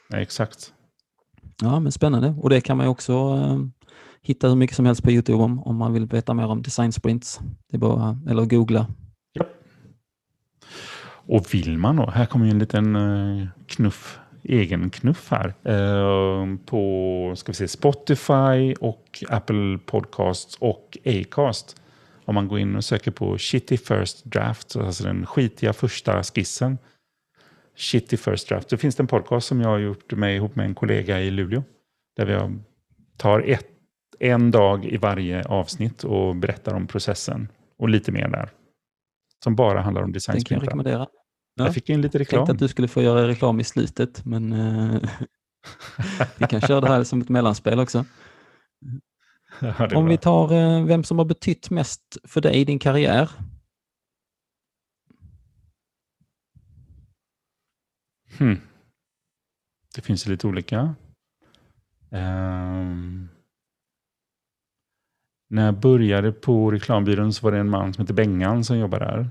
Ja, 0.10 0.18
exakt. 0.18 0.74
Ja, 1.62 1.80
men 1.80 1.92
spännande. 1.92 2.36
Och 2.42 2.50
det 2.50 2.62
kan 2.62 2.78
man 2.78 2.86
ju 2.86 2.90
också 2.90 3.36
uh, 3.36 3.66
hitta 4.22 4.48
hur 4.48 4.56
mycket 4.56 4.76
som 4.76 4.86
helst 4.86 5.04
på 5.04 5.12
Youtube 5.12 5.44
om, 5.44 5.60
om 5.60 5.76
man 5.76 5.94
vill 5.94 6.06
veta 6.06 6.34
mer 6.34 6.48
om 6.48 6.62
design 6.62 6.92
sprints. 6.92 7.40
Det 7.70 7.78
är 7.78 7.80
bara, 7.80 8.20
eller 8.30 8.46
googla. 8.46 8.88
Ja. 9.34 9.46
Och 11.10 11.54
vill 11.54 11.78
man 11.78 11.96
då, 11.96 12.10
här 12.10 12.26
kommer 12.26 12.46
ju 12.46 12.52
en 12.52 12.60
liten 12.60 12.96
uh, 12.96 13.48
knuff 13.68 14.20
egen 14.44 14.90
knuff 14.90 15.32
här. 15.32 15.54
Eh, 15.64 16.56
på 16.66 17.34
ska 17.36 17.52
vi 17.52 17.56
se, 17.56 17.68
Spotify 17.68 18.74
och 18.80 19.24
Apple 19.30 19.80
Podcasts 19.86 20.56
och 20.56 20.98
Acast. 21.06 21.82
Om 22.26 22.36
man 22.36 22.48
går 22.48 22.60
in 22.60 22.76
och 22.76 22.84
söker 22.84 23.12
på 23.12 23.38
Shitty 23.38 23.78
First 23.78 24.26
Draft, 24.26 24.76
alltså 24.76 25.04
den 25.04 25.26
skitiga 25.26 25.74
första 25.74 26.24
skissen. 26.24 26.78
Shitty 27.76 28.18
First 28.18 28.50
Draft. 28.50 28.70
Så 28.70 28.78
finns 28.78 28.96
det 28.96 29.04
en 29.04 29.08
podcast 29.08 29.48
som 29.48 29.62
jag 29.62 29.70
har 29.70 29.78
gjort 29.78 30.14
med 30.14 30.36
ihop 30.36 30.56
med 30.56 30.66
en 30.66 30.76
kollega 30.76 31.20
i 31.22 31.32
Luleå. 31.32 31.64
Där 32.16 32.26
vi 32.26 32.60
tar 33.18 33.40
ett, 33.40 33.68
en 34.20 34.52
dag 34.52 34.86
i 34.86 34.98
varje 34.98 35.44
avsnitt 35.44 36.04
och 36.04 36.36
berättar 36.36 36.74
om 36.74 36.88
processen. 36.88 37.48
Och 37.78 37.90
lite 37.90 38.12
mer 38.12 38.28
där. 38.28 38.50
Som 39.44 39.56
bara 39.56 39.82
handlar 39.82 40.04
om 40.04 40.12
design. 40.12 40.36
Den 40.36 40.44
kan 40.44 40.56
jag 40.56 40.64
rekommendera. 40.64 41.08
Ja. 41.60 41.66
Jag 41.66 41.74
fick 41.74 41.90
in 41.90 42.02
lite 42.02 42.20
reklam. 42.20 42.40
Jag 42.40 42.48
tänkte 42.48 42.64
att 42.64 42.68
du 42.68 42.72
skulle 42.72 42.88
få 42.88 43.02
göra 43.02 43.28
reklam 43.28 43.60
i 43.60 43.64
slutet, 43.64 44.26
men 44.26 44.54
uh, 44.54 45.02
vi 46.38 46.48
kan 46.48 46.62
köra 46.62 46.82
det 46.82 46.88
här 46.88 47.04
som 47.04 47.22
ett 47.22 47.30
mellanspel 47.30 47.80
också. 47.80 48.06
Ja, 49.62 49.98
Om 49.98 50.06
vi 50.06 50.18
tar 50.18 50.54
uh, 50.54 50.86
vem 50.86 51.04
som 51.04 51.18
har 51.18 51.26
betytt 51.26 51.70
mest 51.70 52.18
för 52.24 52.42
dig 52.42 52.56
i 52.56 52.66
din 52.66 52.80
karriär. 52.80 53.30
Hmm. 58.38 58.62
Det 59.96 60.02
finns 60.02 60.28
lite 60.28 60.48
olika. 60.48 60.96
Um, 62.12 63.30
när 65.50 65.66
jag 65.66 65.80
började 65.80 66.32
på 66.32 66.72
reklambyrån 66.72 67.34
så 67.34 67.46
var 67.46 67.52
det 67.52 67.58
en 67.58 67.70
man 67.70 67.94
som 67.94 68.02
hette 68.02 68.14
Bengan 68.14 68.64
som 68.64 68.78
jobbade 68.78 69.06
där 69.06 69.30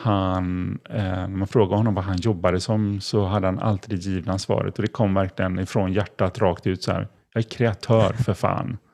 han, 0.00 0.78
eh, 0.90 1.02
när 1.02 1.28
man 1.28 1.48
frågade 1.48 1.76
honom 1.76 1.94
vad 1.94 2.04
han 2.04 2.16
jobbade 2.16 2.60
som 2.60 3.00
så 3.00 3.24
hade 3.24 3.46
han 3.46 3.58
alltid 3.58 3.90
det 3.90 4.04
givna 4.04 4.38
svaret. 4.38 4.78
Och 4.78 4.82
det 4.82 4.90
kom 4.90 5.14
verkligen 5.14 5.58
ifrån 5.58 5.92
hjärtat 5.92 6.38
rakt 6.38 6.66
ut 6.66 6.82
så 6.82 6.92
här. 6.92 7.08
Jag 7.32 7.44
är 7.44 7.48
kreatör 7.48 8.12
för 8.12 8.34
fan. 8.34 8.78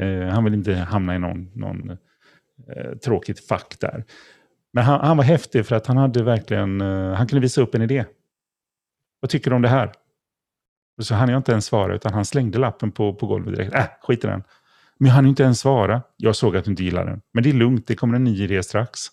Eh, 0.00 0.28
han 0.28 0.44
vill 0.44 0.54
inte 0.54 0.74
hamna 0.74 1.14
i 1.14 1.18
någon, 1.18 1.50
någon 1.54 1.90
eh, 1.90 2.92
tråkigt 3.04 3.46
fack 3.46 3.76
där. 3.80 4.04
Men 4.72 4.84
han, 4.84 5.00
han, 5.00 5.16
var 5.16 5.24
häftig 5.24 5.66
för 5.66 5.76
att 5.76 5.86
han 5.86 5.96
hade 5.96 6.22
verkligen, 6.22 6.80
eh, 6.80 7.12
han 7.12 7.26
kunde 7.26 7.40
visa 7.40 7.60
upp 7.60 7.74
en 7.74 7.82
idé. 7.82 8.04
Vad 9.20 9.30
tycker 9.30 9.50
du 9.50 9.56
om 9.56 9.62
det 9.62 9.68
här? 9.68 9.92
Och 10.98 11.06
så 11.06 11.14
hann 11.14 11.28
jag 11.28 11.38
inte 11.38 11.52
ens 11.52 11.64
svara 11.64 11.94
utan 11.94 12.12
han 12.12 12.24
slängde 12.24 12.58
lappen 12.58 12.92
på, 12.92 13.14
på 13.14 13.26
golvet 13.26 13.54
direkt. 13.54 13.74
Äh, 13.74 13.84
skit 14.00 14.24
i 14.24 14.26
den. 14.26 14.42
Men 14.98 15.06
jag 15.06 15.14
hann 15.14 15.26
inte 15.26 15.42
ens 15.42 15.60
svara. 15.60 16.02
Jag 16.16 16.36
såg 16.36 16.56
att 16.56 16.64
du 16.64 16.70
inte 16.70 16.84
gillade 16.84 17.10
den. 17.10 17.20
Men 17.32 17.42
det 17.42 17.50
är 17.50 17.54
lugnt, 17.54 17.86
det 17.86 17.94
kommer 17.94 18.16
en 18.16 18.24
ny 18.24 18.44
idé 18.44 18.62
strax 18.62 19.08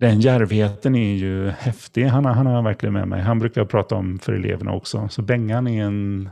den 0.00 0.20
järvheten 0.20 0.94
är 0.94 1.14
ju 1.14 1.48
häftig. 1.48 2.04
Han, 2.04 2.24
han 2.24 2.46
har 2.46 2.62
verkligen 2.62 2.92
med 2.92 3.08
mig. 3.08 3.20
Han 3.20 3.38
brukar 3.38 3.64
prata 3.64 3.94
om 3.94 4.18
för 4.18 4.32
eleverna 4.32 4.72
också. 4.72 5.08
Så 5.08 5.22
Bengan 5.22 5.66
är 5.66 5.84
en 5.84 6.30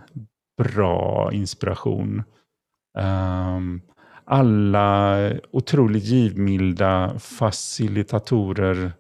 bra 0.59 1.31
inspiration. 1.33 2.23
Um, 2.99 3.83
alla 4.25 5.33
otroligt 5.51 6.05
givmilda 6.05 7.19
facilitatorer, 7.19 8.93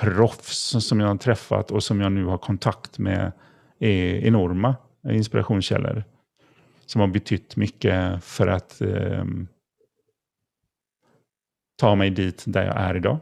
proffs 0.00 0.86
som 0.86 1.00
jag 1.00 1.08
har 1.08 1.16
träffat 1.16 1.70
och 1.70 1.82
som 1.82 2.00
jag 2.00 2.12
nu 2.12 2.24
har 2.24 2.38
kontakt 2.38 2.98
med 2.98 3.32
är 3.78 4.26
enorma 4.26 4.76
inspirationskällor. 5.08 6.04
Som 6.86 7.00
har 7.00 7.08
betytt 7.08 7.56
mycket 7.56 8.24
för 8.24 8.46
att 8.46 8.76
um, 8.80 9.48
ta 11.80 11.94
mig 11.94 12.10
dit 12.10 12.44
där 12.46 12.64
jag 12.64 12.76
är 12.76 12.96
idag. 12.96 13.18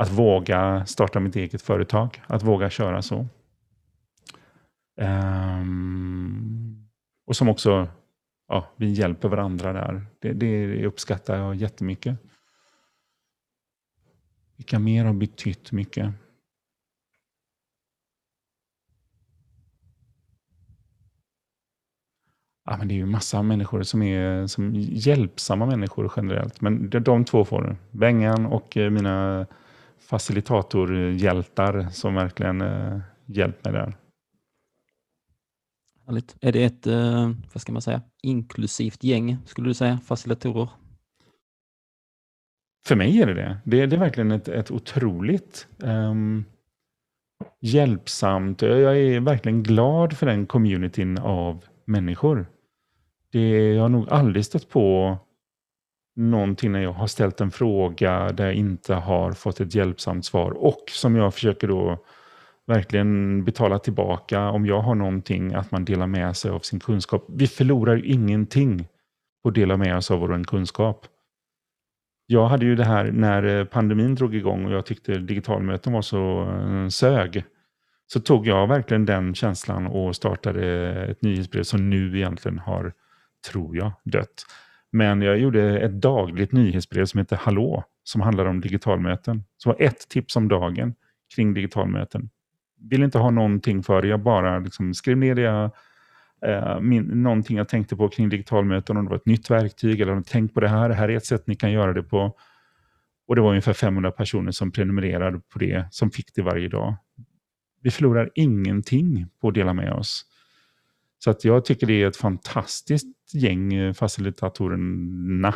Att 0.00 0.10
våga 0.10 0.86
starta 0.86 1.20
mitt 1.20 1.36
eget 1.36 1.62
företag, 1.62 2.22
att 2.26 2.42
våga 2.42 2.70
köra 2.70 3.02
så. 3.02 3.26
Um, 4.96 6.88
och 7.26 7.36
som 7.36 7.48
också, 7.48 7.88
ja, 8.48 8.70
vi 8.76 8.90
hjälper 8.92 9.28
varandra 9.28 9.72
där. 9.72 10.06
Det, 10.18 10.32
det 10.32 10.86
uppskattar 10.86 11.36
jag 11.36 11.54
jättemycket. 11.54 12.16
Vilka 14.56 14.78
mer 14.78 15.04
har 15.04 15.12
betytt 15.12 15.72
mycket? 15.72 16.12
Ja, 22.64 22.76
men 22.76 22.88
det 22.88 22.94
är 22.94 22.96
ju 22.96 23.06
massa 23.06 23.42
människor 23.42 23.82
som 23.82 24.02
är 24.02 24.46
som 24.46 24.74
hjälpsamma 24.74 25.66
människor 25.66 26.12
generellt. 26.16 26.60
Men 26.60 26.90
de, 26.90 26.98
de 26.98 27.24
två 27.24 27.44
får 27.44 27.76
Bengan 27.90 28.46
och 28.46 28.76
eh, 28.76 28.90
mina 28.90 29.46
facilitatorhjältar 30.10 31.88
som 31.90 32.14
verkligen 32.14 32.60
eh, 32.60 33.00
hjälpt 33.26 33.64
mig 33.64 33.72
där. 33.72 33.96
Härligt. 36.06 36.36
Är 36.40 36.52
det 36.52 36.64
ett, 36.64 36.86
eh, 36.86 37.30
vad 37.52 37.60
ska 37.60 37.72
man 37.72 37.82
säga, 37.82 38.02
inklusivt 38.22 39.04
gäng, 39.04 39.38
skulle 39.46 39.68
du 39.68 39.74
säga, 39.74 39.98
facilitatorer? 40.04 40.68
För 42.86 42.96
mig 42.96 43.22
är 43.22 43.26
det 43.26 43.34
det. 43.34 43.58
Det, 43.64 43.86
det 43.86 43.96
är 43.96 44.00
verkligen 44.00 44.30
ett, 44.30 44.48
ett 44.48 44.70
otroligt 44.70 45.68
um, 45.78 46.44
hjälpsamt. 47.60 48.62
Jag 48.62 48.98
är 48.98 49.20
verkligen 49.20 49.62
glad 49.62 50.16
för 50.16 50.26
den 50.26 50.46
communityn 50.46 51.18
av 51.18 51.64
människor. 51.84 52.46
Det, 53.32 53.74
jag 53.74 53.82
har 53.82 53.88
nog 53.88 54.08
aldrig 54.08 54.44
stött 54.44 54.68
på 54.68 55.18
någonting 56.16 56.72
när 56.72 56.82
jag 56.82 56.92
har 56.92 57.06
ställt 57.06 57.40
en 57.40 57.50
fråga 57.50 58.32
där 58.32 58.44
jag 58.44 58.54
inte 58.54 58.94
har 58.94 59.32
fått 59.32 59.60
ett 59.60 59.74
hjälpsamt 59.74 60.24
svar 60.24 60.50
och 60.50 60.84
som 60.90 61.16
jag 61.16 61.34
försöker 61.34 61.68
då 61.68 62.04
verkligen 62.66 63.44
betala 63.44 63.78
tillbaka 63.78 64.50
om 64.50 64.66
jag 64.66 64.80
har 64.80 64.94
någonting, 64.94 65.54
att 65.54 65.70
man 65.70 65.84
delar 65.84 66.06
med 66.06 66.36
sig 66.36 66.50
av 66.50 66.60
sin 66.60 66.80
kunskap. 66.80 67.26
Vi 67.28 67.46
förlorar 67.46 67.96
ju 67.96 68.04
ingenting 68.04 68.88
på 69.42 69.48
att 69.48 69.54
dela 69.54 69.76
med 69.76 69.96
oss 69.96 70.10
av 70.10 70.20
vår 70.20 70.44
kunskap. 70.44 71.06
Jag 72.26 72.48
hade 72.48 72.64
ju 72.64 72.76
det 72.76 72.84
här 72.84 73.10
när 73.12 73.42
eh, 73.42 73.64
pandemin 73.64 74.14
drog 74.14 74.34
igång 74.34 74.64
och 74.64 74.72
jag 74.72 74.86
tyckte 74.86 75.18
digitalmöten 75.18 75.92
var 75.92 76.02
så 76.02 76.42
eh, 76.42 76.88
sög. 76.88 77.44
Så 78.06 78.20
tog 78.20 78.46
jag 78.46 78.66
verkligen 78.66 79.06
den 79.06 79.34
känslan 79.34 79.86
och 79.86 80.16
startade 80.16 80.90
ett 81.04 81.22
nyhetsbrev 81.22 81.62
som 81.62 81.90
nu 81.90 82.16
egentligen 82.16 82.58
har, 82.58 82.92
tror 83.50 83.76
jag, 83.76 83.92
dött. 84.04 84.46
Men 84.92 85.22
jag 85.22 85.38
gjorde 85.38 85.78
ett 85.78 85.92
dagligt 85.92 86.52
nyhetsbrev 86.52 87.04
som 87.04 87.18
heter 87.18 87.36
Hallå, 87.36 87.84
som 88.04 88.20
handlar 88.20 88.44
om 88.44 88.60
digitalmöten. 88.60 89.44
Så 89.56 89.68
var 89.68 89.82
ett 89.82 90.08
tips 90.08 90.36
om 90.36 90.48
dagen 90.48 90.94
kring 91.34 91.54
digitalmöten. 91.54 92.30
Vill 92.90 93.02
inte 93.02 93.18
ha 93.18 93.30
någonting 93.30 93.82
för 93.82 94.02
det, 94.02 94.08
jag 94.08 94.20
bara 94.20 94.58
liksom 94.58 94.94
skrev 94.94 95.16
ner 95.16 95.34
det 95.34 95.42
jag, 95.42 95.70
eh, 96.46 96.80
min, 96.80 97.04
någonting 97.04 97.56
jag 97.56 97.68
tänkte 97.68 97.96
på 97.96 98.08
kring 98.08 98.28
digitalmöten, 98.28 98.96
om 98.96 99.04
det 99.04 99.10
var 99.10 99.16
ett 99.16 99.26
nytt 99.26 99.50
verktyg 99.50 100.00
eller 100.00 100.12
om 100.12 100.24
tänk 100.26 100.54
på 100.54 100.60
det 100.60 100.68
här, 100.68 100.88
det 100.88 100.94
här 100.94 101.08
är 101.08 101.16
ett 101.16 101.26
sätt 101.26 101.46
ni 101.46 101.54
kan 101.54 101.72
göra 101.72 101.92
det 101.92 102.02
på. 102.02 102.36
Och 103.28 103.36
det 103.36 103.42
var 103.42 103.48
ungefär 103.48 103.72
500 103.72 104.10
personer 104.10 104.52
som 104.52 104.72
prenumererade 104.72 105.40
på 105.52 105.58
det, 105.58 105.88
som 105.90 106.10
fick 106.10 106.34
det 106.34 106.42
varje 106.42 106.68
dag. 106.68 106.96
Vi 107.82 107.90
förlorar 107.90 108.30
ingenting 108.34 109.26
på 109.40 109.48
att 109.48 109.54
dela 109.54 109.74
med 109.74 109.92
oss. 109.92 110.24
Så 111.24 111.30
att 111.30 111.44
jag 111.44 111.64
tycker 111.64 111.86
det 111.86 112.02
är 112.02 112.08
ett 112.08 112.16
fantastiskt 112.16 113.34
gäng 113.34 113.74
eh, 113.74 113.92
facilitatorerna 113.92 115.54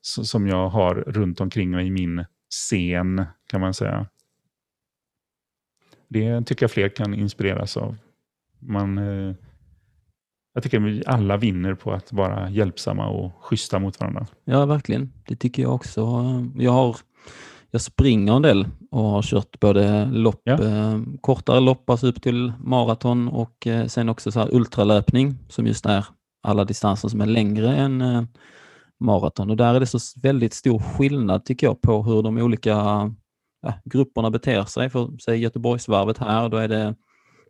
som 0.00 0.46
jag 0.46 0.68
har 0.68 0.94
runt 0.94 1.40
omkring 1.40 1.70
mig 1.70 1.86
i 1.86 1.90
min 1.90 2.24
scen, 2.50 3.24
kan 3.46 3.60
man 3.60 3.74
säga. 3.74 4.06
Det 6.08 6.42
tycker 6.42 6.64
jag 6.64 6.70
fler 6.70 6.88
kan 6.88 7.14
inspireras 7.14 7.76
av. 7.76 7.96
Man, 8.58 8.98
eh, 8.98 9.34
jag 10.54 10.62
tycker 10.62 10.78
vi 10.80 11.02
alla 11.06 11.36
vinner 11.36 11.74
på 11.74 11.92
att 11.92 12.12
vara 12.12 12.50
hjälpsamma 12.50 13.08
och 13.08 13.44
schyssta 13.44 13.78
mot 13.78 14.00
varandra. 14.00 14.26
Ja, 14.44 14.66
verkligen. 14.66 15.12
Det 15.26 15.36
tycker 15.36 15.62
jag 15.62 15.74
också. 15.74 16.00
Jag 16.56 16.72
har 16.72 16.96
jag 17.70 17.80
springer 17.80 18.36
en 18.36 18.42
del 18.42 18.66
och 18.90 19.02
har 19.02 19.22
kört 19.22 19.60
både 19.60 20.04
lopp, 20.04 20.40
ja. 20.44 20.62
eh, 20.62 20.98
kortare 21.20 21.60
lopp, 21.60 21.90
alltså 21.90 22.06
upp 22.06 22.22
till 22.22 22.52
maraton 22.60 23.28
och 23.28 23.66
eh, 23.66 23.86
sen 23.86 24.08
också 24.08 24.32
så 24.32 24.48
ultralöpning 24.48 25.34
som 25.48 25.66
just 25.66 25.86
är 25.86 26.06
alla 26.42 26.64
distanser 26.64 27.08
som 27.08 27.20
är 27.20 27.26
längre 27.26 27.76
än 27.76 28.00
eh, 28.00 28.22
maraton. 29.00 29.50
Och 29.50 29.56
där 29.56 29.74
är 29.74 29.80
det 29.80 29.86
så 29.86 29.98
väldigt 30.22 30.54
stor 30.54 30.78
skillnad 30.78 31.44
tycker 31.44 31.66
jag 31.66 31.82
på 31.82 32.02
hur 32.02 32.22
de 32.22 32.38
olika 32.38 32.70
ja, 33.62 33.72
grupperna 33.84 34.30
beter 34.30 34.64
sig. 34.64 34.90
För 34.90 35.18
säg 35.24 35.38
Göteborgsvarvet 35.38 36.18
här, 36.18 36.48
då 36.48 36.56
är 36.56 36.68
det 36.68 36.94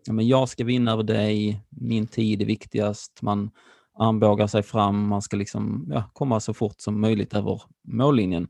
ja, 0.07 0.13
men 0.13 0.29
jag 0.29 0.49
ska 0.49 0.65
vinna 0.65 0.93
över 0.93 1.03
dig, 1.03 1.61
min 1.71 2.07
tid 2.07 2.43
är 2.43 2.47
viktigast, 2.47 3.23
man 3.23 3.51
armbågar 3.99 4.47
sig 4.47 4.63
fram, 4.63 5.09
man 5.09 5.23
ska 5.23 5.37
liksom, 5.37 5.87
ja, 5.91 6.11
komma 6.13 6.41
så 6.41 6.55
fort 6.55 6.81
som 6.81 7.01
möjligt 7.01 7.35
över 7.35 7.63
mållinjen. 7.89 8.49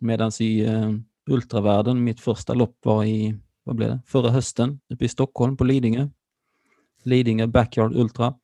Medan 0.00 0.30
i 0.40 0.64
eh, 0.64 0.92
ultravärlden, 1.30 2.04
mitt 2.04 2.20
första 2.20 2.54
lopp 2.54 2.78
var 2.84 3.04
i, 3.04 3.36
vad 3.64 3.76
blev 3.76 3.88
det, 3.88 4.00
förra 4.06 4.30
hösten 4.30 4.80
uppe 4.94 5.04
i 5.04 5.08
Stockholm 5.08 5.56
på 5.56 5.64
Lidingö. 5.64 6.08
Lidingö 7.02 7.46
Backyard 7.46 7.96
Ultra. 7.96 8.34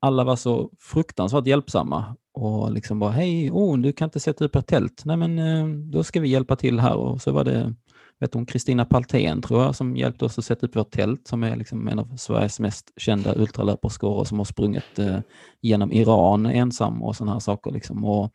Alla 0.00 0.24
var 0.24 0.36
så 0.36 0.70
fruktansvärt 0.78 1.46
hjälpsamma 1.46 2.16
och 2.32 2.72
liksom 2.72 2.98
bara 2.98 3.10
hej, 3.10 3.50
oh, 3.50 3.78
du 3.78 3.92
kan 3.92 4.06
inte 4.06 4.20
sätta 4.20 4.44
upp 4.44 4.56
ett 4.56 4.66
tält. 4.66 5.02
Nej, 5.04 5.16
men 5.16 5.38
eh, 5.38 5.66
då 5.66 6.04
ska 6.04 6.20
vi 6.20 6.28
hjälpa 6.28 6.56
till 6.56 6.80
här 6.80 6.96
och 6.96 7.22
så 7.22 7.32
var 7.32 7.44
det 7.44 7.74
vet 8.20 8.34
hon, 8.34 8.46
Kristina 8.46 8.84
Paltén 8.84 9.42
tror 9.42 9.62
jag 9.62 9.74
som 9.74 9.96
hjälpte 9.96 10.24
oss 10.24 10.38
att 10.38 10.44
sätta 10.44 10.66
upp 10.66 10.76
vårt 10.76 10.90
tält 10.90 11.26
som 11.26 11.42
är 11.42 11.56
liksom 11.56 11.88
en 11.88 11.98
av 11.98 12.16
Sveriges 12.16 12.60
mest 12.60 12.92
kända 12.96 13.34
ultralöperskor 13.34 14.10
och 14.10 14.26
som 14.26 14.38
har 14.38 14.44
sprungit 14.44 14.98
eh, 14.98 15.18
genom 15.60 15.92
Iran 15.92 16.46
ensam 16.46 17.02
och 17.02 17.16
sådana 17.16 17.32
här 17.32 17.40
saker. 17.40 17.70
Liksom. 17.70 18.04
Och 18.04 18.32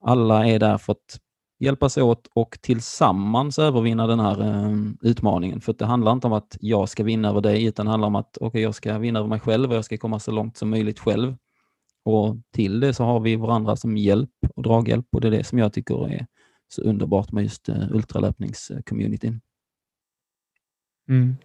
alla 0.00 0.46
är 0.46 0.58
där 0.58 0.78
för 0.78 0.92
att 0.92 1.20
hjälpas 1.58 1.96
åt 1.96 2.28
och 2.34 2.58
tillsammans 2.60 3.58
övervinna 3.58 4.06
den 4.06 4.20
här 4.20 4.40
eh, 4.42 4.72
utmaningen. 5.02 5.60
För 5.60 5.72
det 5.72 5.86
handlar 5.86 6.12
inte 6.12 6.26
om 6.26 6.32
att 6.32 6.56
jag 6.60 6.88
ska 6.88 7.04
vinna 7.04 7.28
över 7.28 7.40
dig, 7.40 7.64
utan 7.64 7.86
det 7.86 7.90
handlar 7.90 8.08
om 8.08 8.16
att 8.16 8.38
okay, 8.40 8.62
jag 8.62 8.74
ska 8.74 8.98
vinna 8.98 9.18
över 9.18 9.28
mig 9.28 9.40
själv 9.40 9.70
och 9.70 9.76
jag 9.76 9.84
ska 9.84 9.98
komma 9.98 10.18
så 10.18 10.30
långt 10.30 10.56
som 10.56 10.70
möjligt 10.70 10.98
själv. 10.98 11.36
Och 12.04 12.36
till 12.52 12.80
det 12.80 12.94
så 12.94 13.04
har 13.04 13.20
vi 13.20 13.36
varandra 13.36 13.76
som 13.76 13.96
hjälp 13.96 14.30
och 14.56 14.62
draghjälp 14.62 15.06
och 15.12 15.20
det 15.20 15.28
är 15.28 15.32
det 15.32 15.44
som 15.44 15.58
jag 15.58 15.72
tycker 15.72 16.08
är 16.08 16.26
så 16.68 16.82
underbart 16.82 17.32
med 17.32 17.42
just 17.42 17.68
eh, 17.68 17.92
ultralöpningscommunityn. 17.92 19.40
Mm. 21.08 21.36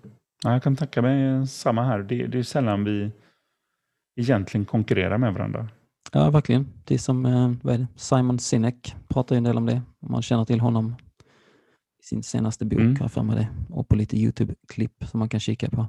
Ja, 0.44 0.52
jag 0.54 0.64
kan 0.64 0.76
tacka 0.76 1.02
mig 1.02 1.48
samma 1.48 1.84
här. 1.84 2.00
Det, 2.00 2.28
det 2.28 2.40
är 2.40 2.44
sällan 2.44 2.84
vi 2.84 3.12
egentligen 4.16 4.66
konkurrerar 4.66 5.18
med 5.18 5.34
varandra. 5.34 5.68
Ja, 6.12 6.30
verkligen. 6.30 6.68
Det 6.84 6.94
är 6.94 6.98
som 6.98 7.26
eh, 7.26 7.52
vad 7.62 7.74
är 7.74 7.78
det? 7.78 7.88
Simon 7.96 8.40
Sinek 8.40 8.96
pratar 9.08 9.36
en 9.36 9.44
del 9.44 9.58
om 9.58 9.66
det. 9.66 9.82
Om 10.00 10.12
man 10.12 10.22
känner 10.22 10.46
till 10.46 10.60
honom 10.60 10.96
i 12.02 12.06
sin 12.06 12.24
senaste 12.24 12.66
bok, 12.66 12.80
mm. 12.80 13.02
har 13.02 13.08
för 13.08 13.24
mig 13.24 13.36
det. 13.36 13.48
Och 13.70 13.88
på 13.88 13.96
lite 13.96 14.18
YouTube-klipp 14.18 15.04
som 15.08 15.20
man 15.20 15.30
kan 15.30 15.40
kika 15.40 15.70
på. 15.70 15.88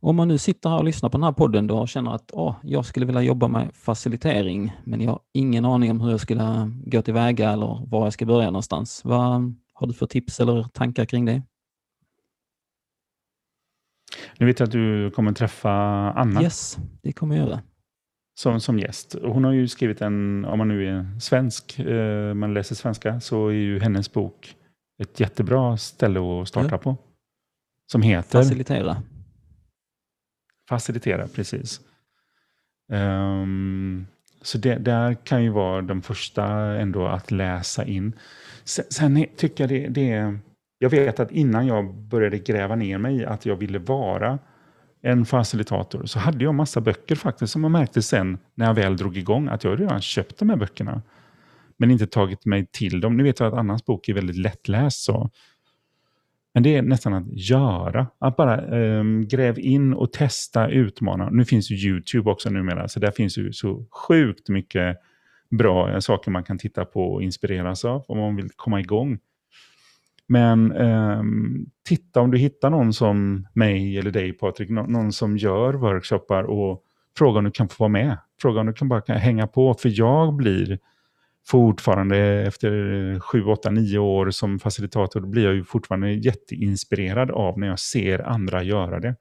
Om 0.00 0.16
man 0.16 0.28
nu 0.28 0.38
sitter 0.38 0.70
här 0.70 0.78
och 0.78 0.84
lyssnar 0.84 1.08
på 1.10 1.18
den 1.18 1.24
här 1.24 1.32
podden 1.32 1.66
då 1.66 1.78
och 1.78 1.88
känner 1.88 2.14
att 2.14 2.30
åh, 2.32 2.56
jag 2.62 2.86
skulle 2.86 3.06
vilja 3.06 3.22
jobba 3.22 3.48
med 3.48 3.70
facilitering, 3.74 4.72
men 4.84 5.00
jag 5.00 5.10
har 5.10 5.20
ingen 5.32 5.64
aning 5.64 5.90
om 5.90 6.00
hur 6.00 6.10
jag 6.10 6.20
skulle 6.20 6.72
gå 6.86 7.02
tillväga 7.02 7.50
eller 7.50 7.86
var 7.86 8.04
jag 8.04 8.12
ska 8.12 8.26
börja 8.26 8.46
någonstans. 8.46 9.00
Vad 9.04 9.54
har 9.74 9.86
du 9.86 9.92
för 9.92 10.06
tips 10.06 10.40
eller 10.40 10.62
tankar 10.62 11.04
kring 11.04 11.24
det? 11.24 11.42
Nu 14.38 14.46
vet 14.46 14.60
jag 14.60 14.66
att 14.66 14.72
du 14.72 15.10
kommer 15.10 15.32
träffa 15.32 15.70
Anna. 16.12 16.42
Yes, 16.42 16.78
det 17.02 17.12
kommer 17.12 17.36
jag 17.36 17.48
göra 17.48 17.60
som, 18.34 18.60
som 18.60 18.78
gäst. 18.78 19.16
Hon 19.22 19.44
har 19.44 19.52
ju 19.52 19.68
skrivit 19.68 20.00
en, 20.00 20.44
om 20.44 20.58
man 20.58 20.68
nu 20.68 20.88
är 20.88 21.20
svensk, 21.20 21.78
eh, 21.78 22.34
man 22.34 22.54
läser 22.54 22.74
svenska, 22.74 23.20
så 23.20 23.48
är 23.48 23.52
ju 23.52 23.80
hennes 23.80 24.12
bok 24.12 24.56
ett 25.02 25.20
jättebra 25.20 25.76
ställe 25.76 26.20
att 26.20 26.48
starta 26.48 26.68
ja. 26.70 26.78
på. 26.78 26.96
Som 27.92 28.02
heter... 28.02 28.42
Facilitera. 28.42 29.02
Facilitera, 30.68 31.28
precis. 31.28 31.80
Um, 32.92 34.06
så 34.42 34.58
det 34.58 34.74
där 34.74 35.14
kan 35.14 35.44
ju 35.44 35.50
vara 35.50 35.82
den 35.82 36.02
första 36.02 36.46
ändå 36.80 37.06
att 37.06 37.30
läsa 37.30 37.84
in. 37.84 38.12
Sen, 38.64 38.84
sen 38.90 39.26
tycker 39.36 39.64
jag 39.64 39.68
det, 39.68 39.88
det 39.88 40.12
är... 40.12 40.38
Jag 40.78 40.90
vet 40.90 41.20
att 41.20 41.30
innan 41.30 41.66
jag 41.66 41.94
började 41.94 42.38
gräva 42.38 42.76
ner 42.76 42.98
mig 42.98 43.24
att 43.24 43.46
jag 43.46 43.56
ville 43.56 43.78
vara 43.78 44.38
en 45.04 45.24
facilitator, 45.24 46.06
så 46.06 46.18
hade 46.18 46.44
jag 46.44 46.54
massa 46.54 46.80
böcker 46.80 47.14
faktiskt 47.14 47.52
som 47.52 47.62
jag 47.62 47.70
märkte 47.70 48.02
sen 48.02 48.38
när 48.54 48.66
jag 48.66 48.74
väl 48.74 48.96
drog 48.96 49.16
igång 49.16 49.48
att 49.48 49.64
jag 49.64 49.80
redan 49.80 50.00
köpt 50.00 50.38
de 50.38 50.50
här 50.50 50.56
böckerna. 50.56 51.02
Men 51.76 51.90
inte 51.90 52.06
tagit 52.06 52.44
mig 52.44 52.66
till 52.66 53.00
dem. 53.00 53.16
Nu 53.16 53.22
vet 53.22 53.40
jag 53.40 53.46
att 53.46 53.58
Annas 53.58 53.84
bok 53.84 54.08
är 54.08 54.14
väldigt 54.14 54.36
lättläst. 54.36 55.04
Så. 55.04 55.30
Men 56.54 56.62
det 56.62 56.76
är 56.76 56.82
nästan 56.82 57.14
att 57.14 57.24
göra. 57.28 58.06
Att 58.18 58.36
bara 58.36 58.66
um, 58.66 59.28
gräv 59.28 59.58
in 59.58 59.94
och 59.94 60.12
testa, 60.12 60.68
utmana. 60.68 61.30
Nu 61.30 61.44
finns 61.44 61.70
ju 61.70 61.76
YouTube 61.76 62.30
också 62.30 62.50
numera, 62.50 62.88
så 62.88 63.00
där 63.00 63.10
finns 63.10 63.38
ju 63.38 63.52
så 63.52 63.84
sjukt 63.90 64.48
mycket 64.48 64.96
bra 65.50 66.00
saker 66.00 66.30
man 66.30 66.44
kan 66.44 66.58
titta 66.58 66.84
på 66.84 67.12
och 67.12 67.22
inspireras 67.22 67.84
av 67.84 68.04
om 68.08 68.18
man 68.18 68.36
vill 68.36 68.50
komma 68.56 68.80
igång. 68.80 69.18
Men 70.26 70.72
eh, 70.72 71.22
titta 71.88 72.20
om 72.20 72.30
du 72.30 72.38
hittar 72.38 72.70
någon 72.70 72.92
som 72.92 73.46
mig 73.52 73.98
eller 73.98 74.10
dig 74.10 74.32
Patrik, 74.32 74.70
någon 74.70 75.12
som 75.12 75.36
gör 75.36 75.74
workshoppar 75.74 76.42
och 76.42 76.82
fråga 77.18 77.38
om 77.38 77.44
du 77.44 77.50
kan 77.50 77.68
få 77.68 77.74
vara 77.78 77.88
med. 77.88 78.18
Fråga 78.40 78.60
om 78.60 78.66
du 78.66 78.72
kan 78.72 78.88
bara 78.88 79.00
kan 79.00 79.16
hänga 79.16 79.46
på, 79.46 79.74
för 79.74 79.90
jag 79.98 80.34
blir 80.34 80.78
fortfarande 81.46 82.18
efter 82.18 83.20
sju, 83.20 83.44
åtta, 83.44 83.70
nio 83.70 83.98
år 83.98 84.30
som 84.30 84.58
facilitator, 84.58 85.20
då 85.20 85.26
blir 85.26 85.44
jag 85.44 85.54
ju 85.54 85.64
fortfarande 85.64 86.12
jätteinspirerad 86.12 87.30
av 87.30 87.58
när 87.58 87.66
jag 87.66 87.78
ser 87.78 88.18
andra 88.18 88.62
göra 88.62 89.00
det. 89.00 89.16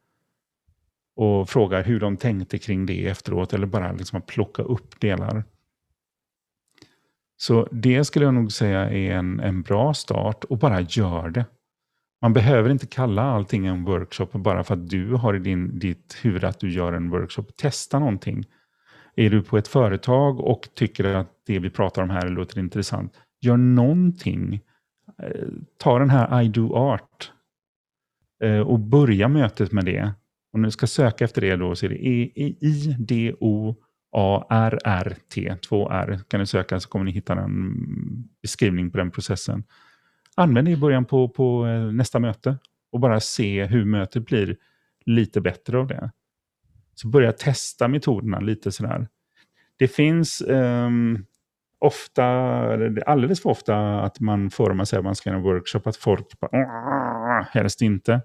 Och 1.15 1.49
frågar 1.49 1.83
hur 1.83 1.99
de 1.99 2.17
tänkte 2.17 2.57
kring 2.57 2.85
det 2.85 3.07
efteråt, 3.07 3.53
eller 3.53 3.67
bara 3.67 3.91
liksom 3.91 4.21
plocka 4.21 4.61
upp 4.61 4.99
delar. 4.99 5.43
Så 7.37 7.67
det 7.71 8.05
skulle 8.05 8.25
jag 8.25 8.33
nog 8.33 8.51
säga 8.51 8.89
är 8.89 9.11
en, 9.11 9.39
en 9.39 9.61
bra 9.61 9.93
start, 9.93 10.43
och 10.43 10.57
bara 10.57 10.81
gör 10.81 11.29
det. 11.29 11.45
Man 12.21 12.33
behöver 12.33 12.69
inte 12.69 12.87
kalla 12.87 13.21
allting 13.21 13.65
en 13.65 13.83
workshop 13.85 14.27
bara 14.33 14.63
för 14.63 14.73
att 14.73 14.89
du 14.89 15.13
har 15.13 15.35
i 15.35 15.39
din, 15.39 15.79
ditt 15.79 16.15
huvud 16.21 16.43
att 16.43 16.59
du 16.59 16.71
gör 16.71 16.93
en 16.93 17.09
workshop. 17.09 17.43
Testa 17.57 17.99
någonting. 17.99 18.45
Är 19.15 19.29
du 19.29 19.41
på 19.43 19.57
ett 19.57 19.67
företag 19.67 20.39
och 20.39 20.69
tycker 20.75 21.03
att 21.03 21.29
det 21.45 21.59
vi 21.59 21.69
pratar 21.69 22.01
om 22.01 22.09
här 22.09 22.29
låter 22.29 22.59
intressant, 22.59 23.13
gör 23.41 23.57
någonting. 23.57 24.61
Eh, 25.23 25.47
ta 25.77 25.99
den 25.99 26.09
här 26.09 26.41
I 26.41 26.47
do 26.47 26.73
art 26.73 27.31
eh, 28.43 28.59
och 28.59 28.79
börja 28.79 29.27
mötet 29.27 29.71
med 29.71 29.85
det. 29.85 30.13
Om 30.53 30.61
du 30.61 30.71
ska 30.71 30.87
söka 30.87 31.25
efter 31.25 31.41
det 31.41 31.55
då 31.55 31.75
så 31.75 31.85
är 31.85 31.89
det 31.89 32.07
E-I-D-O 32.07 33.75
två 35.69 35.89
R. 35.91 36.19
Kan 36.27 36.39
ni 36.39 36.45
söka 36.45 36.79
så 36.79 36.89
kommer 36.89 37.05
ni 37.05 37.11
hitta 37.11 37.33
en 37.33 37.73
beskrivning 38.41 38.91
på 38.91 38.97
den 38.97 39.11
processen. 39.11 39.63
Använd 40.35 40.67
det 40.67 40.71
i 40.71 40.77
början 40.77 41.05
på, 41.05 41.29
på 41.29 41.67
eh, 41.67 41.91
nästa 41.91 42.19
möte 42.19 42.57
och 42.91 42.99
bara 42.99 43.19
se 43.19 43.65
hur 43.65 43.85
mötet 43.85 44.25
blir 44.25 44.57
lite 45.05 45.41
bättre 45.41 45.77
av 45.77 45.87
det. 45.87 46.11
Så 46.95 47.07
börja 47.07 47.31
testa 47.31 47.87
metoderna 47.87 48.39
lite 48.39 48.71
sådär. 48.71 49.07
Det 49.77 49.87
finns 49.87 50.43
um, 50.47 51.25
ofta, 51.79 52.25
alldeles 53.05 53.41
för 53.41 53.49
ofta 53.49 54.01
att 54.01 54.19
man 54.19 54.49
får, 54.49 54.69
om 54.69 54.77
man 54.77 54.85
säger 54.85 54.99
att 54.99 55.05
man 55.05 55.15
ska 55.15 55.29
göra 55.29 55.37
en 55.37 55.43
workshop, 55.43 55.81
att 55.85 55.97
folk 55.97 56.39
bara 56.39 57.47
helst 57.51 57.81
inte. 57.81 58.21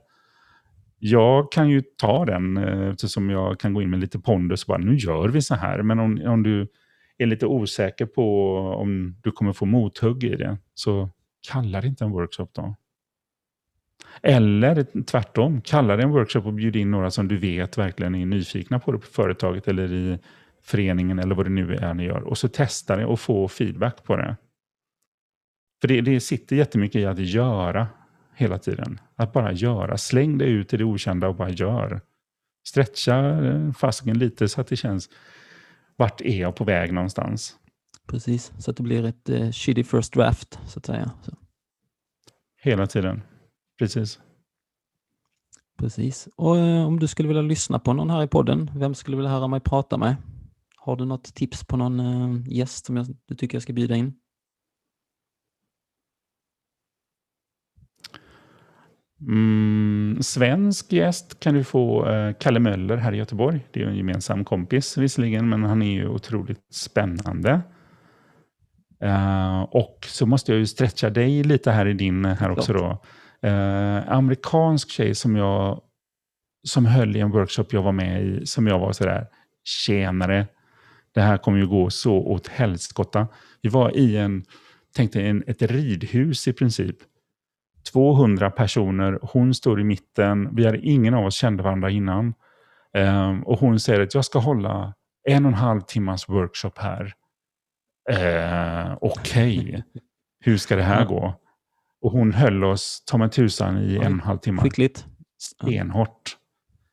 Jag 0.99 1.53
kan 1.53 1.68
ju 1.68 1.82
ta 1.82 2.24
den 2.24 2.57
eh, 2.57 2.88
eftersom 2.88 3.30
jag 3.30 3.61
kan 3.61 3.74
gå 3.74 3.82
in 3.82 3.90
med 3.90 4.01
lite 4.01 4.18
pondus 4.18 4.64
och 4.64 4.68
bara 4.68 4.78
nu 4.78 4.96
gör 4.96 5.28
vi 5.28 5.42
så 5.42 5.55
här. 5.55 5.82
Men 5.82 5.99
om, 5.99 6.22
om 6.26 6.42
du 6.42 6.68
är 7.18 7.26
lite 7.26 7.46
osäker 7.46 8.07
på 8.07 8.57
om 8.59 9.16
du 9.22 9.30
kommer 9.30 9.53
få 9.53 9.66
mothugg 9.66 10.24
i 10.24 10.36
det, 10.36 10.59
så 10.74 11.11
kalla 11.49 11.80
det 11.80 11.88
inte 11.88 12.05
en 12.05 12.11
workshop 12.11 12.49
då. 12.53 12.74
Eller 14.22 15.03
tvärtom, 15.03 15.61
kalla 15.61 15.96
det 15.96 16.03
en 16.03 16.11
workshop 16.11 16.40
och 16.40 16.53
bjud 16.53 16.76
in 16.76 16.90
några 16.90 17.11
som 17.11 17.28
du 17.28 17.36
vet 17.36 17.78
verkligen 17.78 18.14
är 18.14 18.26
nyfikna 18.26 18.78
på 18.78 18.92
det 18.92 18.99
på 18.99 19.07
företaget 19.07 19.68
eller 19.68 19.92
i 19.92 20.18
föreningen 20.62 21.18
eller 21.18 21.34
vad 21.34 21.46
det 21.46 21.51
nu 21.51 21.74
är 21.74 21.94
ni 21.94 22.05
gör. 22.05 22.20
Och 22.20 22.38
så 22.38 22.49
testa 22.49 22.96
det 22.96 23.07
och 23.07 23.20
få 23.20 23.49
feedback 23.49 24.05
på 24.05 24.16
det. 24.16 24.36
För 25.80 25.88
det, 25.88 26.01
det 26.01 26.20
sitter 26.20 26.57
jättemycket 26.57 27.01
i 27.01 27.07
att 27.07 27.18
göra 27.18 27.86
hela 28.34 28.59
tiden. 28.59 29.01
Att 29.18 29.32
bara 29.32 29.52
göra. 29.52 29.96
Släng 29.96 30.38
dig 30.38 30.48
ut 30.48 30.74
i 30.74 30.76
det 30.76 30.84
okända 30.84 31.28
och 31.28 31.34
bara 31.34 31.50
gör. 31.50 32.00
Stretcha 32.68 33.44
eh, 33.46 33.72
fasken 33.72 34.18
lite 34.18 34.48
så 34.48 34.60
att 34.60 34.66
det 34.66 34.76
känns, 34.76 35.10
vart 35.96 36.20
är 36.20 36.40
jag 36.40 36.56
på 36.56 36.64
väg 36.64 36.92
någonstans? 36.92 37.56
Precis, 38.06 38.52
så 38.58 38.70
att 38.70 38.76
det 38.76 38.82
blir 38.82 39.04
ett 39.04 39.30
uh, 39.30 39.50
shitty 39.50 39.84
first 39.84 40.12
draft 40.12 40.58
så 40.66 40.78
att 40.78 40.86
säga. 40.86 41.10
Så. 41.22 41.32
Hela 42.62 42.86
tiden. 42.86 43.22
Precis. 43.78 44.20
Precis. 45.78 46.28
Och 46.36 46.58
eh, 46.58 46.86
om 46.86 46.98
du 46.98 47.06
skulle 47.06 47.28
vilja 47.28 47.42
lyssna 47.42 47.78
på 47.78 47.92
någon 47.92 48.10
här 48.10 48.22
i 48.22 48.28
podden, 48.28 48.70
vem 48.74 48.94
skulle 48.94 49.14
du 49.14 49.16
vilja 49.16 49.30
höra 49.30 49.48
mig 49.48 49.60
prata 49.60 49.96
med? 49.96 50.16
Har 50.76 50.96
du 50.96 51.04
något 51.04 51.34
tips 51.34 51.64
på 51.64 51.76
någon 51.76 52.00
eh, 52.00 52.42
gäst 52.46 52.86
som 52.86 52.96
jag, 52.96 53.06
du 53.26 53.34
tycker 53.34 53.56
jag 53.56 53.62
ska 53.62 53.72
bjuda 53.72 53.96
in? 53.96 54.14
Mm, 59.20 60.18
svensk 60.22 60.92
gäst 60.92 61.40
kan 61.40 61.54
du 61.54 61.64
få 61.64 62.08
eh, 62.08 62.32
Kalle 62.40 62.60
Möller 62.60 62.96
här 62.96 63.12
i 63.12 63.16
Göteborg. 63.16 63.66
Det 63.72 63.82
är 63.82 63.86
en 63.86 63.96
gemensam 63.96 64.44
kompis 64.44 64.98
visserligen, 64.98 65.48
men 65.48 65.64
han 65.64 65.82
är 65.82 65.92
ju 65.92 66.08
otroligt 66.08 66.74
spännande. 66.74 67.60
Uh, 69.04 69.60
och 69.60 69.98
så 70.06 70.26
måste 70.26 70.52
jag 70.52 70.58
ju 70.58 70.66
stretcha 70.66 71.10
dig 71.10 71.42
lite 71.42 71.70
här 71.70 71.86
i 71.86 71.92
din 71.92 72.24
här 72.24 72.50
också 72.50 72.72
då. 72.72 73.02
Eh, 73.42 74.12
amerikansk 74.12 74.90
tjej 74.90 75.14
som 75.14 75.36
jag 75.36 75.80
som 76.62 76.86
höll 76.86 77.16
i 77.16 77.20
en 77.20 77.30
workshop 77.30 77.64
jag 77.70 77.82
var 77.82 77.92
med 77.92 78.26
i, 78.26 78.46
som 78.46 78.66
jag 78.66 78.78
var 78.78 78.92
sådär, 78.92 79.26
tjänare, 79.64 80.46
det 81.14 81.20
här 81.20 81.36
kommer 81.36 81.58
ju 81.58 81.66
gå 81.66 81.90
så 81.90 82.14
åt 82.14 82.48
helskotta. 82.48 83.28
Vi 83.62 83.68
var 83.68 83.96
i 83.96 84.16
en, 84.16 84.44
tänkte 84.94 85.22
en, 85.22 85.44
ett 85.46 85.62
ridhus 85.62 86.48
i 86.48 86.52
princip. 86.52 86.96
200 87.93 88.51
personer, 88.51 89.18
hon 89.22 89.55
står 89.55 89.80
i 89.80 89.84
mitten, 89.84 90.55
vi 90.57 90.66
hade 90.66 90.78
ingen 90.78 91.14
av 91.14 91.26
oss 91.26 91.34
kände 91.34 91.62
varandra 91.62 91.91
innan. 91.91 92.34
Um, 92.95 93.43
och 93.43 93.59
hon 93.59 93.80
säger 93.80 94.01
att 94.01 94.14
jag 94.14 94.24
ska 94.24 94.39
hålla 94.39 94.95
en 95.28 95.45
och 95.45 95.53
en 95.53 95.59
halv 95.59 95.80
timmas 95.80 96.28
workshop 96.28 96.72
här. 96.76 97.12
Uh, 98.11 98.97
Okej, 99.01 99.59
okay. 99.59 99.82
hur 100.41 100.57
ska 100.57 100.76
det 100.76 100.82
här 100.82 101.05
gå? 101.05 101.34
Och 102.01 102.12
hon 102.12 102.32
höll 102.32 102.64
oss, 102.64 103.03
ta 103.07 103.18
mig 103.18 103.30
tusan, 103.30 103.78
i 103.78 103.95
en 103.95 104.01
och 104.01 104.07
en 104.07 104.20
halv 104.20 104.39
timme. 104.39 104.62
Skickligt. 104.62 105.07
Stenhårt. 105.39 106.36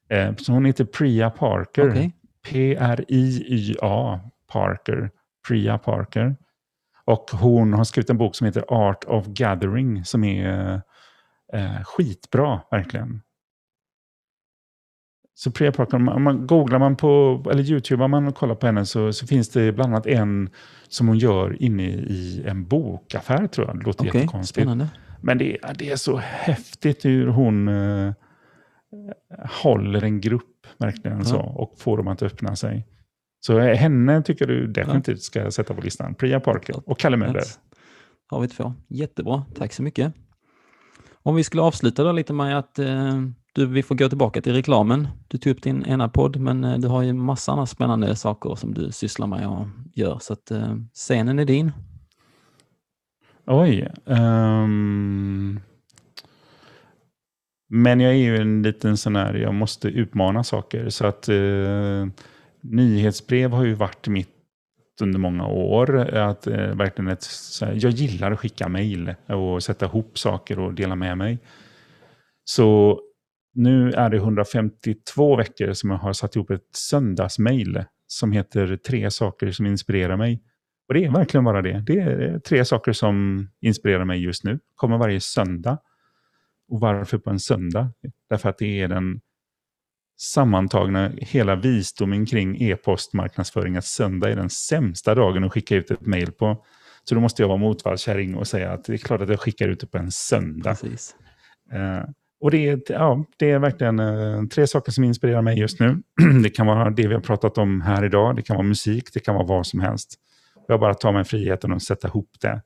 Eh, 0.10 0.36
så 0.36 0.52
hon 0.52 0.66
heter 0.66 0.86
Priya 0.86 1.30
Parker. 1.30 1.90
Okay. 1.90 2.12
P-R-I-Y-A 2.48 4.20
Parker. 4.52 5.12
Priya 5.48 5.78
Parker. 5.78 6.36
Och 7.06 7.32
hon 7.32 7.74
har 7.74 7.84
skrivit 7.84 8.10
en 8.10 8.18
bok 8.18 8.36
som 8.36 8.46
heter 8.46 8.66
Art 8.68 9.04
of 9.04 9.26
Gathering 9.26 10.06
som 10.06 10.24
är 10.24 10.82
eh, 11.54 11.84
skitbra, 11.84 12.62
verkligen. 12.72 13.22
Så 15.38 15.52
Priya 15.52 15.72
Parker, 15.72 15.96
om 15.96 16.24
man, 16.24 16.48
googlar 16.48 16.80
man 16.80 16.96
på, 16.96 17.44
eller 17.52 17.64
youtubar 17.64 18.08
man 18.08 18.28
och 18.28 18.36
kollar 18.36 18.56
på 18.56 18.66
henne 18.66 18.86
så, 18.86 19.14
så 19.14 19.28
finns 19.28 19.50
det 19.50 19.72
bland 19.72 19.94
annat 19.94 20.08
en 20.08 20.50
som 20.88 21.08
hon 21.08 21.18
gör 21.18 21.62
inne 21.62 21.84
i 21.84 22.44
en 22.48 22.68
bokaffär 22.68 23.48
tror 23.48 23.68
jag. 23.68 23.80
Det 23.80 23.86
låter 23.86 24.08
okay, 24.08 24.22
jättekonstigt. 24.22 24.66
Spännande. 24.66 24.88
Men 25.22 25.38
det, 25.38 25.58
det 25.76 25.92
är 25.92 25.96
så 25.96 26.18
häftigt 26.18 27.06
hur 27.06 27.28
hon 27.28 27.68
uh, 27.68 28.14
håller 29.64 30.04
en 30.04 30.22
grupp 30.22 30.68
verkligen 30.78 31.18
ja. 31.18 31.24
så, 31.24 31.40
och 31.40 31.74
får 31.78 31.98
dem 31.98 32.08
att 32.08 32.24
öppna 32.24 32.56
sig. 32.56 32.88
Så 33.46 33.60
henne 33.60 34.24
tycker 34.24 34.48
du 34.48 34.68
definitivt 34.68 35.22
ska 35.22 35.52
sätta 35.52 35.74
på 35.74 35.82
listan. 35.82 36.16
Priya 36.16 36.40
Parker 36.40 36.90
och 36.90 37.00
Kalle 37.00 37.18
Möller. 37.18 37.44
Har 38.28 38.42
vi 38.42 38.48
två. 38.48 38.74
Jättebra, 38.88 39.46
tack 39.56 39.74
så 39.74 39.84
mycket. 39.84 40.14
Om 41.24 41.36
vi 41.36 41.44
skulle 41.44 41.62
avsluta 41.62 42.04
då 42.04 42.12
lite 42.12 42.34
med 42.34 42.58
att 42.58 42.80
eh, 42.80 43.22
du, 43.54 43.66
vi 43.66 43.84
får 43.84 43.96
gå 43.96 44.10
tillbaka 44.10 44.42
till 44.42 44.54
reklamen. 44.54 45.08
Du 45.28 45.38
tog 45.38 45.52
upp 45.52 45.64
din 45.64 45.86
ena 45.86 46.10
podd, 46.10 46.36
men 46.40 46.64
eh, 46.64 46.78
du 46.78 46.88
har 46.88 47.02
ju 47.02 47.14
massa 47.14 47.52
andra 47.52 47.66
spännande 47.66 48.16
saker 48.16 48.56
som 48.56 48.74
du 48.74 48.92
sysslar 48.92 49.28
med 49.28 49.48
och 49.48 49.68
gör, 49.94 50.18
så 50.22 50.34
att 50.34 50.52
eh, 50.52 50.76
scenen 50.94 51.40
är 51.40 51.46
din. 51.46 51.72
Oj. 53.46 53.92
Um... 54.06 55.60
Men 57.70 58.00
jag 58.00 58.14
är 58.14 58.18
ju 58.18 58.38
en 58.38 58.62
liten 58.62 58.98
sån 58.98 59.16
här, 59.16 59.34
jag 59.34 59.54
måste 59.54 59.88
utmana 59.88 60.44
saker. 60.44 60.90
Så 60.90 61.06
att 61.08 61.30
eh, 61.30 62.06
nyhetsbrev 62.72 63.52
har 63.52 63.66
ju 63.66 63.74
varit 63.74 64.08
mitt 64.08 64.30
under 65.02 65.20
många 65.20 65.48
år. 65.48 65.98
Att, 66.16 66.48
eh, 66.48 66.76
verkligen 66.76 67.12
ett, 67.12 67.26
här, 67.62 67.78
jag 67.82 67.92
gillar 67.92 68.32
att 68.32 68.40
skicka 68.40 68.70
mejl 68.70 69.16
och 69.28 69.64
sätta 69.64 69.86
ihop 69.86 70.18
saker 70.18 70.60
och 70.60 70.74
dela 70.74 70.96
med 70.96 71.18
mig. 71.18 71.40
Så 72.44 73.00
nu 73.54 73.92
är 73.92 74.10
det 74.10 74.18
152 74.18 75.36
veckor 75.36 75.74
som 75.74 75.90
jag 75.90 75.98
har 75.98 76.14
satt 76.14 76.36
ihop 76.36 76.50
ett 76.50 76.76
söndagsmejl 76.76 77.84
som 78.08 78.32
heter 78.32 78.78
Tre 78.78 79.12
saker 79.12 79.52
som 79.52 79.66
inspirerar 79.66 80.18
mig. 80.18 80.42
Och 80.88 80.94
det 80.94 81.06
är 81.06 81.12
verkligen 81.12 81.44
bara 81.44 81.62
det. 81.62 81.84
Det 81.88 82.00
är 82.00 82.34
eh, 82.34 82.40
tre 82.40 82.66
saker 82.66 82.92
som 82.92 83.48
inspirerar 83.62 84.06
mig 84.06 84.24
just 84.24 84.44
nu. 84.44 84.60
Kommer 84.76 84.98
varje 84.98 85.20
söndag. 85.20 85.78
Och 86.68 86.80
varför 86.80 87.18
på 87.18 87.30
en 87.30 87.40
söndag? 87.40 87.92
Därför 88.30 88.50
att 88.50 88.58
det 88.58 88.82
är 88.82 88.88
den 88.88 89.22
sammantagna 90.18 91.12
hela 91.18 91.56
visdomen 91.56 92.26
kring 92.26 92.62
e-postmarknadsföring 92.62 93.76
att 93.76 93.86
söndag 93.86 94.30
är 94.30 94.36
den 94.36 94.50
sämsta 94.50 95.16
dagen 95.16 95.44
att 95.44 95.54
skicka 95.54 95.76
ut 95.76 95.92
ett 95.92 96.02
mejl 96.02 96.32
på. 96.32 96.66
Så 97.04 97.16
då 97.16 97.22
måste 97.22 97.42
jag 97.42 97.48
vara 97.48 97.58
motvallskärring 97.58 98.36
och 98.36 98.48
säga 98.48 98.72
att 98.72 98.84
det 98.84 98.94
är 98.94 98.98
klart 98.98 99.22
att 99.22 99.30
jag 99.30 99.40
skickar 99.40 99.68
ut 99.68 99.80
det 99.80 99.88
på 99.88 99.98
en 99.98 100.12
söndag. 100.12 100.76
Eh, 101.72 102.10
och 102.40 102.52
det 102.52 102.70
är, 102.70 102.82
ja, 102.88 103.26
det 103.38 103.52
är 103.52 103.60
verkligen 103.60 104.00
eh, 104.00 104.44
tre 104.44 104.68
saker 104.68 104.92
som 104.92 105.04
inspirerar 105.04 105.42
mig 105.42 105.60
just 105.60 105.80
nu. 105.80 106.02
det 106.44 106.50
kan 106.50 106.68
vara 106.68 106.90
det 106.90 107.08
vi 107.08 107.14
har 107.14 107.22
pratat 107.22 107.58
om 107.58 107.82
här 107.82 108.06
idag, 108.06 108.36
det 108.36 108.42
kan 108.42 108.56
vara 108.56 108.68
musik, 108.68 109.14
det 109.14 109.20
kan 109.20 109.36
vara 109.36 109.46
vad 109.46 109.68
som 109.68 109.80
helst. 109.80 110.16
Jag 110.68 110.80
bara 110.80 110.94
tar 110.94 111.12
mig 111.12 111.24
friheten 111.24 111.74
att 111.74 111.84
sätta 111.84 112.08
ihop 112.08 112.30
det. 112.42 112.62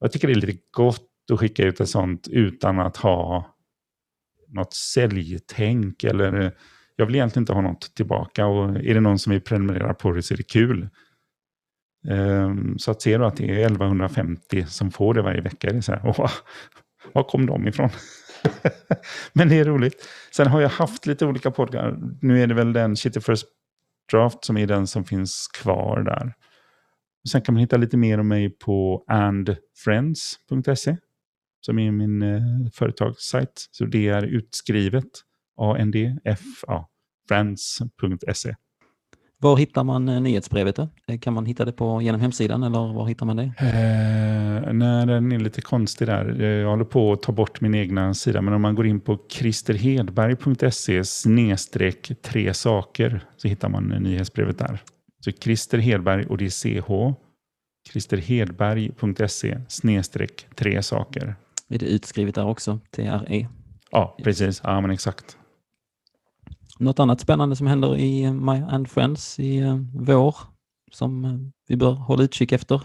Jag 0.00 0.12
tycker 0.12 0.28
det 0.28 0.34
är 0.34 0.46
lite 0.46 0.58
gott 0.70 1.06
att 1.32 1.40
skicka 1.40 1.64
ut 1.64 1.80
ett 1.80 1.88
sånt 1.88 2.28
utan 2.28 2.80
att 2.80 2.96
ha 2.96 3.46
något 4.48 4.74
säljtänk 4.74 6.04
eller 6.04 6.52
jag 6.96 7.06
vill 7.06 7.14
egentligen 7.14 7.42
inte 7.42 7.52
ha 7.52 7.60
något 7.60 7.94
tillbaka 7.94 8.46
och 8.46 8.76
är 8.76 8.94
det 8.94 9.00
någon 9.00 9.18
som 9.18 9.32
vill 9.32 9.40
prenumerera 9.42 9.94
på 9.94 10.12
det 10.12 10.22
så 10.22 10.34
är 10.34 10.36
det 10.36 10.48
kul. 10.48 10.88
Um, 12.08 12.78
så 12.78 12.90
att 12.90 13.02
ser 13.02 13.18
du 13.18 13.24
att 13.24 13.36
det 13.36 13.50
är 13.50 13.66
1150 13.66 14.66
som 14.66 14.90
får 14.90 15.14
det 15.14 15.22
varje 15.22 15.40
vecka, 15.40 15.70
det 15.70 15.76
är 15.76 15.80
så 15.80 15.92
här, 15.92 16.00
åh, 16.04 16.30
var 17.12 17.22
kom 17.22 17.46
de 17.46 17.68
ifrån? 17.68 17.90
Men 19.32 19.48
det 19.48 19.54
är 19.54 19.64
roligt. 19.64 20.08
Sen 20.32 20.46
har 20.46 20.60
jag 20.60 20.68
haft 20.68 21.06
lite 21.06 21.26
olika 21.26 21.50
poddar. 21.50 21.98
Nu 22.20 22.42
är 22.42 22.46
det 22.46 22.54
väl 22.54 22.72
den 22.72 22.96
Shitty 22.96 23.20
First 23.20 23.46
Draft 24.12 24.44
som 24.44 24.56
är 24.56 24.66
den 24.66 24.86
som 24.86 25.04
finns 25.04 25.48
kvar 25.48 26.02
där. 26.02 26.34
Sen 27.32 27.42
kan 27.42 27.54
man 27.54 27.60
hitta 27.60 27.76
lite 27.76 27.96
mer 27.96 28.20
om 28.20 28.28
mig 28.28 28.50
på 28.50 29.04
andfriends.se 29.06 30.96
som 31.60 31.78
är 31.78 31.90
min 31.90 32.22
eh, 32.22 32.40
företagssajt. 32.72 33.68
Så 33.70 33.84
det 33.84 34.08
är 34.08 34.22
utskrivet 34.22 35.08
A-N-D-F, 35.60 36.40
ja, 36.66 36.88
friends.se. 37.28 38.54
Var 39.40 39.56
hittar 39.56 39.84
man 39.84 40.08
eh, 40.08 40.20
nyhetsbrevet 40.20 40.76
då? 40.76 40.88
Eh, 41.08 41.18
kan 41.18 41.34
man 41.34 41.46
hitta 41.46 41.64
det 41.64 41.72
på, 41.72 42.02
genom 42.02 42.20
hemsidan 42.20 42.62
eller 42.62 42.92
var 42.92 43.06
hittar 43.06 43.26
man 43.26 43.36
det? 43.36 43.52
Eh, 43.58 44.72
nej, 44.72 45.06
den 45.06 45.32
är 45.32 45.38
lite 45.38 45.60
konstig 45.60 46.08
där. 46.08 46.40
Eh, 46.40 46.46
jag 46.46 46.70
håller 46.70 46.84
på 46.84 47.12
att 47.12 47.22
ta 47.22 47.32
bort 47.32 47.60
min 47.60 47.74
egna 47.74 48.14
sida, 48.14 48.42
men 48.42 48.54
om 48.54 48.62
man 48.62 48.74
går 48.74 48.86
in 48.86 49.00
på 49.00 49.18
christerhedberg.se 49.30 51.04
snedstreck 51.04 52.12
tre 52.22 52.54
saker 52.54 53.20
så 53.36 53.48
hittar 53.48 53.68
man 53.68 53.84
nyhetsbrevet 53.84 54.58
där. 54.58 54.82
Så 55.24 55.32
Christer 55.32 55.78
Hedberg 55.78 56.26
och 56.26 56.38
det 56.38 56.44
är 56.44 56.80
CH. 56.80 57.14
Christerhedberg.se 57.92 59.60
snedstreck 59.68 60.46
tre 60.54 60.82
saker. 60.82 61.36
Är 61.68 61.78
det 61.78 61.86
utskrivet 61.86 62.34
där 62.34 62.46
också? 62.46 62.80
TRE? 62.90 63.48
Ja, 63.90 64.16
precis. 64.24 64.60
Ja, 64.64 64.80
men 64.80 64.90
exakt. 64.90 65.38
Något 66.78 66.98
annat 66.98 67.20
spännande 67.20 67.56
som 67.56 67.66
händer 67.66 67.96
i 67.96 68.24
eh, 68.24 68.32
My 68.32 68.60
and 68.60 68.88
Friends 68.90 69.38
i 69.38 69.62
uh, 69.62 69.80
vår 69.94 70.36
som 70.92 71.24
uh, 71.24 71.48
vi 71.68 71.76
bör 71.76 71.92
hålla 71.92 72.22
utkik 72.22 72.52
efter? 72.52 72.82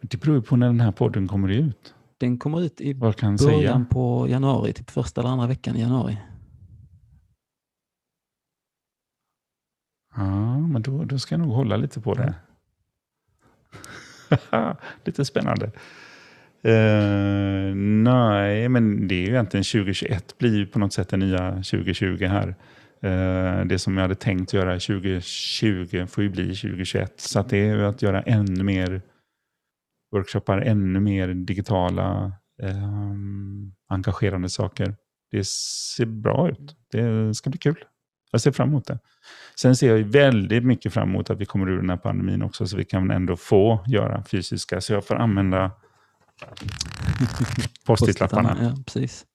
Det 0.00 0.16
beror 0.16 0.40
på 0.40 0.56
när 0.56 0.66
den 0.66 0.80
här 0.80 0.92
podden 0.92 1.28
kommer 1.28 1.48
ut. 1.48 1.94
Den 2.18 2.38
kommer 2.38 2.60
ut 2.60 2.80
i 2.80 2.94
början 2.94 3.38
säga? 3.38 3.86
på 3.90 4.28
januari, 4.28 4.72
typ 4.72 4.90
första 4.90 5.20
eller 5.20 5.30
andra 5.30 5.46
veckan 5.46 5.76
i 5.76 5.80
januari. 5.80 6.18
Ja, 10.16 10.58
men 10.58 10.82
då, 10.82 11.04
då 11.04 11.18
ska 11.18 11.34
jag 11.34 11.40
nog 11.40 11.52
hålla 11.52 11.76
lite 11.76 12.00
på 12.00 12.14
det. 12.14 12.34
lite 15.04 15.24
spännande. 15.24 15.72
Uh, 16.66 17.74
nej, 17.74 18.68
men 18.68 19.08
det 19.08 19.14
är 19.14 19.26
ju 19.26 19.28
egentligen 19.28 19.64
2021 19.64 20.38
blir 20.38 20.56
ju 20.56 20.66
på 20.66 20.78
något 20.78 20.92
sätt 20.92 21.08
det 21.08 21.16
nya 21.16 21.50
2020 21.50 22.24
här. 22.24 22.48
Uh, 23.04 23.66
det 23.66 23.78
som 23.78 23.96
jag 23.96 24.02
hade 24.02 24.14
tänkt 24.14 24.52
göra 24.52 24.72
2020 24.72 26.06
får 26.06 26.24
ju 26.24 26.30
bli 26.30 26.44
2021. 26.44 27.20
Så 27.20 27.40
att 27.40 27.48
det 27.48 27.58
är 27.58 27.78
att 27.78 28.02
göra 28.02 28.22
ännu 28.22 28.64
mer 28.64 29.02
workshoppar, 30.12 30.58
ännu 30.58 31.00
mer 31.00 31.28
digitala, 31.28 32.32
uh, 32.62 33.14
engagerande 33.88 34.48
saker. 34.48 34.94
Det 35.30 35.46
ser 35.46 36.06
bra 36.06 36.48
ut. 36.50 36.76
Det 36.92 37.34
ska 37.34 37.50
bli 37.50 37.58
kul. 37.58 37.84
Jag 38.30 38.40
ser 38.40 38.52
fram 38.52 38.68
emot 38.68 38.86
det. 38.86 38.98
Sen 39.60 39.76
ser 39.76 39.96
jag 39.96 40.04
väldigt 40.04 40.64
mycket 40.64 40.92
fram 40.92 41.08
emot 41.08 41.30
att 41.30 41.40
vi 41.40 41.46
kommer 41.46 41.70
ur 41.70 41.76
den 41.76 41.90
här 41.90 41.96
pandemin 41.96 42.42
också, 42.42 42.66
så 42.66 42.76
vi 42.76 42.84
kan 42.84 43.10
ändå 43.10 43.36
få 43.36 43.84
göra 43.86 44.24
fysiska. 44.24 44.80
Så 44.80 44.92
jag 44.92 45.06
får 45.06 45.14
använda 45.14 45.70
Post-it-lapparna. 47.86 48.56
Ja, 48.62 48.82
precis. 48.86 49.26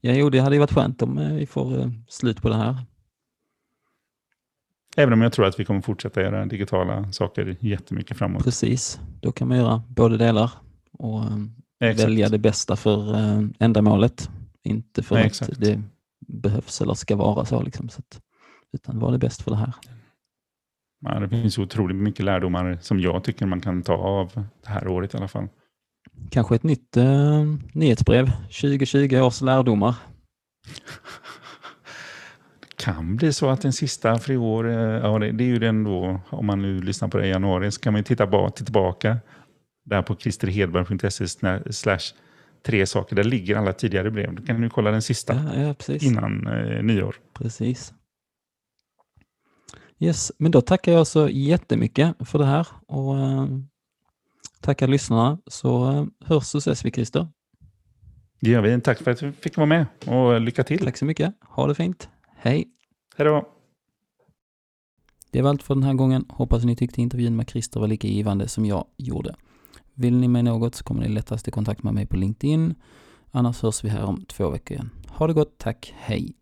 Ja, 0.00 0.12
jo, 0.12 0.30
det 0.30 0.38
hade 0.38 0.56
ju 0.56 0.60
varit 0.60 0.72
skönt 0.72 1.02
om 1.02 1.18
eh, 1.18 1.32
vi 1.32 1.46
får 1.46 1.80
eh, 1.80 1.90
slut 2.08 2.42
på 2.42 2.48
det 2.48 2.56
här. 2.56 2.76
Även 4.96 5.12
om 5.12 5.22
jag 5.22 5.32
tror 5.32 5.46
att 5.46 5.60
vi 5.60 5.64
kommer 5.64 5.80
fortsätta 5.80 6.22
göra 6.22 6.46
digitala 6.46 7.12
saker 7.12 7.56
jättemycket 7.60 8.18
framåt. 8.18 8.44
Precis, 8.44 9.00
då 9.20 9.32
kan 9.32 9.48
man 9.48 9.56
göra 9.56 9.82
både 9.88 10.16
delar 10.16 10.50
och 10.92 11.22
eh, 11.80 11.96
välja 11.96 12.28
det 12.28 12.38
bästa 12.38 12.76
för 12.76 13.16
ändamålet. 13.58 14.30
Inte 14.62 15.02
för 15.02 15.14
Nej, 15.14 15.26
att 15.26 15.60
det 15.60 15.82
behövs 16.28 16.80
eller 16.80 16.94
ska 16.94 17.16
vara 17.16 17.44
så, 17.44 17.62
liksom, 17.62 17.88
så 17.88 17.98
att, 17.98 18.20
utan 18.72 18.98
vad 18.98 19.14
är 19.14 19.18
bäst 19.18 19.42
för 19.42 19.50
det 19.50 19.56
här. 19.56 19.74
Ja, 21.00 21.20
det 21.20 21.28
finns 21.28 21.58
otroligt 21.58 21.96
mycket 21.96 22.24
lärdomar 22.24 22.78
som 22.80 23.00
jag 23.00 23.24
tycker 23.24 23.46
man 23.46 23.60
kan 23.60 23.82
ta 23.82 23.94
av 23.94 24.30
det 24.34 24.70
här 24.70 24.88
året 24.88 25.14
i 25.14 25.16
alla 25.16 25.28
fall. 25.28 25.48
Kanske 26.30 26.54
ett 26.54 26.62
nytt 26.62 26.96
eh, 26.96 27.44
nyhetsbrev, 27.72 28.30
2020 28.42 29.16
års 29.16 29.40
lärdomar. 29.40 29.94
Det 32.60 32.84
kan 32.84 33.16
bli 33.16 33.32
så 33.32 33.50
att 33.50 33.62
den 33.62 33.72
sista 33.72 34.18
för 34.18 34.32
i 34.32 34.36
år, 34.36 34.68
eh, 34.68 34.76
ja, 34.76 35.18
det, 35.18 35.32
det, 35.32 35.44
är 35.44 35.48
ju 35.48 35.58
den 35.58 35.84
då, 35.84 36.20
om 36.30 36.46
man 36.46 36.62
nu 36.62 36.80
lyssnar 36.80 37.08
på 37.08 37.18
det 37.18 37.26
i 37.26 37.30
januari, 37.30 37.70
så 37.70 37.80
kan 37.80 37.92
man 37.92 38.04
titta, 38.04 38.26
ba, 38.26 38.50
tillbaka 38.50 39.18
där 39.84 40.02
på 40.02 40.16
christerhedberg.se 40.16 41.28
slash 41.72 42.14
tre 42.66 42.86
saker. 42.86 43.16
Där 43.16 43.24
ligger 43.24 43.56
alla 43.56 43.72
tidigare 43.72 44.10
brev. 44.10 44.34
Då 44.34 44.42
kan 44.42 44.60
du 44.60 44.70
kolla 44.70 44.90
den 44.90 45.02
sista 45.02 45.34
ja, 45.56 45.74
ja, 45.86 45.94
innan 46.00 46.46
eh, 46.46 46.82
nyår. 46.82 47.16
Precis. 47.34 47.92
Yes, 49.98 50.32
men 50.38 50.50
då 50.50 50.60
tackar 50.60 50.92
jag 50.92 51.06
så 51.06 51.28
jättemycket 51.28 52.14
för 52.28 52.38
det 52.38 52.46
här 52.46 52.66
och 52.86 53.18
eh, 53.18 53.46
tackar 54.60 54.88
lyssnarna 54.88 55.38
så 55.46 55.90
eh, 55.90 56.04
hörs 56.24 56.54
och 56.54 56.58
ses 56.58 56.84
vi 56.84 56.90
Christer. 56.90 57.28
Det 58.40 58.50
gör 58.50 58.62
vi. 58.62 58.80
Tack 58.80 58.98
för 58.98 59.10
att 59.10 59.18
du 59.18 59.32
fick 59.32 59.56
vara 59.56 59.66
med 59.66 59.86
och 60.06 60.40
lycka 60.40 60.64
till. 60.64 60.84
Tack 60.84 60.96
så 60.96 61.04
mycket. 61.04 61.34
Ha 61.40 61.66
det 61.66 61.74
fint. 61.74 62.08
Hej. 62.36 62.68
Hej 63.16 63.26
då. 63.26 63.48
Det 65.30 65.42
var 65.42 65.50
allt 65.50 65.62
för 65.62 65.74
den 65.74 65.84
här 65.84 65.94
gången. 65.94 66.24
Hoppas 66.28 66.64
ni 66.64 66.76
tyckte 66.76 67.02
intervjun 67.02 67.36
med 67.36 67.50
Christer 67.50 67.80
var 67.80 67.86
lika 67.86 68.08
givande 68.08 68.48
som 68.48 68.66
jag 68.66 68.84
gjorde. 68.96 69.34
Vill 69.94 70.16
ni 70.16 70.28
med 70.28 70.44
något 70.44 70.74
så 70.74 70.84
kommer 70.84 71.02
ni 71.02 71.08
lättast 71.08 71.48
i 71.48 71.50
kontakt 71.50 71.82
med 71.82 71.94
mig 71.94 72.06
på 72.06 72.16
LinkedIn. 72.16 72.74
Annars 73.30 73.62
hörs 73.62 73.84
vi 73.84 73.88
här 73.88 74.04
om 74.04 74.24
två 74.24 74.50
veckor 74.50 74.74
igen. 74.74 74.90
Ha 75.08 75.26
det 75.26 75.32
gott, 75.32 75.58
tack, 75.58 75.94
hej! 75.96 76.34